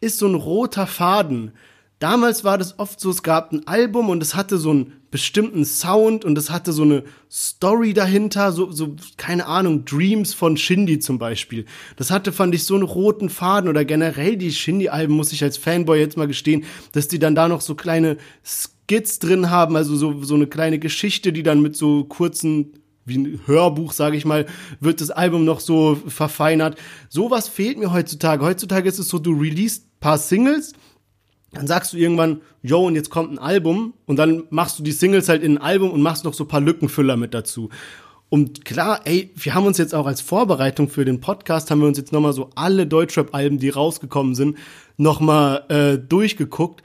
ist 0.00 0.18
so 0.18 0.26
ein 0.26 0.34
roter 0.34 0.86
Faden. 0.86 1.52
Damals 1.98 2.44
war 2.44 2.58
das 2.58 2.78
oft 2.78 3.00
so, 3.00 3.10
es 3.10 3.24
gab 3.24 3.52
ein 3.52 3.66
Album 3.66 4.08
und 4.08 4.22
es 4.22 4.36
hatte 4.36 4.58
so 4.58 4.70
einen 4.70 4.92
bestimmten 5.10 5.64
Sound 5.64 6.24
und 6.24 6.38
es 6.38 6.50
hatte 6.50 6.72
so 6.72 6.82
eine 6.82 7.02
Story 7.30 7.92
dahinter, 7.92 8.52
so, 8.52 8.70
so, 8.70 8.94
keine 9.16 9.46
Ahnung, 9.46 9.84
Dreams 9.84 10.32
von 10.32 10.56
Shindy 10.56 11.00
zum 11.00 11.18
Beispiel. 11.18 11.64
Das 11.96 12.10
hatte, 12.10 12.30
fand 12.30 12.54
ich, 12.54 12.64
so 12.64 12.74
einen 12.74 12.84
roten 12.84 13.30
Faden 13.30 13.68
oder 13.68 13.84
generell 13.84 14.36
die 14.36 14.52
Shindy-Alben, 14.52 15.14
muss 15.14 15.32
ich 15.32 15.42
als 15.42 15.56
Fanboy 15.56 15.98
jetzt 15.98 16.16
mal 16.16 16.28
gestehen, 16.28 16.64
dass 16.92 17.08
die 17.08 17.18
dann 17.18 17.34
da 17.34 17.48
noch 17.48 17.62
so 17.62 17.74
kleine 17.74 18.16
Skits 18.44 19.18
drin 19.18 19.50
haben, 19.50 19.74
also 19.74 19.96
so, 19.96 20.22
so 20.22 20.34
eine 20.34 20.46
kleine 20.46 20.78
Geschichte, 20.78 21.32
die 21.32 21.42
dann 21.42 21.62
mit 21.62 21.74
so 21.74 22.04
kurzen 22.04 22.74
wie 23.06 23.18
ein 23.18 23.40
Hörbuch, 23.46 23.92
sage 23.92 24.16
ich 24.16 24.24
mal, 24.24 24.46
wird 24.80 25.00
das 25.00 25.10
Album 25.10 25.44
noch 25.44 25.60
so 25.60 25.96
verfeinert. 26.06 26.78
Sowas 27.08 27.48
fehlt 27.48 27.78
mir 27.78 27.92
heutzutage. 27.92 28.44
Heutzutage 28.44 28.88
ist 28.88 28.98
es 28.98 29.08
so, 29.08 29.18
du 29.18 29.32
releast 29.32 29.98
paar 29.98 30.18
Singles, 30.18 30.74
dann 31.52 31.66
sagst 31.66 31.92
du 31.92 31.96
irgendwann, 31.96 32.42
yo, 32.62 32.86
und 32.86 32.94
jetzt 32.94 33.10
kommt 33.10 33.32
ein 33.32 33.38
Album 33.38 33.94
und 34.06 34.16
dann 34.16 34.44
machst 34.50 34.78
du 34.78 34.82
die 34.82 34.92
Singles 34.92 35.28
halt 35.28 35.42
in 35.42 35.56
ein 35.56 35.62
Album 35.62 35.90
und 35.90 36.02
machst 36.02 36.24
noch 36.24 36.34
so 36.34 36.44
paar 36.44 36.60
Lückenfüller 36.60 37.16
mit 37.16 37.32
dazu. 37.32 37.70
Und 38.30 38.66
klar, 38.66 39.00
ey, 39.04 39.30
wir 39.34 39.54
haben 39.54 39.64
uns 39.64 39.78
jetzt 39.78 39.94
auch 39.94 40.06
als 40.06 40.20
Vorbereitung 40.20 40.90
für 40.90 41.06
den 41.06 41.20
Podcast, 41.20 41.70
haben 41.70 41.80
wir 41.80 41.88
uns 41.88 41.96
jetzt 41.96 42.12
nochmal 42.12 42.34
so 42.34 42.50
alle 42.54 42.86
Deutschrap-Alben, 42.86 43.58
die 43.58 43.70
rausgekommen 43.70 44.34
sind, 44.34 44.58
nochmal 44.98 45.64
äh, 45.68 45.98
durchgeguckt. 45.98 46.82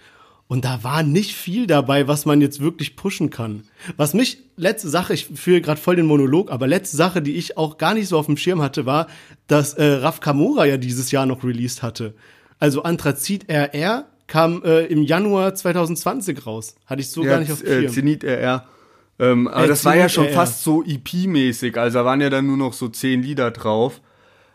Und 0.47 0.65
da 0.65 0.83
war 0.83 1.03
nicht 1.03 1.33
viel 1.33 1.67
dabei, 1.67 2.07
was 2.07 2.25
man 2.25 2.39
jetzt 2.39 2.61
wirklich 2.61 2.95
pushen 2.95 3.29
kann. 3.29 3.63
Was 3.97 4.13
mich, 4.13 4.37
letzte 4.55 4.87
Sache, 4.87 5.13
ich 5.13 5.25
führe 5.25 5.61
gerade 5.61 5.81
voll 5.81 5.95
den 5.95 6.05
Monolog, 6.05 6.51
aber 6.51 6.67
letzte 6.67 6.95
Sache, 6.95 7.21
die 7.21 7.35
ich 7.35 7.57
auch 7.57 7.77
gar 7.77 7.93
nicht 7.93 8.07
so 8.07 8.17
auf 8.17 8.27
dem 8.27 8.37
Schirm 8.37 8.61
hatte, 8.61 8.85
war, 8.85 9.07
dass 9.47 9.73
äh, 9.73 9.83
Raf 9.83 10.19
Kamora 10.19 10.65
ja 10.65 10.77
dieses 10.77 11.11
Jahr 11.11 11.25
noch 11.25 11.43
released 11.43 11.81
hatte. 11.81 12.13
Also 12.59 12.83
Anthrazit 12.83 13.49
RR 13.49 14.05
kam 14.33 14.63
äh, 14.63 14.85
im 14.85 15.03
Januar 15.03 15.53
2020 15.53 16.47
raus. 16.47 16.75
Hatte 16.87 17.01
ich 17.01 17.11
so 17.11 17.21
gar 17.21 17.39
nicht 17.39 17.51
auf 17.51 17.59
dem 17.61 17.67
äh, 17.67 17.79
Schirm. 17.81 17.93
Zenit 17.93 18.23
RR. 18.23 18.65
Ähm, 19.19 19.47
aber 19.47 19.65
Äh, 19.65 19.67
das 19.67 19.85
war 19.85 19.93
ja 19.95 20.07
Zenit 20.07 20.11
schon 20.11 20.25
RR. 20.25 20.33
fast 20.33 20.63
so 20.63 20.83
EP-mäßig, 20.83 21.77
also 21.77 21.99
da 21.99 22.05
waren 22.05 22.19
ja 22.19 22.31
dann 22.31 22.47
nur 22.47 22.57
noch 22.57 22.73
so 22.73 22.87
zehn 22.89 23.21
Lieder 23.21 23.51
drauf. 23.51 24.01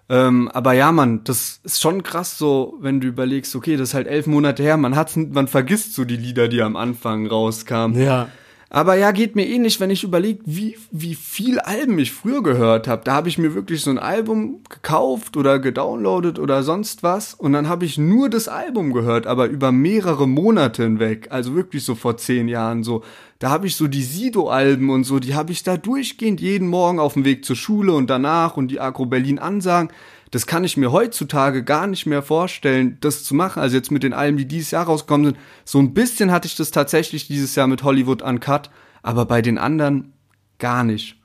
Ähm, 0.09 0.49
aber 0.49 0.73
ja, 0.73 0.91
man, 0.91 1.23
das 1.23 1.61
ist 1.63 1.81
schon 1.81 2.03
krass 2.03 2.39
so, 2.39 2.75
wenn 2.81 3.01
du 3.01 3.07
überlegst, 3.07 3.55
okay, 3.55 3.77
das 3.77 3.91
ist 3.91 3.95
halt 3.95 4.09
elf 4.09 4.27
Monate 4.27 4.65
her, 4.65 4.77
man 4.79 4.97
hat's, 4.97 5.15
man 5.15 5.47
vergisst 5.47 5.95
so 5.95 6.05
die 6.05 6.17
Lieder, 6.17 6.49
die 6.49 6.61
am 6.61 6.75
Anfang 6.75 7.29
rauskamen. 7.29 8.01
Ja. 8.03 8.29
Aber 8.71 8.97
ja, 8.97 9.13
geht 9.13 9.35
mir 9.35 9.47
ähnlich, 9.47 9.81
wenn 9.81 9.89
ich 9.89 10.05
überlege, 10.05 10.41
wie, 10.45 10.77
wie 10.91 11.15
viel 11.15 11.59
Alben 11.59 11.99
ich 11.99 12.13
früher 12.13 12.43
gehört 12.43 12.87
habe. 12.87 13.03
Da 13.03 13.15
habe 13.15 13.31
ich 13.31 13.39
mir 13.39 13.55
wirklich 13.55 13.81
so 13.81 13.91
ein 13.91 13.99
Album 13.99 14.61
gekauft 14.69 15.39
oder 15.39 15.59
gedownloadet 15.59 16.39
oder 16.39 16.63
sonst 16.63 17.03
was. 17.03 17.33
Und 17.33 17.55
dann 17.55 17.69
habe 17.69 17.87
ich 17.87 17.97
nur 17.97 18.29
das 18.29 18.47
Album 18.47 18.93
gehört, 18.93 19.27
aber 19.27 19.47
über 19.47 19.73
mehrere 19.73 20.29
Monate 20.29 20.83
hinweg. 20.83 21.29
Also 21.31 21.55
wirklich 21.55 21.83
so 21.83 21.95
vor 21.95 22.19
zehn 22.19 22.47
Jahren 22.47 22.83
so. 22.83 23.03
da 23.39 23.49
habe 23.49 23.67
ich 23.67 23.75
so 23.75 23.87
die 23.87 24.03
Sido-Alben 24.03 24.91
und 24.91 25.05
so, 25.05 25.19
die 25.19 25.35
habe 25.35 25.53
ich 25.53 25.63
da 25.63 25.79
durchgehend 25.79 26.41
jeden 26.43 26.69
Morgen 26.69 26.99
auf 26.99 27.15
dem 27.15 27.25
Weg 27.25 27.47
zur 27.47 27.57
Schule 27.57 27.95
und 27.95 28.11
danach 28.11 28.59
und 28.59 28.69
die 28.69 28.81
Agro 28.81 29.07
Berlin 29.07 29.39
Ansagen. 29.39 29.91
Das 30.31 30.47
kann 30.47 30.65
ich 30.65 30.77
mir 30.77 30.93
heutzutage 30.93 31.65
gar 31.65 31.87
nicht 31.87 32.07
mehr 32.07 32.23
vorstellen, 32.23 32.99
das 33.01 33.25
zu 33.25 33.35
machen. 33.35 33.61
Also 33.61 33.77
jetzt 33.77 33.91
mit 33.91 34.03
den 34.03 34.13
Alben, 34.13 34.37
die 34.37 34.47
dieses 34.47 34.71
Jahr 34.71 34.85
rausgekommen 34.85 35.27
sind. 35.27 35.39
So 35.65 35.79
ein 35.79 35.95
bisschen 35.95 36.31
hatte 36.31 36.47
ich 36.47 36.57
das 36.57 36.71
tatsächlich 36.71 37.27
dieses 37.29 37.55
Jahr 37.55 37.67
mit 37.67 37.83
Hollywood 37.83 38.23
Uncut, 38.23 38.71
aber 39.03 39.25
bei 39.25 39.41
den 39.43 39.59
anderen 39.59 40.13
gar 40.59 40.85
nicht. 40.85 41.17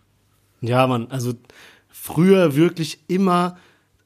Ja, 0.62 0.88
Mann, 0.88 1.08
also 1.10 1.34
früher 1.90 2.56
wirklich 2.56 3.00
immer 3.08 3.58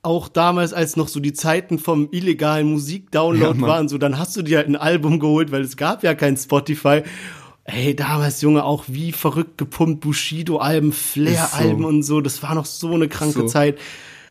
auch 0.02 0.30
damals, 0.30 0.74
als 0.74 0.96
noch 0.96 1.10
so 1.10 1.20
die 1.20 1.34
Zeiten 1.34 1.80
vom 1.80 2.08
illegalen 2.12 2.72
Musikdownload 2.72 3.60
Ja, 3.60 3.68
waren, 3.68 3.90
so 3.90 3.98
dann 3.98 4.18
hast 4.18 4.38
du 4.38 4.42
dir 4.42 4.58
halt 4.58 4.68
ein 4.68 4.76
Album 4.76 5.20
geholt, 5.20 5.52
weil 5.52 5.62
es 5.62 5.76
gab 5.76 6.04
ja 6.04 6.16
kein 6.16 6.38
Spotify. 6.38 7.04
Ey, 7.66 7.94
damals, 7.96 8.42
Junge, 8.42 8.64
auch 8.64 8.86
wie 8.88 9.12
verrückt 9.12 9.58
gepumpt, 9.58 10.00
Bushido-Alben, 10.00 10.94
Flair-Alben 10.94 11.82
so. 11.82 11.88
und 11.88 12.04
so, 12.04 12.22
das 12.22 12.42
war 12.42 12.56
noch 12.56 12.66
so 12.66 12.94
eine 12.94 13.10
kranke 13.10 13.42
So. 13.42 13.48
Zeit. 13.48 13.78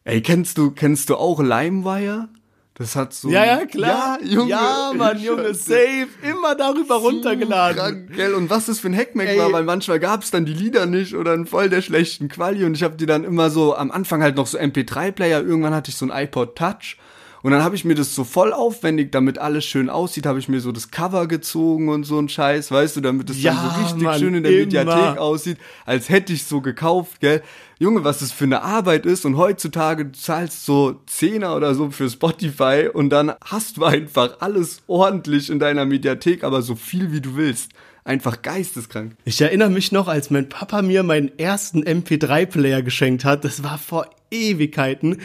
Ey, 0.07 0.21
kennst 0.23 0.57
du, 0.57 0.71
kennst 0.71 1.11
du 1.11 1.17
auch 1.17 1.41
LimeWire? 1.41 2.29
Das 2.75 2.95
hat 2.95 3.13
so. 3.13 3.29
Ja, 3.29 3.45
ja, 3.45 3.67
klar. 3.67 4.19
Ja, 4.23 4.25
Junge. 4.35 4.51
Ja, 4.51 4.93
Mann, 4.95 5.19
Junge, 5.21 5.53
safe. 5.53 6.07
Immer 6.23 6.55
darüber 6.55 6.95
runtergeladen. 6.97 7.77
Krank, 7.77 8.15
gell? 8.15 8.35
Und 8.35 8.49
was 8.49 8.67
das 8.67 8.79
für 8.79 8.87
ein 8.87 8.97
Hackmack 8.97 9.27
Ey. 9.27 9.39
war, 9.39 9.51
weil 9.51 9.65
manchmal 9.65 9.99
gab's 9.99 10.31
dann 10.31 10.47
die 10.47 10.53
Lieder 10.55 10.87
nicht 10.87 11.17
oder 11.17 11.35
in 11.35 11.45
voll 11.45 11.69
der 11.71 11.83
schlechten 11.83 12.29
Quali 12.29 12.65
und 12.65 12.75
ich 12.77 12.85
habe 12.85 12.95
die 12.97 13.07
dann 13.07 13.25
immer 13.25 13.51
so 13.51 13.75
am 13.75 13.91
Anfang 13.91 14.23
halt 14.23 14.37
noch 14.37 14.47
so 14.47 14.59
MP3-Player, 14.59 15.43
irgendwann 15.43 15.75
hatte 15.75 15.91
ich 15.91 15.97
so 15.97 16.07
ein 16.09 16.13
iPod 16.25 16.55
Touch 16.55 16.99
und 17.43 17.51
dann 17.51 17.65
habe 17.65 17.75
ich 17.77 17.85
mir 17.85 17.95
das 17.95 18.15
so 18.15 18.25
voll 18.25 18.53
aufwendig, 18.53 19.11
damit 19.11 19.39
alles 19.39 19.65
schön 19.65 19.89
aussieht, 19.91 20.27
habe 20.27 20.39
ich 20.39 20.49
mir 20.49 20.61
so 20.61 20.71
das 20.71 20.91
Cover 20.91 21.27
gezogen 21.27 21.89
und 21.89 22.05
so 22.05 22.19
ein 22.19 22.29
Scheiß, 22.29 22.71
weißt 22.71 22.97
du, 22.97 23.01
damit 23.01 23.31
es 23.31 23.37
dann 23.43 23.55
Ja, 23.55 23.71
so 23.75 23.81
richtig 23.83 24.03
Mann, 24.03 24.19
schön 24.21 24.35
in 24.35 24.43
der 24.43 24.53
immer. 24.53 24.65
Mediathek 24.67 25.19
aussieht, 25.19 25.59
als 25.85 26.09
hätte 26.09 26.33
ich 26.33 26.45
so 26.45 26.61
gekauft, 26.61 27.21
gell? 27.21 27.43
Junge, 27.79 28.05
was 28.05 28.21
das 28.21 28.33
für 28.33 28.45
eine 28.45 28.63
Arbeit 28.63 29.05
ist 29.05 29.27
und 29.27 29.37
heutzutage 29.37 30.07
du 30.07 30.13
zahlst 30.13 30.65
so 30.65 31.03
Zehner 31.05 31.55
oder 31.55 31.75
so 31.75 31.91
für 31.91 32.09
Spotify 32.09 32.89
und 32.91 33.11
dann 33.11 33.35
hast 33.45 33.77
du 33.77 33.85
einfach 33.85 34.41
alles 34.41 34.81
ordentlich 34.87 35.51
in 35.51 35.59
deiner 35.59 35.85
Mediathek, 35.85 36.43
aber 36.43 36.63
so 36.63 36.75
viel 36.75 37.13
wie 37.13 37.21
du 37.21 37.37
willst. 37.37 37.73
Einfach 38.03 38.41
geisteskrank. 38.41 39.17
Ich 39.27 39.43
erinnere 39.43 39.69
mich 39.69 39.93
noch, 39.93 40.09
als 40.09 40.31
mein 40.31 40.49
Papa 40.49 40.81
mir 40.81 41.03
meinen 41.03 41.39
ersten 41.39 41.83
MP3-Player 41.83 42.81
geschenkt 42.81 43.25
hat. 43.25 43.45
Das 43.45 43.63
war 43.63 43.77
vor 43.77 44.09
Ewigkeiten. 44.31 45.19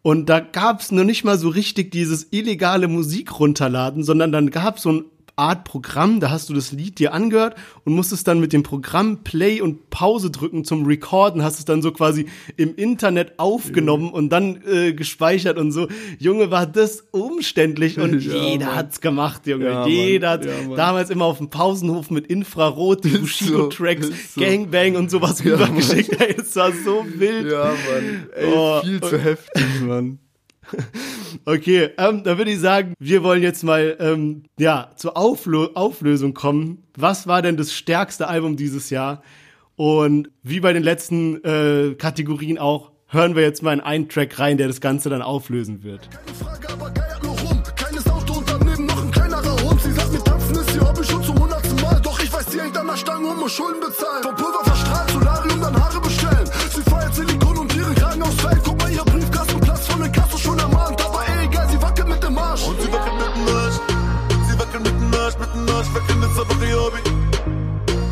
Und 0.00 0.30
da 0.30 0.40
gab's 0.40 0.92
nur 0.92 1.04
nicht 1.04 1.24
mal 1.24 1.36
so 1.36 1.50
richtig 1.50 1.90
dieses 1.90 2.28
illegale 2.30 2.88
Musik 2.88 3.38
runterladen, 3.38 4.04
sondern 4.04 4.32
dann 4.32 4.50
gab's 4.50 4.82
so 4.82 4.92
ein 4.92 5.04
Art 5.40 5.64
Programm, 5.64 6.20
da 6.20 6.30
hast 6.30 6.48
du 6.50 6.54
das 6.54 6.70
Lied 6.70 6.98
dir 6.98 7.14
angehört 7.14 7.54
und 7.84 7.94
musstest 7.94 8.28
dann 8.28 8.40
mit 8.40 8.52
dem 8.52 8.62
Programm 8.62 9.24
Play 9.24 9.60
und 9.60 9.88
Pause 9.90 10.30
drücken 10.30 10.64
zum 10.64 10.84
Recorden, 10.84 11.42
hast 11.42 11.58
es 11.58 11.64
dann 11.64 11.80
so 11.82 11.92
quasi 11.92 12.26
im 12.56 12.74
Internet 12.76 13.38
aufgenommen 13.38 14.10
und 14.10 14.28
dann 14.28 14.60
äh, 14.66 14.92
gespeichert 14.92 15.56
und 15.58 15.72
so. 15.72 15.88
Junge, 16.18 16.50
war 16.50 16.66
das 16.66 17.04
umständlich 17.10 17.98
und 17.98 18.20
Ja, 18.24 18.34
jeder 18.34 18.66
Mann. 18.66 18.76
hat's 18.76 19.00
gemacht, 19.00 19.46
Junge. 19.46 19.64
Ja, 19.64 19.86
jeder 19.86 20.30
hat 20.30 20.44
Ja, 20.44 20.52
Mann. 20.68 20.76
damals 20.76 21.10
immer 21.10 21.24
auf 21.24 21.38
dem 21.38 21.48
Pausenhof 21.48 22.10
mit 22.10 22.26
Infrarot, 22.26 23.02
Bushido-Tracks, 23.02 24.34
so. 24.34 24.40
Gangbang 24.40 24.96
und 24.96 25.10
sowas 25.10 25.44
rübergeschickt. 25.44 26.20
Ey, 26.20 26.34
das 26.34 26.54
war 26.56 26.70
so 26.72 27.04
wild. 27.16 27.50
Ja, 27.50 27.64
Mann. 27.64 28.26
Ey, 28.36 28.52
Oh, 28.54 28.80
viel 28.82 29.00
zu 29.00 29.18
heftig, 29.18 29.64
Mann. 29.86 30.18
Okay, 31.44 31.90
ähm, 31.96 32.22
dann 32.24 32.38
würde 32.38 32.50
ich 32.50 32.60
sagen, 32.60 32.94
wir 32.98 33.22
wollen 33.22 33.42
jetzt 33.42 33.62
mal 33.62 33.96
ähm, 34.00 34.42
ja 34.58 34.90
zur 34.96 35.16
Auflö 35.16 35.68
Auflösung 35.74 36.34
kommen. 36.34 36.82
Was 36.96 37.26
war 37.26 37.40
denn 37.40 37.56
das 37.56 37.72
stärkste 37.72 38.28
Album 38.28 38.56
dieses 38.56 38.90
Jahr? 38.90 39.22
Und 39.76 40.30
wie 40.42 40.60
bei 40.60 40.72
den 40.72 40.82
letzten 40.82 41.42
äh, 41.44 41.94
Kategorien 41.94 42.58
auch, 42.58 42.92
hören 43.06 43.34
wir 43.36 43.42
jetzt 43.42 43.62
mal 43.62 43.72
in 43.72 43.80
einen 43.80 44.08
Track 44.08 44.38
rein, 44.38 44.58
der 44.58 44.66
das 44.66 44.80
Ganze 44.80 45.08
dann 45.08 45.22
auflösen 45.22 45.82
wird. 45.82 46.08
Keine 46.10 46.36
Frage, 46.36 46.72
aber 46.72 46.90
geiert 46.90 47.22
nur 47.22 47.38
rum. 47.38 47.62
Kleines 47.76 48.06
Auto 48.06 48.34
und 48.34 48.50
daneben 48.50 48.86
noch 48.86 49.02
ein 49.02 49.10
kleinerer 49.10 49.62
Hund. 49.62 49.80
Sie 49.80 49.92
sagt 49.92 50.12
mir, 50.12 50.22
tanzen 50.22 50.56
ist 50.56 50.74
ihr 50.74 50.86
Hobby 50.86 51.04
schon 51.04 51.22
zum 51.22 51.38
hundertsten 51.38 51.80
Mal. 51.80 52.00
Doch 52.02 52.20
ich 52.22 52.32
weiß, 52.32 52.50
sie 52.50 52.60
hängt 52.60 52.76
an 52.76 52.86
der 52.86 52.96
Stange 52.96 53.28
und 53.28 53.50
Schulden 53.50 53.80
bezahlen. 53.80 54.22
Vom 54.22 54.36
Pulver 54.36 54.64
verstrahlt, 54.64 55.10
Solarium, 55.10 55.60
dann 55.60 55.74
Haare 55.82 56.00
bestellen. 56.00 56.09
Wackeln 65.94 66.22
ist 66.22 66.38
einfach 66.38 66.62
ihr 66.62 66.80
Hobby. 66.80 67.00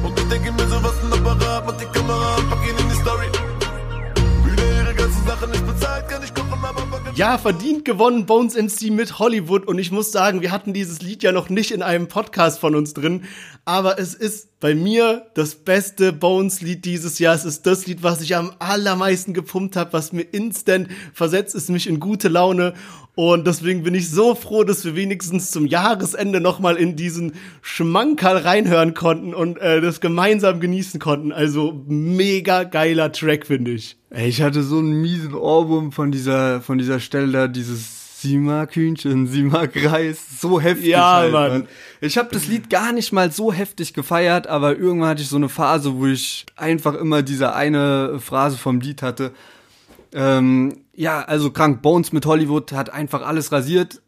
Und 0.04 0.18
ich 0.18 0.28
denke 0.28 0.52
mir 0.52 0.68
so, 0.68 0.82
was 0.82 0.94
ein 1.02 1.12
Apparat. 1.12 1.66
Mach 1.66 1.76
die 1.76 1.84
Kamera 1.86 2.36
pack 2.50 2.68
ihn 2.68 2.76
in 2.76 2.88
die 2.88 2.94
Story. 2.96 3.26
Wieder 4.44 4.82
ihre 4.82 4.94
ganzen 4.94 5.26
Sachen 5.26 5.50
nicht 5.50 5.66
bezahlt, 5.66 6.08
kann 6.08 6.22
ich 6.22 6.34
kochen, 6.34 6.64
aber. 6.64 6.88
Ja, 7.14 7.36
verdient 7.36 7.84
gewonnen 7.84 8.26
Bones 8.26 8.54
MC 8.54 8.90
mit 8.92 9.18
Hollywood 9.18 9.66
und 9.66 9.78
ich 9.78 9.90
muss 9.90 10.12
sagen, 10.12 10.40
wir 10.40 10.52
hatten 10.52 10.72
dieses 10.72 11.02
Lied 11.02 11.22
ja 11.22 11.32
noch 11.32 11.48
nicht 11.48 11.72
in 11.72 11.82
einem 11.82 12.06
Podcast 12.06 12.60
von 12.60 12.76
uns 12.76 12.94
drin, 12.94 13.24
aber 13.64 13.98
es 13.98 14.14
ist 14.14 14.57
bei 14.60 14.74
mir 14.74 15.26
das 15.34 15.54
beste 15.54 16.12
Bones 16.12 16.60
Lied 16.60 16.84
dieses 16.84 17.18
Jahr. 17.18 17.34
Es 17.34 17.44
ist 17.44 17.66
das 17.66 17.86
Lied, 17.86 18.02
was 18.02 18.20
ich 18.20 18.36
am 18.36 18.52
allermeisten 18.58 19.34
gepumpt 19.34 19.76
habe, 19.76 19.92
was 19.92 20.12
mir 20.12 20.22
instant 20.22 20.88
versetzt 21.12 21.54
ist 21.54 21.70
mich 21.70 21.86
in 21.86 22.00
gute 22.00 22.28
Laune 22.28 22.74
und 23.18 23.48
deswegen 23.48 23.82
bin 23.82 23.96
ich 23.96 24.10
so 24.10 24.36
froh, 24.36 24.62
dass 24.62 24.84
wir 24.84 24.94
wenigstens 24.94 25.50
zum 25.50 25.66
Jahresende 25.66 26.40
noch 26.40 26.60
mal 26.60 26.76
in 26.76 26.94
diesen 26.94 27.32
Schmankerl 27.62 28.36
reinhören 28.36 28.94
konnten 28.94 29.34
und 29.34 29.58
äh, 29.58 29.80
das 29.80 30.00
gemeinsam 30.00 30.60
genießen 30.60 31.00
konnten. 31.00 31.32
Also 31.32 31.82
mega 31.88 32.62
geiler 32.62 33.10
Track, 33.10 33.48
finde 33.48 33.72
ich. 33.72 33.96
Ey, 34.10 34.28
ich 34.28 34.40
hatte 34.40 34.62
so 34.62 34.78
einen 34.78 35.02
miesen 35.02 35.34
Ohrwurm 35.34 35.90
von 35.90 36.12
dieser, 36.12 36.60
von 36.60 36.78
dieser 36.78 37.00
Stelle 37.00 37.32
da, 37.32 37.48
dieses 37.48 37.97
Sie 38.20 38.36
mag 38.36 38.74
Hühnchen, 38.74 39.28
sie 39.28 39.44
mag 39.44 39.70
Reis, 39.76 40.40
so 40.40 40.60
heftig. 40.60 40.88
Ja, 40.88 41.18
halt, 41.18 41.32
Mann. 41.32 41.68
Ich 42.00 42.18
habe 42.18 42.30
das 42.32 42.48
Lied 42.48 42.68
gar 42.68 42.92
nicht 42.92 43.12
mal 43.12 43.30
so 43.30 43.52
heftig 43.52 43.94
gefeiert, 43.94 44.48
aber 44.48 44.76
irgendwann 44.76 45.10
hatte 45.10 45.22
ich 45.22 45.28
so 45.28 45.36
eine 45.36 45.48
Phase, 45.48 45.94
wo 45.94 46.06
ich 46.06 46.44
einfach 46.56 46.94
immer 46.94 47.22
diese 47.22 47.54
eine 47.54 48.18
Phrase 48.18 48.56
vom 48.56 48.80
Lied 48.80 49.02
hatte. 49.02 49.30
Ähm, 50.12 50.80
ja, 50.94 51.22
also 51.22 51.52
krank. 51.52 51.80
Bones 51.80 52.10
mit 52.10 52.26
Hollywood 52.26 52.72
hat 52.72 52.90
einfach 52.90 53.24
alles 53.24 53.52
rasiert. 53.52 54.02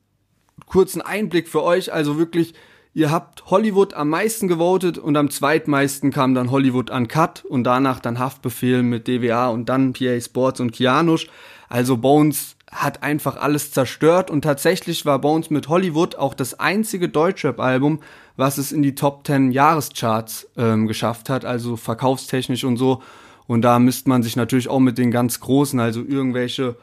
Kurzen 0.66 1.02
Einblick 1.02 1.48
für 1.48 1.62
euch, 1.62 1.92
also 1.92 2.18
wirklich, 2.18 2.54
ihr 2.94 3.12
habt 3.12 3.46
Hollywood 3.46 3.94
am 3.94 4.08
meisten 4.08 4.48
gewotet 4.48 4.98
und 4.98 5.16
am 5.16 5.30
zweitmeisten 5.30 6.10
kam 6.10 6.34
dann 6.34 6.50
Hollywood 6.50 6.90
Uncut 6.90 7.44
und 7.44 7.62
danach 7.62 8.00
dann 8.00 8.18
Haftbefehl 8.18 8.82
mit 8.82 9.06
DWA 9.06 9.50
und 9.50 9.68
dann 9.68 9.92
PA 9.92 10.20
Sports 10.20 10.58
und 10.58 10.72
Kianusch. 10.72 11.28
Also 11.68 11.96
Bones 11.96 12.56
hat 12.70 13.02
einfach 13.02 13.36
alles 13.36 13.72
zerstört 13.72 14.30
und 14.30 14.42
tatsächlich 14.42 15.04
war 15.04 15.20
Bones 15.20 15.50
mit 15.50 15.68
Hollywood 15.68 16.14
auch 16.14 16.34
das 16.34 16.60
einzige 16.60 17.08
Deutschrap-Album, 17.08 18.00
was 18.36 18.58
es 18.58 18.70
in 18.70 18.82
die 18.82 18.94
Top 18.94 19.26
10 19.26 19.50
Jahrescharts 19.50 20.48
ähm, 20.56 20.86
geschafft 20.86 21.28
hat, 21.28 21.44
also 21.44 21.76
verkaufstechnisch 21.76 22.64
und 22.64 22.76
so. 22.76 23.02
Und 23.48 23.62
da 23.62 23.80
misst 23.80 24.06
man 24.06 24.22
sich 24.22 24.36
natürlich 24.36 24.68
auch 24.68 24.78
mit 24.78 24.98
den 24.98 25.10
ganz 25.10 25.40
Großen, 25.40 25.80
also 25.80 26.00
irgendwelche 26.00 26.76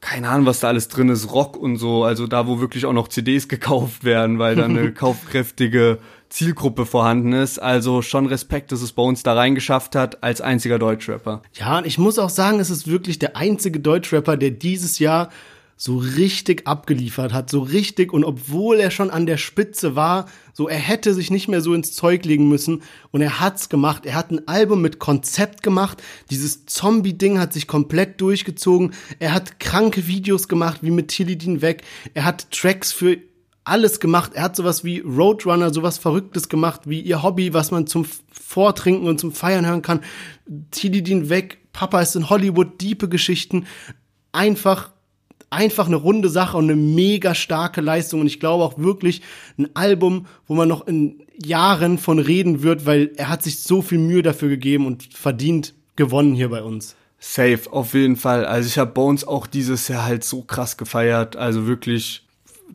keine 0.00 0.28
Ahnung, 0.30 0.46
was 0.46 0.60
da 0.60 0.68
alles 0.68 0.88
drin 0.88 1.10
ist, 1.10 1.30
Rock 1.32 1.56
und 1.56 1.76
so, 1.76 2.04
also 2.04 2.26
da, 2.26 2.46
wo 2.46 2.58
wirklich 2.58 2.86
auch 2.86 2.92
noch 2.92 3.08
CDs 3.08 3.48
gekauft 3.48 4.04
werden, 4.04 4.38
weil 4.38 4.56
da 4.56 4.64
eine 4.64 4.92
kaufkräftige 4.94 5.98
Zielgruppe 6.30 6.86
vorhanden 6.86 7.32
ist. 7.32 7.58
Also 7.58 8.02
schon 8.02 8.26
Respekt, 8.26 8.72
dass 8.72 8.80
es 8.80 8.92
bei 8.92 9.02
uns 9.02 9.22
da 9.22 9.34
reingeschafft 9.34 9.94
hat, 9.94 10.22
als 10.22 10.40
einziger 10.40 10.78
Deutschrapper. 10.78 11.42
Ja, 11.54 11.78
und 11.78 11.86
ich 11.86 11.98
muss 11.98 12.18
auch 12.18 12.30
sagen, 12.30 12.60
es 12.60 12.70
ist 12.70 12.86
wirklich 12.86 13.18
der 13.18 13.36
einzige 13.36 13.80
Deutschrapper, 13.80 14.36
der 14.36 14.50
dieses 14.50 14.98
Jahr 14.98 15.28
so 15.80 15.96
richtig 15.96 16.66
abgeliefert 16.66 17.32
hat, 17.32 17.48
so 17.48 17.60
richtig 17.60 18.12
und 18.12 18.22
obwohl 18.22 18.78
er 18.80 18.90
schon 18.90 19.08
an 19.08 19.24
der 19.24 19.38
Spitze 19.38 19.96
war, 19.96 20.26
so 20.52 20.68
er 20.68 20.76
hätte 20.76 21.14
sich 21.14 21.30
nicht 21.30 21.48
mehr 21.48 21.62
so 21.62 21.72
ins 21.72 21.94
Zeug 21.94 22.26
legen 22.26 22.50
müssen 22.50 22.82
und 23.12 23.22
er 23.22 23.40
hat's 23.40 23.70
gemacht. 23.70 24.04
Er 24.04 24.14
hat 24.14 24.30
ein 24.30 24.46
Album 24.46 24.82
mit 24.82 24.98
Konzept 24.98 25.62
gemacht. 25.62 26.02
Dieses 26.30 26.66
Zombie-Ding 26.66 27.38
hat 27.38 27.54
sich 27.54 27.66
komplett 27.66 28.20
durchgezogen. 28.20 28.92
Er 29.20 29.32
hat 29.32 29.58
kranke 29.58 30.06
Videos 30.06 30.48
gemacht, 30.48 30.80
wie 30.82 30.90
mit 30.90 31.08
Tilidin 31.08 31.62
weg. 31.62 31.82
Er 32.12 32.26
hat 32.26 32.50
Tracks 32.50 32.92
für 32.92 33.16
alles 33.70 34.00
gemacht. 34.00 34.32
Er 34.34 34.42
hat 34.42 34.56
sowas 34.56 34.84
wie 34.84 34.98
Roadrunner, 34.98 35.72
sowas 35.72 35.96
Verrücktes 35.96 36.48
gemacht, 36.48 36.82
wie 36.84 37.00
ihr 37.00 37.22
Hobby, 37.22 37.54
was 37.54 37.70
man 37.70 37.86
zum 37.86 38.04
Vortrinken 38.32 39.08
und 39.08 39.20
zum 39.20 39.32
Feiern 39.32 39.64
hören 39.64 39.82
kann. 39.82 40.00
Tilidin 40.72 41.28
weg, 41.28 41.58
Papa 41.72 42.00
ist 42.02 42.16
in 42.16 42.28
Hollywood, 42.28 42.80
diepe 42.80 43.08
Geschichten. 43.08 43.66
Einfach, 44.32 44.90
einfach 45.50 45.86
eine 45.86 45.96
runde 45.96 46.28
Sache 46.28 46.56
und 46.56 46.64
eine 46.64 46.74
mega 46.74 47.34
starke 47.34 47.80
Leistung. 47.80 48.20
Und 48.20 48.26
ich 48.26 48.40
glaube 48.40 48.64
auch 48.64 48.76
wirklich 48.76 49.22
ein 49.56 49.68
Album, 49.74 50.26
wo 50.46 50.54
man 50.54 50.68
noch 50.68 50.86
in 50.88 51.22
Jahren 51.42 51.98
von 51.98 52.18
reden 52.18 52.62
wird, 52.62 52.86
weil 52.86 53.12
er 53.16 53.28
hat 53.28 53.44
sich 53.44 53.60
so 53.60 53.82
viel 53.82 53.98
Mühe 53.98 54.22
dafür 54.22 54.48
gegeben 54.48 54.86
und 54.86 55.14
verdient 55.14 55.74
gewonnen 55.94 56.34
hier 56.34 56.50
bei 56.50 56.62
uns. 56.62 56.96
Safe, 57.20 57.60
auf 57.70 57.94
jeden 57.94 58.16
Fall. 58.16 58.46
Also 58.46 58.66
ich 58.66 58.78
habe 58.78 58.92
Bones 58.92 59.24
auch 59.26 59.46
dieses 59.46 59.86
Jahr 59.88 60.04
halt 60.04 60.24
so 60.24 60.42
krass 60.42 60.76
gefeiert. 60.76 61.36
Also 61.36 61.66
wirklich 61.66 62.26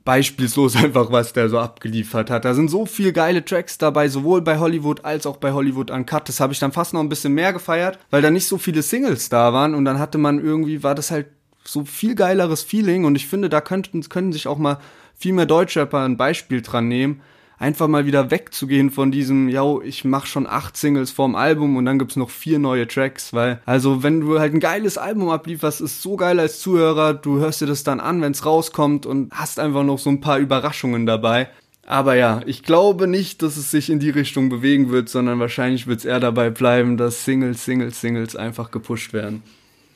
beispielslos 0.03 0.75
einfach, 0.83 1.11
was 1.11 1.33
der 1.33 1.49
so 1.49 1.59
abgeliefert 1.59 2.29
hat. 2.29 2.45
Da 2.45 2.53
sind 2.53 2.69
so 2.69 2.85
viele 2.85 3.13
geile 3.13 3.43
Tracks 3.43 3.77
dabei, 3.77 4.07
sowohl 4.07 4.41
bei 4.41 4.59
Hollywood 4.59 5.05
als 5.05 5.25
auch 5.25 5.37
bei 5.37 5.51
Hollywood 5.51 5.91
Uncut. 5.91 6.27
Das 6.29 6.39
habe 6.39 6.53
ich 6.53 6.59
dann 6.59 6.71
fast 6.71 6.93
noch 6.93 6.99
ein 6.99 7.09
bisschen 7.09 7.33
mehr 7.33 7.53
gefeiert, 7.53 7.99
weil 8.09 8.21
da 8.21 8.29
nicht 8.31 8.47
so 8.47 8.57
viele 8.57 8.81
Singles 8.81 9.29
da 9.29 9.53
waren 9.53 9.73
und 9.75 9.85
dann 9.85 9.99
hatte 9.99 10.17
man 10.17 10.43
irgendwie, 10.43 10.83
war 10.83 10.95
das 10.95 11.11
halt 11.11 11.27
so 11.63 11.83
viel 11.83 12.15
geileres 12.15 12.63
Feeling 12.63 13.05
und 13.05 13.15
ich 13.15 13.27
finde, 13.27 13.49
da 13.49 13.61
könnten, 13.61 14.01
können 14.09 14.33
sich 14.33 14.47
auch 14.47 14.57
mal 14.57 14.77
viel 15.15 15.33
mehr 15.33 15.45
Deutschrapper 15.45 16.03
ein 16.03 16.17
Beispiel 16.17 16.61
dran 16.61 16.87
nehmen, 16.87 17.21
einfach 17.57 17.87
mal 17.87 18.05
wieder 18.05 18.31
wegzugehen 18.31 18.91
von 18.91 19.11
diesem, 19.11 19.49
yo, 19.49 19.81
ich 19.83 20.03
mach 20.03 20.25
schon 20.25 20.47
acht 20.47 20.77
Singles 20.77 21.11
vorm 21.11 21.35
Album 21.35 21.77
und 21.77 21.85
dann 21.85 21.99
gibt's 21.99 22.15
noch 22.15 22.29
vier 22.29 22.59
neue 22.59 22.87
Tracks, 22.87 23.33
weil, 23.33 23.61
also 23.65 24.03
wenn 24.03 24.21
du 24.21 24.39
halt 24.39 24.53
ein 24.53 24.59
geiles 24.59 24.97
Album 24.97 25.29
ablieferst, 25.29 25.81
ist 25.81 26.01
so 26.01 26.15
geil 26.15 26.39
als 26.39 26.59
Zuhörer, 26.59 27.13
du 27.13 27.39
hörst 27.39 27.61
dir 27.61 27.67
das 27.67 27.83
dann 27.83 27.99
an, 27.99 28.21
wenn's 28.21 28.45
rauskommt 28.45 29.05
und 29.05 29.31
hast 29.33 29.59
einfach 29.59 29.83
noch 29.83 29.99
so 29.99 30.09
ein 30.09 30.21
paar 30.21 30.39
Überraschungen 30.39 31.05
dabei. 31.05 31.49
Aber 31.87 32.15
ja, 32.15 32.41
ich 32.45 32.63
glaube 32.63 33.07
nicht, 33.07 33.43
dass 33.43 33.57
es 33.57 33.69
sich 33.69 33.91
in 33.91 33.99
die 33.99 34.09
Richtung 34.09 34.49
bewegen 34.49 34.89
wird, 34.89 35.07
sondern 35.07 35.39
wahrscheinlich 35.39 35.85
wird's 35.85 36.03
eher 36.03 36.19
dabei 36.19 36.49
bleiben, 36.49 36.97
dass 36.97 37.25
Singles, 37.25 37.63
Singles, 37.63 38.01
Singles 38.01 38.35
einfach 38.35 38.71
gepusht 38.71 39.13
werden. 39.13 39.43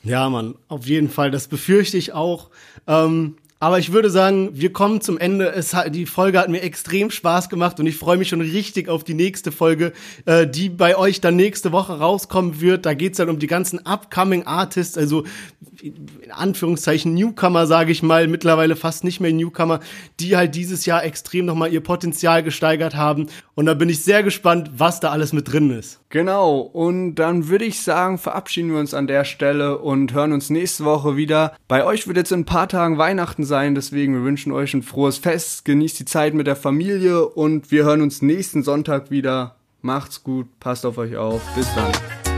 Ja, 0.02 0.30
Mann, 0.30 0.54
auf 0.68 0.86
jeden 0.86 1.10
Fall. 1.10 1.30
Das 1.30 1.48
befürchte 1.48 1.98
ich 1.98 2.12
auch. 2.12 2.48
Ähm, 2.86 3.36
aber 3.62 3.78
ich 3.78 3.92
würde 3.92 4.08
sagen, 4.08 4.48
wir 4.54 4.72
kommen 4.72 5.02
zum 5.02 5.18
Ende. 5.18 5.52
Es 5.52 5.74
hat, 5.74 5.94
die 5.94 6.06
Folge 6.06 6.38
hat 6.38 6.48
mir 6.48 6.62
extrem 6.62 7.10
Spaß 7.10 7.50
gemacht 7.50 7.78
und 7.78 7.84
ich 7.84 7.98
freue 7.98 8.16
mich 8.16 8.30
schon 8.30 8.40
richtig 8.40 8.88
auf 8.88 9.04
die 9.04 9.12
nächste 9.12 9.52
Folge, 9.52 9.92
äh, 10.24 10.46
die 10.46 10.70
bei 10.70 10.96
euch 10.96 11.20
dann 11.20 11.36
nächste 11.36 11.70
Woche 11.70 11.98
rauskommen 11.98 12.62
wird. 12.62 12.86
Da 12.86 12.94
geht's 12.94 13.18
dann 13.18 13.28
um 13.28 13.38
die 13.38 13.46
ganzen 13.46 13.84
upcoming 13.84 14.46
Artists, 14.46 14.96
also 14.96 15.24
in 15.82 16.30
Anführungszeichen 16.30 17.12
Newcomer, 17.12 17.66
sage 17.66 17.92
ich 17.92 18.02
mal, 18.02 18.28
mittlerweile 18.28 18.76
fast 18.76 19.04
nicht 19.04 19.20
mehr 19.20 19.32
Newcomer, 19.32 19.80
die 20.20 20.36
halt 20.36 20.54
dieses 20.54 20.86
Jahr 20.86 21.04
extrem 21.04 21.44
nochmal 21.44 21.70
ihr 21.70 21.82
Potenzial 21.82 22.42
gesteigert 22.42 22.96
haben. 22.96 23.26
Und 23.54 23.66
da 23.66 23.74
bin 23.74 23.90
ich 23.90 24.02
sehr 24.02 24.22
gespannt, 24.22 24.70
was 24.76 25.00
da 25.00 25.10
alles 25.10 25.34
mit 25.34 25.52
drin 25.52 25.70
ist. 25.70 26.00
Genau, 26.08 26.60
und 26.60 27.16
dann 27.16 27.48
würde 27.48 27.64
ich 27.64 27.82
sagen, 27.82 28.18
verabschieden 28.18 28.72
wir 28.72 28.78
uns 28.78 28.94
an 28.94 29.06
der 29.06 29.24
Stelle 29.24 29.78
und 29.78 30.12
hören 30.12 30.32
uns 30.32 30.50
nächste 30.50 30.84
Woche 30.84 31.16
wieder. 31.16 31.54
Bei 31.68 31.84
euch 31.84 32.06
wird 32.08 32.16
jetzt 32.16 32.32
in 32.32 32.40
ein 32.40 32.44
paar 32.46 32.68
Tagen 32.68 32.98
Weihnachten 32.98 33.44
sein, 33.50 33.74
deswegen 33.74 34.14
wir 34.14 34.24
wünschen 34.24 34.52
euch 34.52 34.72
ein 34.72 34.82
frohes 34.82 35.18
Fest, 35.18 35.66
genießt 35.66 35.98
die 35.98 36.06
Zeit 36.06 36.32
mit 36.32 36.46
der 36.46 36.56
Familie 36.56 37.26
und 37.26 37.70
wir 37.70 37.84
hören 37.84 38.00
uns 38.00 38.22
nächsten 38.22 38.62
Sonntag 38.62 39.10
wieder. 39.10 39.56
Macht's 39.82 40.24
gut, 40.24 40.46
passt 40.58 40.86
auf 40.86 40.96
euch 40.96 41.18
auf, 41.18 41.42
bis 41.54 41.66
dann. 41.74 42.29